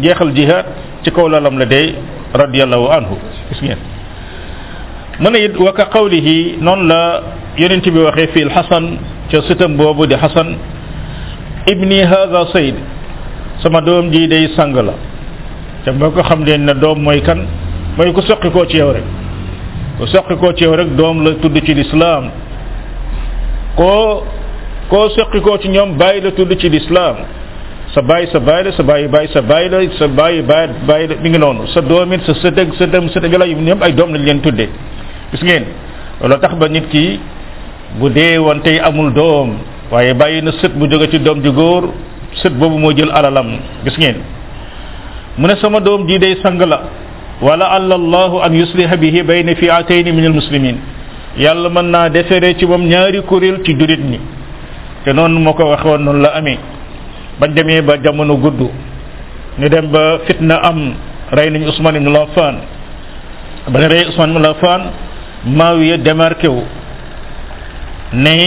jeexal 0.00 0.32
jihaad 0.34 0.66
ci 1.04 1.10
kaw 1.10 1.26
lalam 1.28 1.58
la 1.58 1.64
dee 1.66 1.94
radiyallahu 2.34 2.86
anhu 2.90 3.14
gis 3.50 3.62
ngeen 3.62 3.78
mu 5.20 5.30
ne 5.30 5.44
it 5.46 5.56
wa 5.56 5.72
ka 5.72 5.84
qawlihi 5.86 6.56
noonu 6.60 6.86
la 6.88 7.22
yonent 7.58 7.84
bi 7.88 7.98
waxee 7.98 8.26
fii 8.26 8.48
Xasan 8.50 8.84
ca 9.30 9.38
sëtam 9.46 9.76
boobu 9.76 10.06
di 10.06 10.16
Xasan 10.16 10.56
ibni 11.66 12.00
hadha 12.02 12.46
sayd 12.52 12.74
sama 13.62 13.80
doom 13.80 14.10
ji 14.10 14.26
day 14.26 14.48
sang 14.56 14.74
la 14.74 14.94
te 15.84 15.90
boo 15.92 16.10
ko 16.10 16.22
xam 16.22 16.44
leen 16.44 16.64
ne 16.64 16.74
doom 16.74 16.98
mooy 17.02 17.20
kan 17.22 17.46
mooy 17.96 18.12
ku 18.12 18.20
soqikoo 18.22 18.66
ci 18.66 18.78
yow 18.78 18.92
rek 18.92 19.04
ko 19.98 20.06
sakki 20.08 20.36
ko 20.40 20.52
ci 20.56 20.64
rek 20.66 20.96
dom 20.96 21.20
la 21.24 21.36
tuddu 21.42 21.60
ci 21.60 21.74
l'islam 21.74 22.30
ko 23.76 24.24
ko 24.88 25.08
sakki 25.12 25.40
ko 25.44 25.58
ci 25.60 25.68
ñom 25.68 25.96
bay 26.00 26.20
la 26.20 26.30
tuddu 26.32 26.56
ci 26.56 26.68
l'islam 26.68 27.16
sa 27.92 28.00
bay 28.00 28.26
sa 28.32 28.38
bay 28.40 28.64
sa 28.72 28.82
bay 28.82 29.04
bay 29.08 29.28
sa 29.32 29.40
bay 29.42 29.68
la 29.68 29.84
sa 29.98 30.08
bay 30.08 30.40
bay 30.40 30.68
bay 30.88 31.02
mi 31.20 31.28
ngi 31.28 31.38
nonu 31.38 31.66
sa 31.74 31.80
domit 31.80 32.22
sa 32.24 32.32
sedeg 32.40 32.72
sa 32.78 32.86
dem 32.86 33.08
sa 33.12 33.20
lah, 33.20 33.28
tegal 33.28 33.44
yu 33.48 33.56
ñom 33.56 33.82
ay 33.82 33.92
dom 33.92 34.12
lañ 34.12 34.24
leen 34.24 34.40
tuddé 34.40 34.68
gis 35.32 35.42
ngeen 35.44 35.64
lo 36.24 36.36
tax 36.40 36.54
ba 36.56 36.68
nit 36.68 36.88
ki 36.88 37.18
bu 38.00 38.08
dé 38.08 38.38
won 38.40 38.60
tay 38.64 38.78
amul 38.80 39.12
dom 39.12 39.58
waye 39.92 40.14
bayina 40.14 40.52
seut 40.56 40.72
bu 40.72 40.88
joge 40.88 41.10
ci 41.10 41.18
dom 41.20 41.42
ju 41.44 41.52
goor 41.52 41.92
seut 42.40 42.54
bobu 42.56 42.78
mo 42.78 42.92
jël 42.96 43.10
alalam 43.12 43.58
gis 43.84 43.96
ngeen 44.00 44.24
mune 45.36 45.52
sama 45.60 45.80
dom 45.84 46.06
di 46.08 46.16
day 46.18 46.36
sangla 46.40 46.80
ولعل 47.42 47.90
الله 48.00 48.30
ان 48.46 48.52
يصلح 48.62 48.88
به 49.02 49.14
بين 49.30 49.48
فئتين 49.62 50.06
من 50.16 50.24
المسلمين 50.30 50.76
يالا 51.44 51.68
من 51.74 51.86
نا 51.92 52.08
ديفيري 52.14 52.54
تي 52.58 52.64
موم 52.70 52.82
نياري 52.92 53.20
كوريل 53.30 53.56
تي 53.66 53.72
دوريت 53.78 54.02
ني 54.12 54.18
تي 55.04 55.10
نون 55.16 55.32
مكو 55.44 55.64
واخون 55.70 56.00
نون 56.06 56.16
لا 56.22 56.38
امي 56.38 56.56
با 57.40 57.46
ديمي 57.50 57.80
با 57.88 57.96
جامونو 58.04 58.34
غودو 58.44 58.68
ني 59.58 59.66
ديم 59.74 59.86
با 59.92 60.02
فتنه 60.26 60.56
ام 60.70 60.78
راي 61.36 61.48
ني 61.52 61.66
عثمان 61.70 61.94
بن 62.02 62.08
لافان 62.16 62.54
با 63.72 63.78
راي 63.92 64.02
عثمان 64.08 64.28
بن 64.34 64.42
لافان 64.46 64.80
ماويه 65.58 65.96
ديماركيو 66.06 66.54
ني 68.24 68.38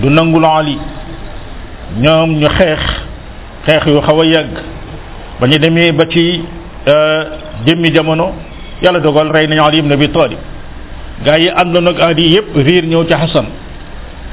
دو 0.00 0.08
نانغول 0.16 0.44
علي 0.56 0.78
ñoom 2.02 2.30
ñu 2.40 2.46
xeex 2.58 2.82
xeex 3.66 3.84
yu 3.90 4.00
xaw 4.06 4.18
a 4.22 4.24
yàgg 4.34 4.54
ba 5.40 5.46
ba 5.98 6.04
ci 6.12 6.24
jëmmi 7.66 7.90
jamono 7.92 8.32
yàlla 8.82 9.00
dogal 9.00 9.28
rey 9.32 9.46
nañu 9.46 9.60
Ali 9.64 9.78
ibn 9.78 9.92
Abi 9.92 10.08
Talib 10.10 10.38
gaa 11.24 11.36
yi 11.38 11.48
àndoon 11.48 11.88
ak 11.88 12.00
Ali 12.00 12.34
yëpp 12.34 12.56
riir 12.56 12.84
ñëw 12.86 13.04
ci 13.06 13.14
Xasan 13.14 13.46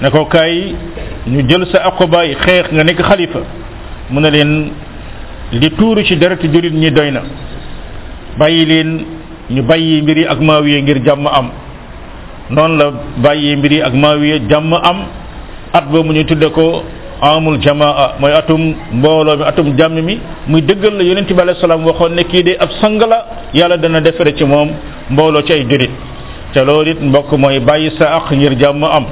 ne 0.01 0.09
ko 0.09 0.28
ñu 1.28 1.47
jël 1.49 1.65
sa 1.71 1.80
aqobaay 1.88 2.36
xeex 2.45 2.69
nga 2.71 2.84
nekk 2.84 3.01
xalifa 3.03 3.39
mu 4.09 4.19
ne 4.21 4.30
leen 4.30 4.71
li 5.51 5.69
tuuru 5.78 6.03
ci 6.05 6.15
dereti 6.17 6.47
jullit 6.51 6.73
ñi 6.73 6.91
doy 6.91 7.11
na 7.11 7.21
bàyyi 8.38 8.65
leen 8.65 9.05
ñu 9.49 9.61
bàyyi 9.63 10.01
mbir 10.01 10.17
yi 10.17 10.25
ak 10.25 10.39
yi 10.41 10.82
ngir 10.82 10.99
jàmm 11.05 11.28
am 11.28 11.49
noonu 12.49 12.78
la 12.78 12.91
bàyyi 13.17 13.55
mbir 13.57 13.71
yi 13.71 13.82
ak 13.82 13.93
maawiya 13.93 14.38
jàmm 14.49 14.73
am 14.73 14.97
at 15.73 15.84
ba 15.91 16.03
mu 16.03 16.13
ñu 16.13 16.23
tudde 16.23 16.49
ko 16.51 16.84
amul 17.22 17.57
jamaa 17.61 18.15
mooy 18.20 18.32
atum 18.34 18.76
mbooloo 18.93 19.38
mi 19.38 19.43
atum 19.45 19.78
jàmm 19.78 19.99
mi 20.01 20.20
muy 20.47 20.61
dëggal 20.61 20.95
la 20.97 21.03
yonent 21.03 21.26
bi 21.32 21.41
alayhi 21.41 21.59
salaam 21.59 21.86
waxoon 21.86 22.09
ne 22.13 22.24
kii 22.24 22.43
de 22.43 22.55
ab 22.59 22.70
sang 22.82 22.97
la 22.99 23.26
yàlla 23.53 23.78
dana 23.78 23.99
defere 24.01 24.36
ci 24.36 24.43
moom 24.45 24.70
mbooloo 25.09 25.41
ci 25.43 25.53
ay 25.53 25.65
julit 25.68 25.89
te 26.53 26.61
loolu 26.63 26.89
it 26.91 26.99
mbokk 27.01 27.32
mooy 27.38 27.59
bàyyi 27.59 27.91
sa 27.97 28.15
aq 28.18 28.32
ngir 28.32 28.55
jàmm 28.59 28.84
am 28.84 29.05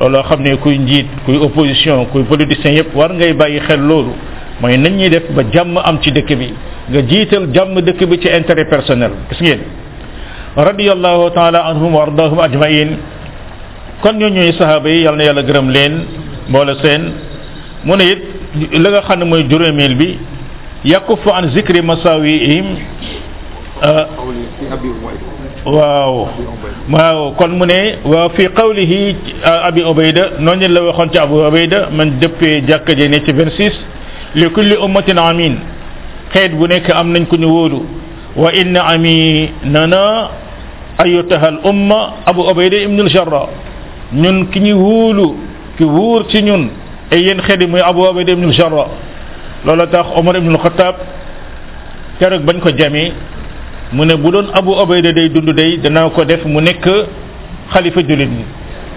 looloo 0.00 0.22
xam 0.22 0.42
ne 0.42 0.56
kuy 0.56 0.78
njiit 0.78 1.06
kuy 1.24 1.36
opposition 1.36 2.06
kuy 2.06 2.24
politicien 2.24 2.74
yëpp 2.74 2.94
war 2.94 3.12
ngay 3.12 3.32
bàyyi 3.34 3.60
xel 3.60 3.80
loolu 3.80 4.12
mooy 4.60 4.76
nañ 4.76 4.96
ñuy 4.96 5.08
def 5.10 5.30
ba 5.30 5.42
jàmm 5.52 5.78
am 5.84 5.98
ci 6.02 6.10
dëkk 6.10 6.28
bi 6.38 6.52
nga 6.90 7.02
jiital 7.06 7.46
jàmm 7.52 7.80
dëkk 7.80 8.04
bi 8.08 8.18
ci 8.18 8.28
intérêt 8.28 8.64
personnel 8.68 9.10
gis 9.30 9.40
ngeen 9.40 9.60
radiyallahu 10.56 11.30
taala 11.30 11.64
anhum 11.66 11.94
wa 11.94 12.02
ardahum 12.02 12.40
ajmain 12.40 12.96
kon 14.02 14.14
ñoo 14.18 14.28
ñooy 14.28 14.52
sahaaba 14.58 14.88
yi 14.88 15.02
yàlla 15.04 15.42
gërëm 15.42 15.70
leen 15.70 16.04
mboole 16.48 16.74
seen 16.82 17.12
mu 17.84 17.96
ne 17.96 18.04
it 18.12 18.74
la 18.78 18.90
nga 18.90 19.00
xam 19.02 19.18
ne 19.20 19.24
mooy 19.24 19.42
juróomeel 19.48 19.94
bi 19.94 20.16
yakufu 20.84 21.28
an 21.30 21.50
zikri 21.54 21.82
masawihim 21.82 22.64
waaw 25.66 26.28
waaw 26.92 27.32
kon 27.38 27.48
mu 27.58 27.66
ne 27.66 27.98
wa 28.04 28.28
fi 28.34 28.48
qawlihi 28.48 29.00
abi 29.68 29.82
ubayda 29.84 30.24
noonu 30.40 30.68
la 30.68 30.82
waxoon 30.82 31.10
ci 31.12 31.18
abu 31.18 31.34
ubayda 31.46 31.90
man 31.90 32.18
dëppee 32.20 32.60
jàkka 32.68 32.94
je 32.96 33.04
ne 33.08 33.18
ci 33.24 33.32
26 33.32 33.72
li 34.36 34.50
kulli 34.50 34.76
ummatin 34.82 35.18
amin 35.18 35.54
xeet 36.32 36.52
bu 36.56 36.66
nekk 36.66 36.88
am 36.90 37.12
nañ 37.12 37.26
ku 37.26 37.36
ñu 37.36 37.46
wóolu 37.48 37.80
wa 38.36 38.50
inna 38.52 38.80
ami 38.86 39.50
nana 39.64 40.28
ayutaha 40.98 41.46
al 41.48 41.58
umma 41.64 42.12
abu 42.24 42.40
ubayda 42.50 42.76
ibn 42.78 42.98
al 43.00 43.08
jarra 43.10 43.46
ñun 44.14 44.46
ki 44.50 44.60
ñu 44.60 44.72
wóolu 44.78 45.34
ki 45.76 45.84
wóor 45.84 46.26
ci 46.30 46.42
ñun 46.42 46.70
ay 47.10 47.20
yéen 47.22 47.40
xeet 47.42 47.60
yi 47.60 47.66
muy 47.66 47.80
Abu 47.80 48.00
Ubayda 48.08 48.32
ibnul 48.32 48.52
Jarrah 48.52 48.88
loola 49.64 49.86
tax 49.86 50.06
Omar 50.16 50.36
ibnul 50.36 50.56
Xattaab 50.58 50.96
keroog 52.18 52.42
bañ 52.44 52.60
ko 52.60 52.70
jamee 52.76 53.12
mu 53.92 54.04
ne 54.06 54.14
bu 54.16 54.30
doon 54.32 54.48
Abu 54.54 54.72
Ubayda 54.72 55.12
day 55.12 55.28
dund 55.28 55.52
day 55.56 55.76
danaa 55.78 56.08
ko 56.10 56.24
def 56.24 56.44
mu 56.44 56.60
nekk 56.62 56.84
xalifa 57.72 58.00
jullit 58.02 58.28
ñi 58.30 58.44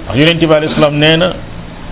wax 0.08 0.18
yonent 0.18 0.39
bi 0.39 0.53
alayhi 0.53 0.74
salaam 0.76 0.95
nee 0.97 1.18
na 1.18 1.34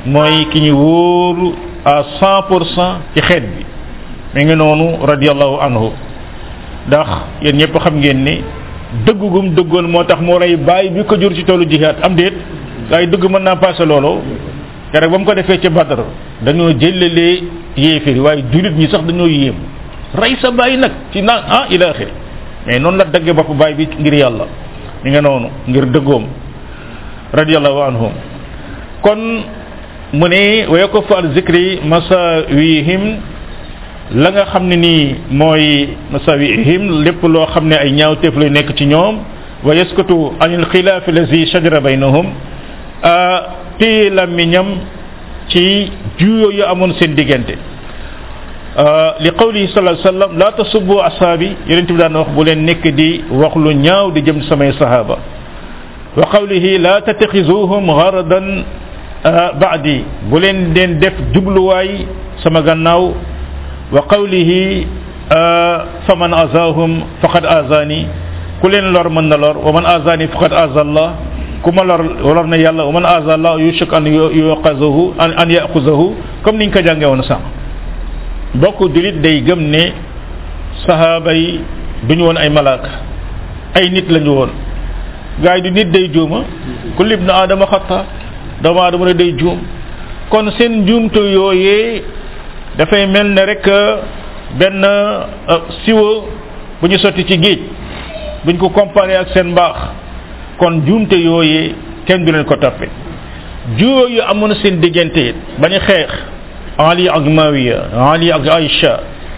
mooy 0.06 0.46
ki 0.52 0.60
ñuy 0.62 0.72
wóoru 0.72 1.54
à 1.84 2.04
cent 2.20 2.42
pour 2.48 2.66
cent 2.76 3.00
ci 3.14 3.22
xeet 3.22 3.42
bi 3.44 3.66
mi 4.34 4.46
ngi 4.46 4.56
noonu 4.56 5.04
radiyallahu 5.06 5.60
anhu 5.62 5.92
ndax 6.88 7.08
yéen 7.44 7.56
ñëpp 7.58 7.76
xam 7.82 8.00
ngeen 8.00 8.24
ni 8.24 8.42
dëggu 9.06 9.30
gum 9.30 9.50
dëggoon 9.56 9.88
moo 9.88 10.04
tax 10.04 10.22
moo 10.22 10.38
rey 10.40 10.56
bàyyi 10.56 10.90
bi 10.92 11.04
ko 11.04 11.18
jur 11.20 11.34
ci 11.36 11.44
toolu 11.44 11.66
jihaad 11.70 11.96
am 12.04 12.16
déet 12.16 12.34
waaye 12.92 13.08
dëgg 13.08 13.24
mën 13.32 13.44
naa 13.44 13.56
passé 13.58 13.86
loolu 13.86 14.22
keroog 14.96 15.12
ba 15.12 15.18
mu 15.20 15.26
ko 15.28 15.36
defee 15.36 15.60
ca 15.60 15.70
Badar 15.70 16.00
dañoo 16.42 16.72
jëllalee 16.80 17.44
yéeféri 17.78 18.20
waaye 18.20 18.44
jullit 18.52 18.76
ñi 18.80 18.88
sax 18.92 19.04
dañoo 19.04 19.28
yéem 19.28 19.56
rey 20.14 20.36
sa 20.42 20.52
bàyyi 20.52 20.78
nag 20.78 20.92
ci 21.12 21.22
na 21.22 21.36
ah 21.58 21.66
ila 21.70 21.90
axiri 21.90 22.12
mais 22.66 22.80
noonu 22.80 22.98
la 22.98 23.06
dagge 23.06 23.34
bopp 23.34 23.50
baay 23.60 23.74
bi 23.74 23.88
ngir 24.00 24.14
yàlla 24.14 24.46
mi 25.04 25.12
nga 25.12 25.22
noonu 25.22 25.48
ngir 25.68 25.86
dëggoom 25.88 26.24
radiallahu 27.34 27.80
anhum 27.90 28.12
kon 29.02 29.22
mu 30.14 30.28
ne 30.30 30.66
wa 30.68 30.80
yakufu 30.80 31.14
an 31.16 31.34
zikri 31.36 31.80
masawihim 31.84 33.18
la 34.16 34.32
nga 34.32 34.46
xam 34.52 34.64
ne 34.68 34.76
nii 34.76 35.16
mooy 35.32 35.90
masawihim 36.12 37.04
lépp 37.04 37.22
loo 37.24 37.46
xam 37.54 37.68
ne 37.68 37.76
ay 37.76 37.92
ñaawteef 37.92 38.36
lay 38.38 38.50
nekk 38.50 38.74
ci 38.78 38.86
ñoom 38.86 39.20
wa 39.64 39.74
yaskutu 39.76 40.32
anil 40.40 40.66
xilaafi 40.72 41.12
lazi 41.12 41.46
shajara 41.48 41.82
baynahum 41.82 42.28
ah, 43.04 43.65
téye 43.78 44.10
làmmiñam 44.10 44.66
ci 45.48 45.92
juuyoo 46.20 46.52
yu 46.52 46.64
amoon 46.66 46.94
seen 47.00 47.16
diggante 47.16 47.56
euh, 48.78 49.12
li 49.20 49.32
qawlihi 49.32 49.68
sallallahu 49.70 50.00
alayhi 50.00 50.08
wasallam 50.10 50.38
la 50.38 50.52
tasubbu 50.52 51.00
ashaabi 51.04 51.56
yonent 51.68 51.86
bi 51.88 51.98
daan 51.98 52.16
wax 52.16 52.28
bu 52.36 52.44
leen 52.44 52.66
nekk 52.66 52.84
di 52.96 53.24
wax 53.32 53.56
lu 53.56 53.72
ñaaw 53.74 54.12
di 54.12 54.22
jëm 54.24 54.42
samay 54.44 54.72
sahaaba 54.74 55.18
wa 56.18 56.26
qawlihi 56.32 56.78
la 56.80 57.02
tattaxizuhum 57.02 57.86
garadan 57.88 58.64
euh, 59.26 59.50
baadi 59.60 60.04
bu 60.30 60.40
leen 60.40 60.74
deen 60.74 61.00
def 61.00 61.14
jubluwaay 61.34 62.06
sama 62.44 62.62
gannaaw 62.62 63.14
wa 63.92 64.02
qawlihi 64.08 64.88
euh, 65.32 65.78
faman 66.08 66.34
azaahum 66.34 67.02
faqad 67.22 67.46
azaani 67.46 68.08
ku 68.62 68.68
leen 68.68 68.92
lor 68.92 69.10
mën 69.10 69.28
na 69.30 69.38
lor 69.38 69.58
wa 69.58 69.72
man 69.72 69.86
azaani 69.86 70.28
faqad 70.28 70.52
aza 70.54 70.82
allah 70.82 71.35
ku 71.66 71.72
ma 71.74 71.82
lor 71.90 72.02
lor 72.22 72.46
na 72.46 72.58
yàlla 72.62 72.84
man 72.96 73.02
azalla 73.06 73.58
yushik 73.58 73.90
an 73.92 74.06
yuqazahu 74.38 75.16
an 75.18 75.32
an 75.42 75.50
yaquzahu 75.50 76.06
comme 76.46 76.60
niñ 76.60 76.70
ko 76.72 76.80
jàngee 76.86 77.08
woon 77.10 77.24
sànq 77.24 77.42
bokk 78.62 78.80
jullit 78.94 79.18
day 79.26 79.42
gëm 79.42 79.62
ne 79.74 79.84
sahaaba 80.86 81.34
yi 81.34 81.60
duñu 82.08 82.24
woon 82.28 82.38
ay 82.38 82.50
malaaka 82.50 82.90
ay 83.74 83.90
nit 83.90 84.06
lañu 84.12 84.30
woon 84.38 84.52
gars 85.42 85.56
yi 85.58 85.62
du 85.64 85.72
nit 85.72 85.86
day 85.90 86.08
juuma 86.14 86.44
kullu 86.98 87.14
ibnu 87.16 87.32
aadama 87.34 87.66
xata 87.66 88.06
doomu 88.62 88.80
aadama 88.84 89.14
day 89.14 89.34
juum 89.36 89.58
kon 90.30 90.52
seen 90.60 90.84
njuumte 90.84 91.18
yooyee 91.20 92.04
dafay 92.78 93.08
mel 93.08 93.28
ne 93.34 93.42
rek 93.46 93.68
euh, 93.68 93.98
benn 94.60 94.84
euh, 94.84 95.26
siwo 95.84 96.28
bu 96.80 96.88
ñu 96.88 96.98
sotti 97.00 97.26
ci 97.26 97.40
géej 97.42 97.60
buñ 98.46 98.56
ko 98.58 98.70
comparé 98.70 99.16
ak 99.16 99.30
seen 99.34 99.50
mbaax 99.52 100.05
kon 100.58 100.84
juumte 100.86 101.16
yooyee 101.26 101.74
kenn 102.08 102.26
du 102.26 102.32
leen 102.34 102.46
ko 102.52 102.56
toppe 102.64 102.88
juyoo 103.78 104.08
yu 104.16 104.22
amoon 104.32 104.54
seen 104.62 104.78
diggante 104.82 105.26
ba 105.60 105.68
xeex 105.88 106.12
Ali 106.78 107.08
ak 107.10 107.24
Mawiya 107.38 107.78
Ali 108.12 108.28
ak 108.32 108.48
Aïcha 108.56 108.94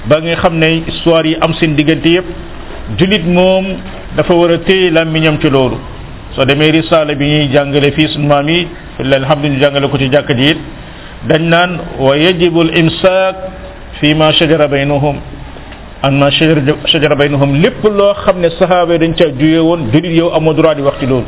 ba 0.10 0.16
nga 0.24 0.36
xam 0.42 0.56
ne 0.62 0.70
histoire 0.88 1.26
yi 1.28 1.36
am 1.46 1.54
seen 1.60 1.76
diggante 1.76 2.06
yépp 2.16 2.26
jullit 2.98 3.26
moom 3.36 3.66
dafa 4.18 4.34
war 4.40 4.52
a 4.52 4.58
téye 4.60 4.90
làmmiñam 4.92 5.38
ci 5.42 5.50
loolu 5.50 5.78
soo 6.36 6.46
demee 6.46 6.72
risaala 6.72 7.14
bi 7.16 7.26
ñuy 7.32 7.54
jàngale 7.54 7.92
fii 7.92 8.08
sunu 8.14 8.28
maam 8.28 8.50
yi 8.50 8.68
alhamdu 9.00 9.48
ñu 9.50 9.60
jàngale 9.60 9.88
ko 9.90 9.98
ci 9.98 10.10
jàkk 10.12 10.30
ji 10.38 10.50
it 10.52 10.58
dañ 11.28 11.42
naan 11.50 11.80
wa 12.00 12.16
yajibu 12.18 12.62
al 12.62 12.78
imsaak 12.78 13.36
fi 14.00 14.14
ma 14.14 14.32
shajara 14.32 14.68
baynahum 14.68 15.18
anna 16.04 16.30
shajara 16.32 17.16
baynahum 17.16 17.56
lépp 17.62 17.84
loo 17.84 18.14
xam 18.26 18.38
ne 18.40 18.50
saxaaba 18.60 18.94
yi 18.94 19.00
dañ 19.00 19.14
caa 19.16 19.32
juyee 19.38 19.60
woon 19.60 19.90
jullit 19.92 20.16
yow 20.16 20.34
amoo 20.34 20.54
droit 20.54 20.76
di 20.76 20.82
wax 20.82 20.96
ci 21.00 21.06
loolu 21.08 21.26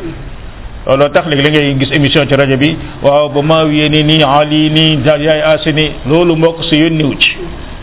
looloo 0.86 1.10
tax 1.10 1.26
léegi 1.26 1.44
li 1.44 1.50
ngay 1.50 1.76
gis 1.80 1.92
émission 1.96 2.26
ci 2.30 2.36
rajo 2.36 2.58
bi 2.58 2.76
waaw 3.04 3.30
ba 3.30 3.42
Maawiya 3.42 3.90
nii 3.90 4.04
nii 4.04 4.24
Ali 4.24 4.70
nii 4.70 5.00
yaay 5.06 5.42
Asi 5.42 5.74
nii 5.74 5.92
loolu 6.08 6.36
mbokk 6.36 6.64
si 6.70 6.76
yónni 6.80 7.04
wu 7.04 7.16
ci 7.20 7.38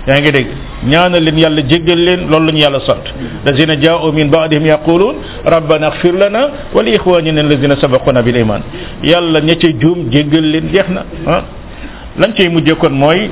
yaa 0.06 0.20
ngi 0.20 0.32
dégg 0.32 0.46
ñaanal 0.88 1.22
leen 1.24 1.38
yàlla 1.38 1.62
jéggal 1.68 1.98
leen 1.98 2.20
loolu 2.30 2.46
la 2.46 2.52
ñu 2.52 2.58
yàlla 2.58 2.80
sant 2.86 3.04
lazina 3.44 3.76
jaa'u 3.80 4.12
min 4.12 4.26
ba'dihim 4.30 4.66
yaquluun 4.66 5.16
rabbana 5.44 5.88
ighfir 5.90 6.12
lana 6.14 6.40
wa 6.72 6.82
li 6.84 6.94
ikhwanina 6.94 7.42
lazina 7.42 7.76
sabaquna 7.80 8.22
bil 8.22 8.36
iman 8.36 8.60
yàlla 9.02 9.40
ña 9.40 9.56
ca 9.56 9.68
juum 9.80 10.08
jéggal 10.10 10.50
leen 10.52 10.68
jeex 10.72 10.86
na 10.90 11.02
ah 11.26 11.42
lan 12.16 12.32
cay 12.32 12.48
mujjee 12.48 12.76
kon 12.76 12.90
mooy 12.92 13.28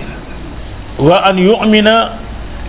wa 0.98 1.16
an 1.26 1.38
yu'mina 1.38 2.23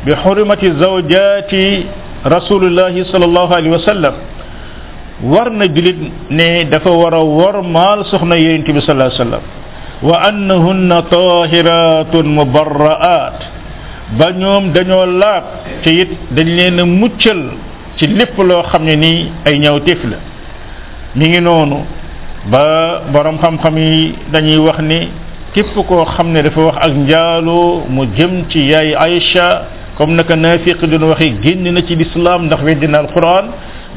bi 0.05 0.13
xurmati 0.21 0.69
zawjati 0.77 1.85
rasulillahi 2.29 3.09
sallallahu 3.09 3.51
alayhi 3.57 3.73
wa 3.73 3.81
sallam 3.81 4.15
war 5.33 5.49
na 5.49 5.65
julit 5.67 5.97
dafa 6.69 6.93
war 6.93 7.15
a 7.17 7.23
wormaal 7.25 8.05
soxna 8.05 8.37
yonent 8.37 8.69
bi 8.69 8.77
sallallahu 8.85 9.09
alayhi 9.09 9.17
wa 9.17 9.25
sallam 9.25 9.43
wa 10.05 10.15
annahunna 10.29 10.97
tahiratun 11.09 12.25
ba 14.17 14.29
ñoom 14.31 14.69
dañoo 14.73 15.05
laab 15.09 15.43
te 15.83 15.89
it 15.89 16.09
dañ 16.37 16.45
leen 16.55 16.79
a 16.79 16.85
muccal 16.85 17.41
ci 17.97 18.05
lépp 18.05 18.37
loo 18.37 18.61
xam 18.71 18.83
ne 18.85 18.93
nii 18.95 19.29
ay 19.45 19.57
ñawteef 19.57 20.03
la 20.05 20.17
mi 21.15 21.29
ngi 21.33 21.41
noonu 21.41 21.79
ba 22.53 23.01
borom 23.11 23.39
xam-xam 23.41 23.73
yi 23.77 24.13
dañuy 24.31 24.57
wax 24.61 24.79
ni 24.85 25.09
képp 25.57 25.73
koo 25.73 26.05
xam 26.05 26.29
ne 26.31 26.43
dafa 26.43 26.61
wax 26.61 26.75
ak 26.85 26.93
njaaloo 26.93 27.83
mu 27.89 28.05
jëm 28.15 28.45
ci 28.53 28.71
ay 28.75 28.93
Aïcha 28.93 29.73
comme 29.97 30.15
naka 30.15 30.35
naafiq 30.35 30.79
doon 30.85 31.09
waxee 31.15 31.37
génn 31.41 31.63
na 31.73 31.79
ci 31.87 31.95
lislaam 31.95 32.45
ndax 32.45 32.61
weddina 32.63 32.99
alquran 32.99 33.45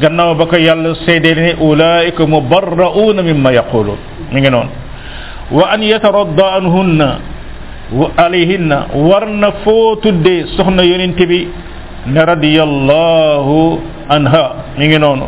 gannaaw 0.01 0.35
ba 0.35 0.47
ko 0.47 0.57
yàlla 0.57 0.95
seedee 1.05 1.35
ne 1.35 1.53
ulaika 1.61 2.25
mubarrauna 2.27 3.23
mimma 3.23 3.53
yaquluun 3.53 3.99
mi 4.33 4.41
ngi 4.41 4.51
noonu 4.51 4.71
wa 5.51 5.65
an 5.71 5.81
yataradda 5.83 6.47
anhunna 6.59 7.19
wa 7.93 8.11
alayhinna 8.17 8.87
war 8.95 9.27
na 9.27 9.53
foo 9.65 9.97
tuddee 9.97 10.47
soxna 10.57 10.83
yonente 10.85 11.27
bi 11.27 11.49
ne 12.07 12.21
radiyallahu 12.25 13.81
anha 14.09 14.45
mi 14.79 14.87
ngi 14.89 14.99
noonu 14.99 15.27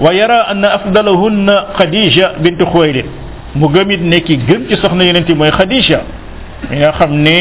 wa 0.00 0.12
yara 0.14 0.48
anna 0.48 0.72
afdalahunna 0.80 1.64
Khadija 1.76 2.34
bint 2.40 2.60
Khuwaylid 2.64 3.04
mu 3.54 3.68
gëmit 3.68 4.00
ne 4.00 4.20
ki 4.22 4.36
gën 4.48 4.64
ci 4.70 4.76
soxna 4.80 5.04
yonente 5.04 5.28
bi 5.28 5.34
mooy 5.34 5.50
Khadija 5.50 6.00
mi 6.70 6.76
nga 6.78 6.92
xam 6.92 7.10
ne 7.12 7.38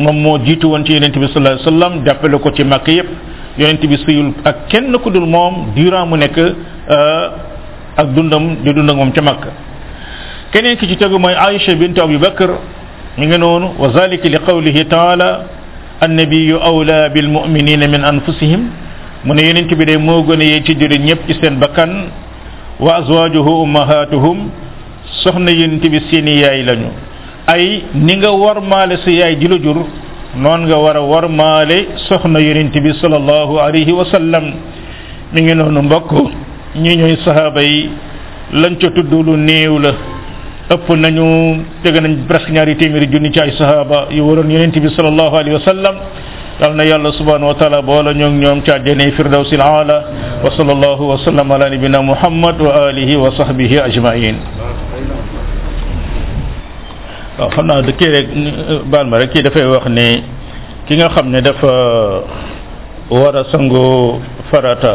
mom 0.00 0.16
mo 0.24 0.38
jitu 0.40 0.72
won 0.72 0.80
ci 0.82 0.96
yenenbi 0.96 1.20
sallallahu 1.28 1.60
alayhi 1.60 1.66
wasallam 1.68 1.92
jàppale 2.08 2.36
ko 2.40 2.48
ci 2.56 2.64
makka 2.64 2.90
yeb 2.92 3.08
yenenbi 3.60 3.96
suyul 4.00 4.32
ak 4.48 4.68
kenn 4.72 4.88
ku 5.04 5.10
dul 5.12 5.26
mom 5.28 5.74
durant 5.76 6.08
mu 6.08 6.16
nek 6.16 6.36
euh 6.40 7.24
ak 8.00 8.08
dundam 8.16 8.64
di 8.64 8.72
dund 8.72 8.88
ak 8.90 8.96
mom 8.96 9.12
ci 9.12 9.20
makka 9.20 9.52
kenen 10.56 10.76
ki 10.80 10.88
ci 10.88 10.96
tegu 10.96 11.18
moy 11.20 11.34
aisha 11.36 11.76
bint 11.76 11.98
abi 12.00 12.16
bakr 12.18 12.48
ni 13.20 13.26
nga 13.28 13.36
noonu 13.36 13.76
wa 13.78 13.92
zalika 13.92 14.24
li 14.28 14.38
qawlihi 14.40 14.88
taala 14.88 15.28
annabiyu 16.00 16.56
awla 16.64 17.10
bil 17.12 17.28
mu'minina 17.28 17.84
min 17.86 18.00
anfusihim 18.02 18.62
mun 19.28 19.36
yenenbi 19.36 19.68
yonente 19.68 19.76
bi 19.76 19.84
day 19.84 19.98
moo 20.00 20.22
gën 20.24 20.40
a 20.40 20.64
ci 20.64 20.74
jurit 20.80 21.00
ñep 21.04 21.26
ci 21.28 21.36
sen 21.44 21.58
bakkan 21.60 21.90
wa 22.80 22.96
azwajuhu 23.04 23.62
ummahatuhum 23.68 24.48
soxna 25.22 25.50
yenenbi 25.52 26.00
seen 26.08 26.24
yaay 26.26 26.64
lañu 26.64 27.09
ay 27.46 27.84
ni 27.94 28.14
nga 28.18 28.30
war 28.32 28.58
sa 29.04 29.10
yaay 29.10 29.36
ji 29.36 29.48
la 29.48 29.56
jur 29.56 29.78
noonu 30.36 30.66
nga 30.66 30.76
war 30.76 30.96
a 30.96 31.00
warmaale 31.00 31.96
soxna 32.08 32.40
yonent 32.40 32.72
bi 32.76 32.92
sallallahu 33.00 33.58
alayhi 33.58 33.92
wa 33.92 34.04
sallam 34.10 34.52
mi 35.32 35.42
ngi 35.42 35.54
noonu 35.54 35.82
mbokk 35.82 36.10
ñi 36.76 36.96
ñooy 36.96 37.16
saxaaba 37.24 37.62
yi 37.62 37.88
lañ 38.52 38.76
ca 38.78 38.90
tudd 38.90 39.10
lu 39.10 39.36
néew 39.36 39.78
la 39.78 39.92
ëpp 40.70 40.86
nañu 40.90 41.24
teg 41.82 41.94
nañ 41.96 42.26
presque 42.26 42.52
ñaari 42.52 42.76
téeméeri 42.76 43.08
junni 43.08 43.32
ci 43.32 43.40
ay 43.40 43.50
saxaaba 43.52 44.06
yu 44.10 44.22
waroon 44.24 44.50
yonent 44.50 44.74
bi 44.78 44.88
sallallahu 44.96 45.34
alayhi 45.36 45.54
wa 45.54 45.60
sallam 45.64 45.94
yal 46.60 46.74
na 46.74 46.82
yàlla 46.84 47.10
subhanahu 47.12 47.46
wa 47.54 47.54
taala 47.54 47.82
boola 47.82 48.12
ñoo 48.12 48.30
ngi 48.30 48.44
ñoom 48.44 48.62
ci 48.62 48.70
àjjana 48.70 49.10
firdawsi 49.12 49.54
al 49.54 49.60
aala 49.62 49.98
wa 50.44 50.50
sallallahu 50.56 51.02
wa 51.10 51.18
sallam 51.24 51.50
ala 51.50 51.68
nabina 51.70 52.02
muhammad 52.02 52.60
wa 52.60 52.90
wa 53.22 53.30
sahbihi 53.34 53.78
ajmain 53.80 54.36
waaw 57.40 57.50
xam 57.56 57.66
naa 57.66 57.82
kii 57.98 58.08
rek 58.16 58.26
baal 58.92 59.06
ma 59.10 59.16
rek 59.20 59.30
kii 59.32 59.42
dafay 59.46 59.66
wax 59.72 59.84
ni 59.96 60.06
ki 60.86 60.92
nga 60.96 61.08
xam 61.14 61.26
ne 61.32 61.38
dafa 61.46 61.72
war 63.20 63.34
a 63.40 63.42
sangu 63.52 63.82
farata 64.48 64.92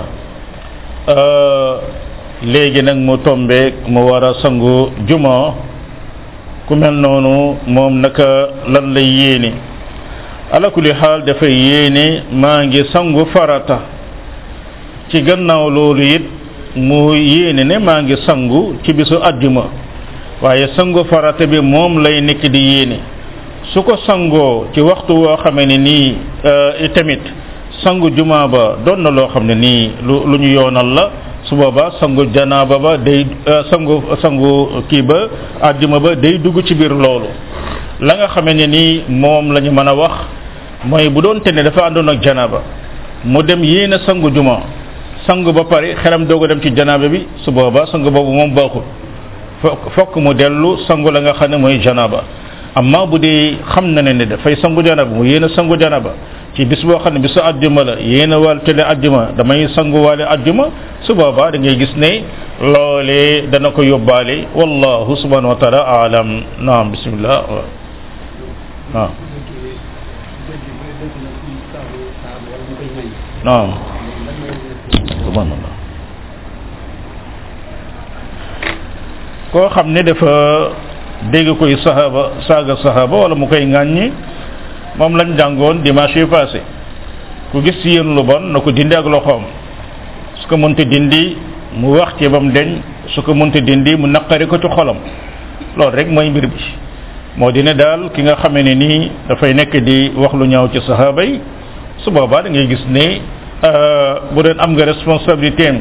euh, 1.14 1.74
léegi 2.52 2.82
nag 2.86 2.98
mu 3.08 3.18
tombeek 3.26 3.74
mu 3.92 4.00
war 4.10 4.24
a 4.30 4.32
sangu 4.42 4.74
juma 5.08 5.36
ku 6.68 6.74
mel 6.82 6.94
noonu 7.04 7.36
moom 7.74 7.94
naka 8.04 8.30
lan 8.74 8.88
lay 8.96 9.10
yéene 9.20 9.50
alakuli 10.56 10.92
xaal 11.00 11.20
dafay 11.28 11.54
yéene 11.68 12.06
maa 12.42 12.60
ngi 12.66 12.82
sangu 12.94 13.22
farata 13.34 13.78
ci 15.10 15.18
gannaaw 15.28 15.66
loolu 15.76 16.04
it 16.16 16.26
mu 16.88 17.00
yéene 17.34 17.64
ne 17.70 17.76
maa 17.88 18.00
ngi 18.04 18.16
sangu 18.26 18.62
ci 18.84 18.92
bisu 18.98 19.18
juma 19.42 19.64
waaye 20.42 20.68
sangu 20.76 21.06
farata 21.06 21.46
bi 21.48 21.60
moom 21.62 22.04
lay 22.04 22.20
nekk 22.22 22.44
di 22.50 22.60
yéene 22.60 23.00
su 23.74 23.82
ko 23.84 23.96
sangoo 24.06 24.66
ci 24.74 24.82
waxtu 24.82 25.14
woo 25.16 25.36
xamee 25.38 25.66
ne 25.66 25.78
nii 25.78 26.18
euh, 26.44 26.90
tamit 26.94 27.22
sangu 27.84 28.10
juma 28.14 28.46
ba 28.48 28.78
doon 28.86 28.98
na 29.02 29.10
loo 29.12 29.28
xam 29.30 29.46
ne 29.46 29.54
nii 29.56 29.92
lu 30.04 30.24
lu 30.28 30.38
ñu 30.38 30.48
yoonal 30.60 30.86
la 30.94 31.12
su 31.44 31.56
boobaa 31.56 31.92
sangu 32.02 32.26
janaaba 32.34 32.78
ba 32.80 32.98
day 32.98 33.26
euh, 33.48 33.64
sangu 33.72 34.04
sangu 34.22 34.84
kii 34.90 35.02
ba 35.04 35.16
àjjuma 35.64 36.00
ba 36.00 36.16
day 36.16 36.38
dugg 36.38 36.62
ci 36.66 36.76
biir 36.76 36.92
loolu 36.92 37.28
la 38.02 38.16
nga 38.16 38.28
xamee 38.28 38.54
ni 38.56 38.68
nii 38.68 39.04
moom 39.08 39.52
lañu 39.54 39.72
mën 39.72 39.88
a 39.88 39.94
wax 39.96 40.12
mooy 40.84 41.10
bu 41.10 41.22
doon 41.22 41.40
te 41.40 41.50
dafa 41.52 41.86
àndoon 41.88 42.10
ak 42.10 42.22
janaaba 42.24 42.62
mu 43.24 43.42
dem 43.42 43.64
yéene 43.64 44.00
sangu 44.06 44.30
juma 44.34 44.60
sangu 45.26 45.50
ba 45.54 45.64
pare 45.64 45.96
xelam 45.96 46.26
doog 46.26 46.44
a 46.44 46.48
dem 46.48 46.62
ci 46.62 46.74
janaaba 46.76 47.08
bi 47.08 47.26
su 47.38 47.52
boobaa 47.52 47.86
sangu 47.86 48.12
boobu 48.12 48.32
moom 48.34 48.54
baaxul 48.54 48.84
fokk 49.62 50.16
mu 50.20 50.34
dellu 50.34 50.78
sangu 50.88 51.12
la 51.12 51.20
nga 51.22 51.34
xam 51.38 51.50
ne 51.52 51.58
mooy 51.58 51.78
janaba 51.84 52.24
amma 52.76 53.06
bu 53.08 53.18
dee 53.20 53.58
xam 53.74 53.86
na 53.94 54.02
ne 54.02 54.14
ne 54.14 54.26
dafay 54.26 54.56
sangu 54.62 54.82
janaba 54.84 55.12
mu 55.16 55.24
yéen 55.26 55.44
a 55.44 55.50
sangu 55.56 55.78
janaba 55.80 56.12
ci 56.56 56.66
bis 56.66 56.84
boo 56.84 56.98
xam 57.00 57.14
ne 57.14 57.20
bisu 57.20 57.40
àjjuma 57.40 57.84
la 57.84 57.94
yéen 58.02 58.34
a 58.34 58.38
wal 58.40 58.62
tele 58.64 58.82
àjjuma 58.84 59.30
damay 59.38 59.68
sanguwaale 59.76 60.22
àjjuma 60.26 60.66
su 61.02 61.14
boobaa 61.16 61.52
da 61.52 61.58
ngay 61.60 61.78
gis 61.78 61.96
ne 61.96 62.24
loolee 62.62 63.48
dana 63.50 63.72
ko 63.72 63.82
yóbbaale 63.82 64.48
wallahu 64.56 65.16
subhanahu 65.16 65.56
wa 65.60 66.04
alam 66.06 66.28
naam 66.60 66.92
bismillah 66.92 67.44
waaw 67.48 69.10
naam 73.46 73.70
subhanallah 75.24 75.85
ko 79.56 79.70
xamne 79.72 80.04
dafa 80.04 80.36
deg 81.32 81.48
koy 81.58 81.78
sahaba 81.80 82.34
saga 82.46 82.76
sahaba 82.84 83.16
wala 83.16 83.36
mu 83.36 83.48
koy 83.48 83.64
ngagne 83.64 84.12
mom 85.00 85.16
lañ 85.16 85.36
jangone 85.38 85.82
dimanche 85.82 86.20
yu 86.20 86.28
passé 86.28 86.60
ku 87.54 87.62
gis 87.64 87.80
ci 87.82 87.90
yeen 87.92 88.14
lu 88.16 88.22
bon 88.24 88.52
nako 88.52 88.72
dindi 88.72 88.94
ak 88.96 89.06
loxom 89.06 89.44
su 90.44 90.56
munti 90.58 90.86
dindi 90.86 91.38
mu 91.80 91.96
wax 91.96 92.16
ci 92.20 92.28
bam 92.28 92.52
deñ 92.52 92.82
su 93.08 93.22
munti 93.34 93.62
dindi 93.62 93.96
mu 93.96 94.08
nakari 94.08 94.46
ko 94.48 94.60
ci 94.60 94.68
xolam 94.68 94.98
lool 95.78 95.92
rek 95.94 96.10
moy 96.10 96.30
mbir 96.32 96.48
bi 96.52 96.60
mo 97.38 97.50
dina 97.52 97.74
dal 97.74 98.12
ki 98.12 98.22
nga 98.24 98.36
xamene 98.36 98.76
ni 98.76 99.10
da 99.30 99.38
fay 99.38 99.54
nek 99.54 99.74
di 99.78 100.12
wax 100.18 100.34
lu 100.34 100.46
ñaaw 100.48 100.68
ci 100.72 100.82
sahaba 100.86 101.24
yi 101.24 101.40
su 102.04 102.12
baba 102.12 102.42
da 102.42 102.50
ngay 102.50 102.68
gis 102.68 102.84
ne 102.90 103.22
euh 103.64 104.20
bu 104.34 104.42
den 104.44 104.60
am 104.60 104.74
nga 104.76 104.84
responsabilité 104.84 105.72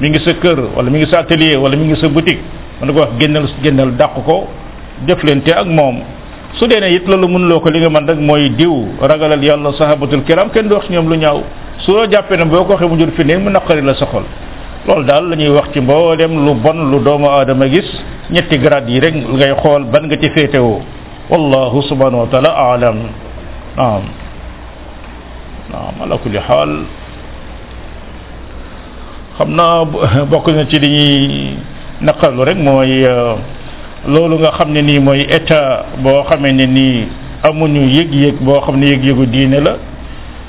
mi 0.00 0.08
ngi 0.08 0.18
sa 0.18 0.32
kër 0.34 0.58
wala 0.74 0.90
mi 0.90 0.98
ngi 0.98 1.06
sa 1.08 1.18
atelier 1.20 1.58
wala 1.60 1.76
mi 1.76 1.84
ngi 1.86 1.96
sa 2.00 2.08
boutique 2.08 2.42
mën 2.80 2.86
na 2.88 2.92
ko 2.96 3.00
wax 3.00 3.10
génnal 3.20 3.44
génnal 3.62 3.90
dàq 3.96 4.14
ko 4.24 4.48
jëflante 5.06 5.50
ak 5.52 5.66
moom 5.68 5.98
su 6.56 6.66
dee 6.66 6.80
ne 6.80 6.94
it 6.96 7.06
loolu 7.06 7.28
mënuloo 7.28 7.60
ko 7.60 7.68
li 7.70 7.80
nga 7.80 7.90
mën 7.90 8.06
rek 8.08 8.18
mooy 8.18 8.50
diw 8.56 8.74
ragalal 9.00 9.42
yàlla 9.42 9.72
sahabatul 9.72 10.24
kiram 10.24 10.50
kenn 10.50 10.68
du 10.68 10.74
wax 10.74 10.86
ci 10.86 10.92
ñoom 10.92 11.08
lu 11.08 11.16
ñaaw 11.16 11.42
soo 11.78 12.06
jàppee 12.10 12.36
ne 12.36 12.44
boo 12.44 12.64
ko 12.64 12.72
waxee 12.74 12.88
mu 12.88 12.96
jur 12.98 13.10
fi 13.16 13.24
ne 13.24 13.36
mu 13.36 13.50
naqari 13.50 13.82
la 13.82 13.94
sa 13.94 14.06
xol 14.06 14.22
loolu 14.86 15.04
daal 15.04 15.28
la 15.28 15.36
ñuy 15.36 15.48
wax 15.50 15.70
ci 15.72 15.80
mboolem 15.80 16.34
lu 16.44 16.54
bon 16.54 16.90
lu 16.90 16.98
doomu 17.00 17.28
aadama 17.28 17.68
gis 17.68 17.88
ñetti 18.30 18.58
grade 18.58 18.90
yi 18.90 19.00
rek 19.00 19.14
ngay 19.14 19.54
xool 19.62 19.84
ban 19.84 20.02
nga 20.04 20.16
ci 20.16 20.30
féetewoo 20.30 20.80
wallahu 21.30 21.82
subhanahu 21.82 22.22
wa 22.24 22.28
taala 22.30 22.48
alam 22.48 22.96
naam 23.76 24.02
naam 25.70 25.94
ala 26.02 26.16
kulli 26.18 26.38
xaal 26.40 26.72
xam 29.38 29.50
naa 29.54 29.84
bokk 30.30 30.48
na 30.48 30.64
ci 30.66 30.78
li 30.78 30.88
ñuy 30.88 31.30
naqarlu 32.00 32.40
rek 32.42 32.56
mooy 32.58 33.04
euh, 33.04 33.36
loolu 34.08 34.40
nga 34.40 34.56
xam 34.56 34.72
ne 34.72 34.80
nii 34.82 35.00
mooy 35.00 35.20
état 35.28 35.86
boo 36.00 36.24
xamee 36.28 36.52
ne 36.52 36.64
nii 36.66 37.08
amuñu 37.44 37.84
yëg-yëg 37.86 38.40
boo 38.40 38.60
xam 38.64 38.76
ne 38.80 38.86
yëg-yëgu 38.96 39.26
diine 39.26 39.60
la 39.60 39.76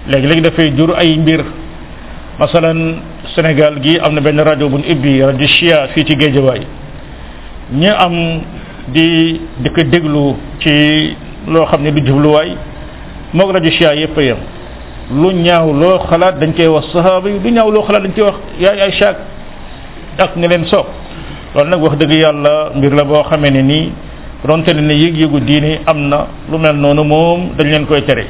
léegi-léegi 0.07 0.41
dafay 0.41 0.73
jur 0.77 0.95
ay 0.95 1.17
mbir 1.17 1.43
masalan 2.39 3.01
senegal 3.35 3.81
gi 3.83 3.99
am 3.99 4.13
na 4.15 4.21
benn 4.21 4.39
rajo 4.39 4.69
bu 4.69 4.77
ñu 4.77 4.91
ubbi 4.95 5.21
rajo 5.21 5.37
Chia 5.45 5.87
fii 5.93 6.05
ci 6.05 6.15
waay 6.39 6.61
ñu 7.73 7.89
am 7.95 8.13
di 8.87 9.39
di 9.59 9.69
ko 9.71 9.83
déglu 9.83 10.35
ci 10.59 11.15
loo 11.47 11.65
xam 11.65 11.81
ne 11.83 11.91
du 11.91 12.05
jubluwaay 12.07 12.55
moo 13.33 13.51
raju 13.51 13.69
shia 13.71 13.93
yëpp 13.93 14.17
a 14.17 14.21
yem 14.23 14.37
lu 15.11 15.31
ñaaw 15.33 15.73
loo 15.73 15.99
xalaat 16.09 16.39
dañ 16.39 16.53
koy 16.55 16.67
wax 16.67 16.85
sahaaba 16.93 17.29
yi 17.29 17.39
lu 17.43 17.49
ñaaw 17.51 17.71
loo 17.71 17.83
xalaat 17.83 18.03
dañ 18.03 18.11
koy 18.13 18.23
wax 18.23 18.37
yaay 18.59 18.79
ay 18.83 18.91
chaak 18.93 19.17
ak 20.17 20.31
nga 20.37 20.47
leen 20.47 20.65
soog 20.65 20.87
loolu 21.55 21.69
nag 21.69 21.81
wax 21.83 21.93
dëgg 21.99 22.11
yàlla 22.13 22.71
mbir 22.75 22.93
la 22.95 23.03
boo 23.05 23.23
xamee 23.23 23.51
ne 23.51 23.61
nii 23.61 23.91
donte 24.47 24.69
ne 24.73 24.81
ne 24.81 24.93
yëg-yëgu 24.93 25.39
diini 25.39 25.79
am 25.85 26.07
na 26.07 26.27
lu 26.49 26.57
mel 26.57 26.75
noonu 26.75 27.03
moom 27.03 27.39
dañ 27.57 27.67
leen 27.71 27.85
koy 27.85 28.03
tere 28.03 28.25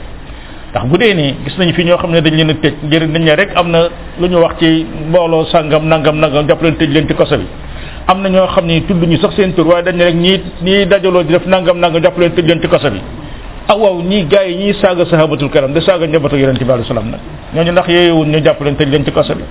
ndax 0.71 0.85
bu 0.87 0.97
dee 0.97 1.13
nii 1.13 1.35
gis 1.45 1.57
nañ 1.57 1.71
fi 1.73 1.83
ñoo 1.85 1.97
xam 1.97 2.11
ne 2.11 2.21
dañ 2.21 2.33
leen 2.33 2.49
a 2.49 2.53
tëj 2.53 2.73
ngir 2.83 3.07
nañ 3.07 3.23
ne 3.23 3.35
rek 3.35 3.49
am 3.55 3.69
na 3.71 3.89
lu 4.19 4.27
ñu 4.27 4.37
wax 4.41 4.53
ci 4.59 4.85
mbooloo 5.09 5.45
sangam 5.51 5.87
nangam 5.87 6.17
nangam 6.17 6.47
jàpp 6.47 6.61
leen 6.63 6.75
tëj 6.75 6.89
leen 6.91 7.07
ci 7.07 7.13
koso 7.13 7.37
bi 7.37 7.45
am 8.07 8.21
na 8.21 8.29
ñoo 8.29 8.47
xam 8.47 8.65
ne 8.65 8.81
tudd 8.87 9.03
ñu 9.07 9.17
sax 9.19 9.35
seen 9.35 9.53
tur 9.53 9.65
dañ 9.85 9.97
rek 9.99 10.15
ñii 10.15 10.41
ñii 10.63 10.85
dajaloo 10.87 11.23
di 11.23 11.33
def 11.33 11.45
nangam 11.45 11.77
nangam 11.77 12.01
jàpp 12.01 12.17
leen 12.17 12.31
tëj 12.33 12.45
leen 12.45 12.59
ci 12.59 12.67
koso 12.67 12.89
bi 12.89 12.97
ah 13.67 13.75
waaw 13.77 14.01
ñii 14.01 14.25
gars 14.25 14.47
yi 14.47 14.55
ñii 14.63 14.73
saaga 14.81 15.05
sahabatul 15.05 15.49
karam 15.49 15.71
da 15.73 15.81
saaga 15.81 16.07
njabootu 16.07 16.37
yonente 16.37 16.65
bi 16.65 16.71
alayhi 16.71 16.87
salaam 16.87 17.13
ñoo 17.55 17.63
ñu 17.63 17.71
ndax 17.71 17.87
yeewuñ 17.87 18.29
ñu 18.31 18.41
jàpp 18.43 18.61
leen 18.63 18.75
tëj 18.75 18.89
leen 18.89 19.05
ci 19.05 19.11
koso 19.11 19.35
bi 19.35 19.43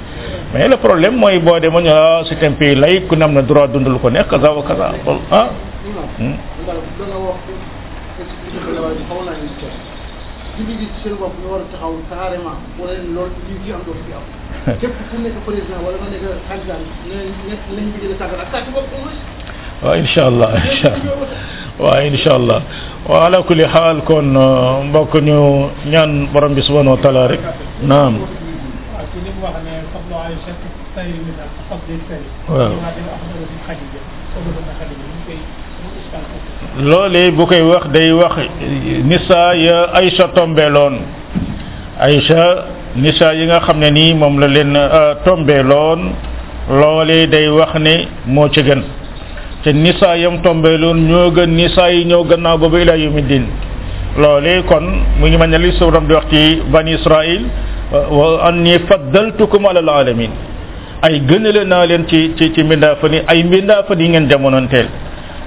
mais 0.52 0.66
le 0.68 0.76
problème 0.76 1.14
mooy 1.16 1.38
boo 1.38 1.58
demoon 1.60 1.84
ah 1.86 2.22
c'est 2.28 2.42
un 2.44 2.50
ku 2.50 2.64
ne 3.14 3.24
na 3.26 3.42
droit 3.42 3.68
dund 3.68 3.86
lu 3.86 3.98
ko 4.00 4.10
neex 4.10 4.24
wa 4.32 4.38
kaza 4.62 4.92
loolu 5.06 5.22
ah. 5.30 5.46
Hmm. 6.18 6.34
waaw 21.80 21.96
incha 22.02 22.32
allah 22.36 22.60
ala 23.08 23.42
kulli 23.42 23.64
xaal 23.74 23.98
kon 24.08 24.28
ah, 24.36 24.82
mbokk 24.84 25.12
ñu 25.22 25.36
ñaan 25.92 26.12
borom 26.32 26.52
bi 26.54 26.60
subhanahu 26.62 26.96
rek 27.32 27.40
naam. 27.82 28.14
ci 29.12 29.18
li 29.18 29.30
bu 37.36 37.44
koy 37.50 37.62
wax 37.70 37.84
day 37.96 38.12
wax 38.14 38.34
nisaa 39.10 39.54
ya 39.54 39.78
Aïcha 39.94 40.28
tombeeloon 40.34 40.94
Aïcha 42.00 42.44
nisaa 42.96 43.32
yi 43.34 43.46
nga 43.50 43.60
xam 43.60 43.78
ne 43.78 43.90
nii 43.90 44.14
moom 44.14 44.38
la 44.38 44.46
leen 44.48 44.76
euh, 44.76 45.14
tombeeloon 45.24 46.00
loolee 46.70 47.26
day 47.26 47.48
wax 47.50 47.74
ne 47.82 48.06
moo 48.26 48.46
ci 48.50 48.62
gën 48.62 48.80
te 49.64 49.72
nisaa 49.74 50.16
yam 50.22 50.38
tombeeloon 50.42 50.98
ñoo 51.08 51.30
gën 51.34 51.50
nisaa 51.50 51.90
yi 51.90 52.04
ñëw 52.06 52.24
gannaaw 52.30 52.58
boobu 52.58 52.76
ilaa 52.78 52.96
yawmi 52.96 53.22
diin 53.22 53.46
loolee 54.16 54.62
kon 54.70 54.84
mu 55.18 55.26
ngi 55.26 55.36
mel 55.36 55.50
ne 55.50 55.58
li 55.58 55.72
suuram 55.74 56.06
di 56.06 56.14
wax 56.14 56.26
ci 56.30 56.60
bani 56.72 56.94
Israil 56.94 57.42
wa 57.90 58.46
anni 58.48 58.78
faddaltukum 58.86 59.66
ala 59.66 59.82
alamin 59.82 60.30
ay 61.02 61.18
gënale 61.26 61.64
naa 61.66 61.86
leen 61.90 62.06
ci 62.06 62.32
ci 62.38 62.52
ci 62.54 62.62
mbindaafa 62.62 63.08
ni 63.10 63.18
ay 63.26 63.42
mbindaafa 63.44 63.94
ni 63.98 64.08
ngeen 64.14 64.28
jamononteel 64.30 64.86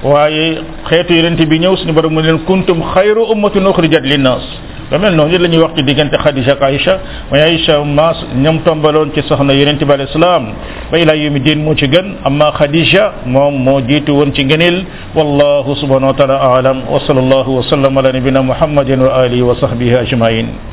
waaye 0.03 0.57
xeetu 0.89 1.13
yonent 1.13 1.39
bi 1.47 1.59
ñëw 1.59 1.75
suñu 1.77 1.93
borom 1.93 2.13
mu 2.13 2.21
leen 2.21 2.39
kuntum 2.43 2.83
xayru 2.91 3.31
ummatin 3.31 3.63
ukhrijat 3.67 4.03
linnas 4.03 4.43
ba 4.91 4.97
mel 4.99 5.15
noonu 5.15 5.37
la 5.39 5.47
ñuy 5.47 5.61
wax 5.63 5.71
ci 5.77 5.83
diggante 5.83 6.17
Khadija 6.19 6.51
ak 6.59 6.63
Aïcha 6.63 6.99
mooy 7.31 7.39
Aïcha 7.41 7.79
mas 7.85 8.17
ñam 8.35 8.59
tombaloon 8.59 9.11
ci 9.15 9.21
soxna 9.23 9.53
yonent 9.53 9.79
bi 9.79 9.93
alayhi 9.93 10.11
salaam 10.11 10.49
ba 10.91 10.99
ila 10.99 11.13
yumi 11.15 11.39
din 11.39 11.63
moo 11.63 11.75
ci 11.77 11.87
gën 11.87 12.15
amma 12.25 12.51
Khadija 12.51 13.11
moom 13.25 13.55
moo 13.55 13.79
jiitu 13.87 14.11
woon 14.15 14.33
ci 14.35 14.43
ngëneel 14.43 14.83
wallahu 15.15 15.75
subhanahu 15.79 16.11
wa 16.11 16.17
ta'ala 16.19 16.35
a'lam 16.41 16.81
wa 16.91 16.99
sallallahu 17.07 17.55
wa 17.55 17.63
sallam 17.69 17.97
ala 17.97 18.11
nabina 18.11 18.41
muhammadin 18.43 18.99
wa 18.99 19.15
alihi 19.23 19.41
wa 19.41 19.55
sahbihi 19.55 19.95
ajma'in 20.03 20.71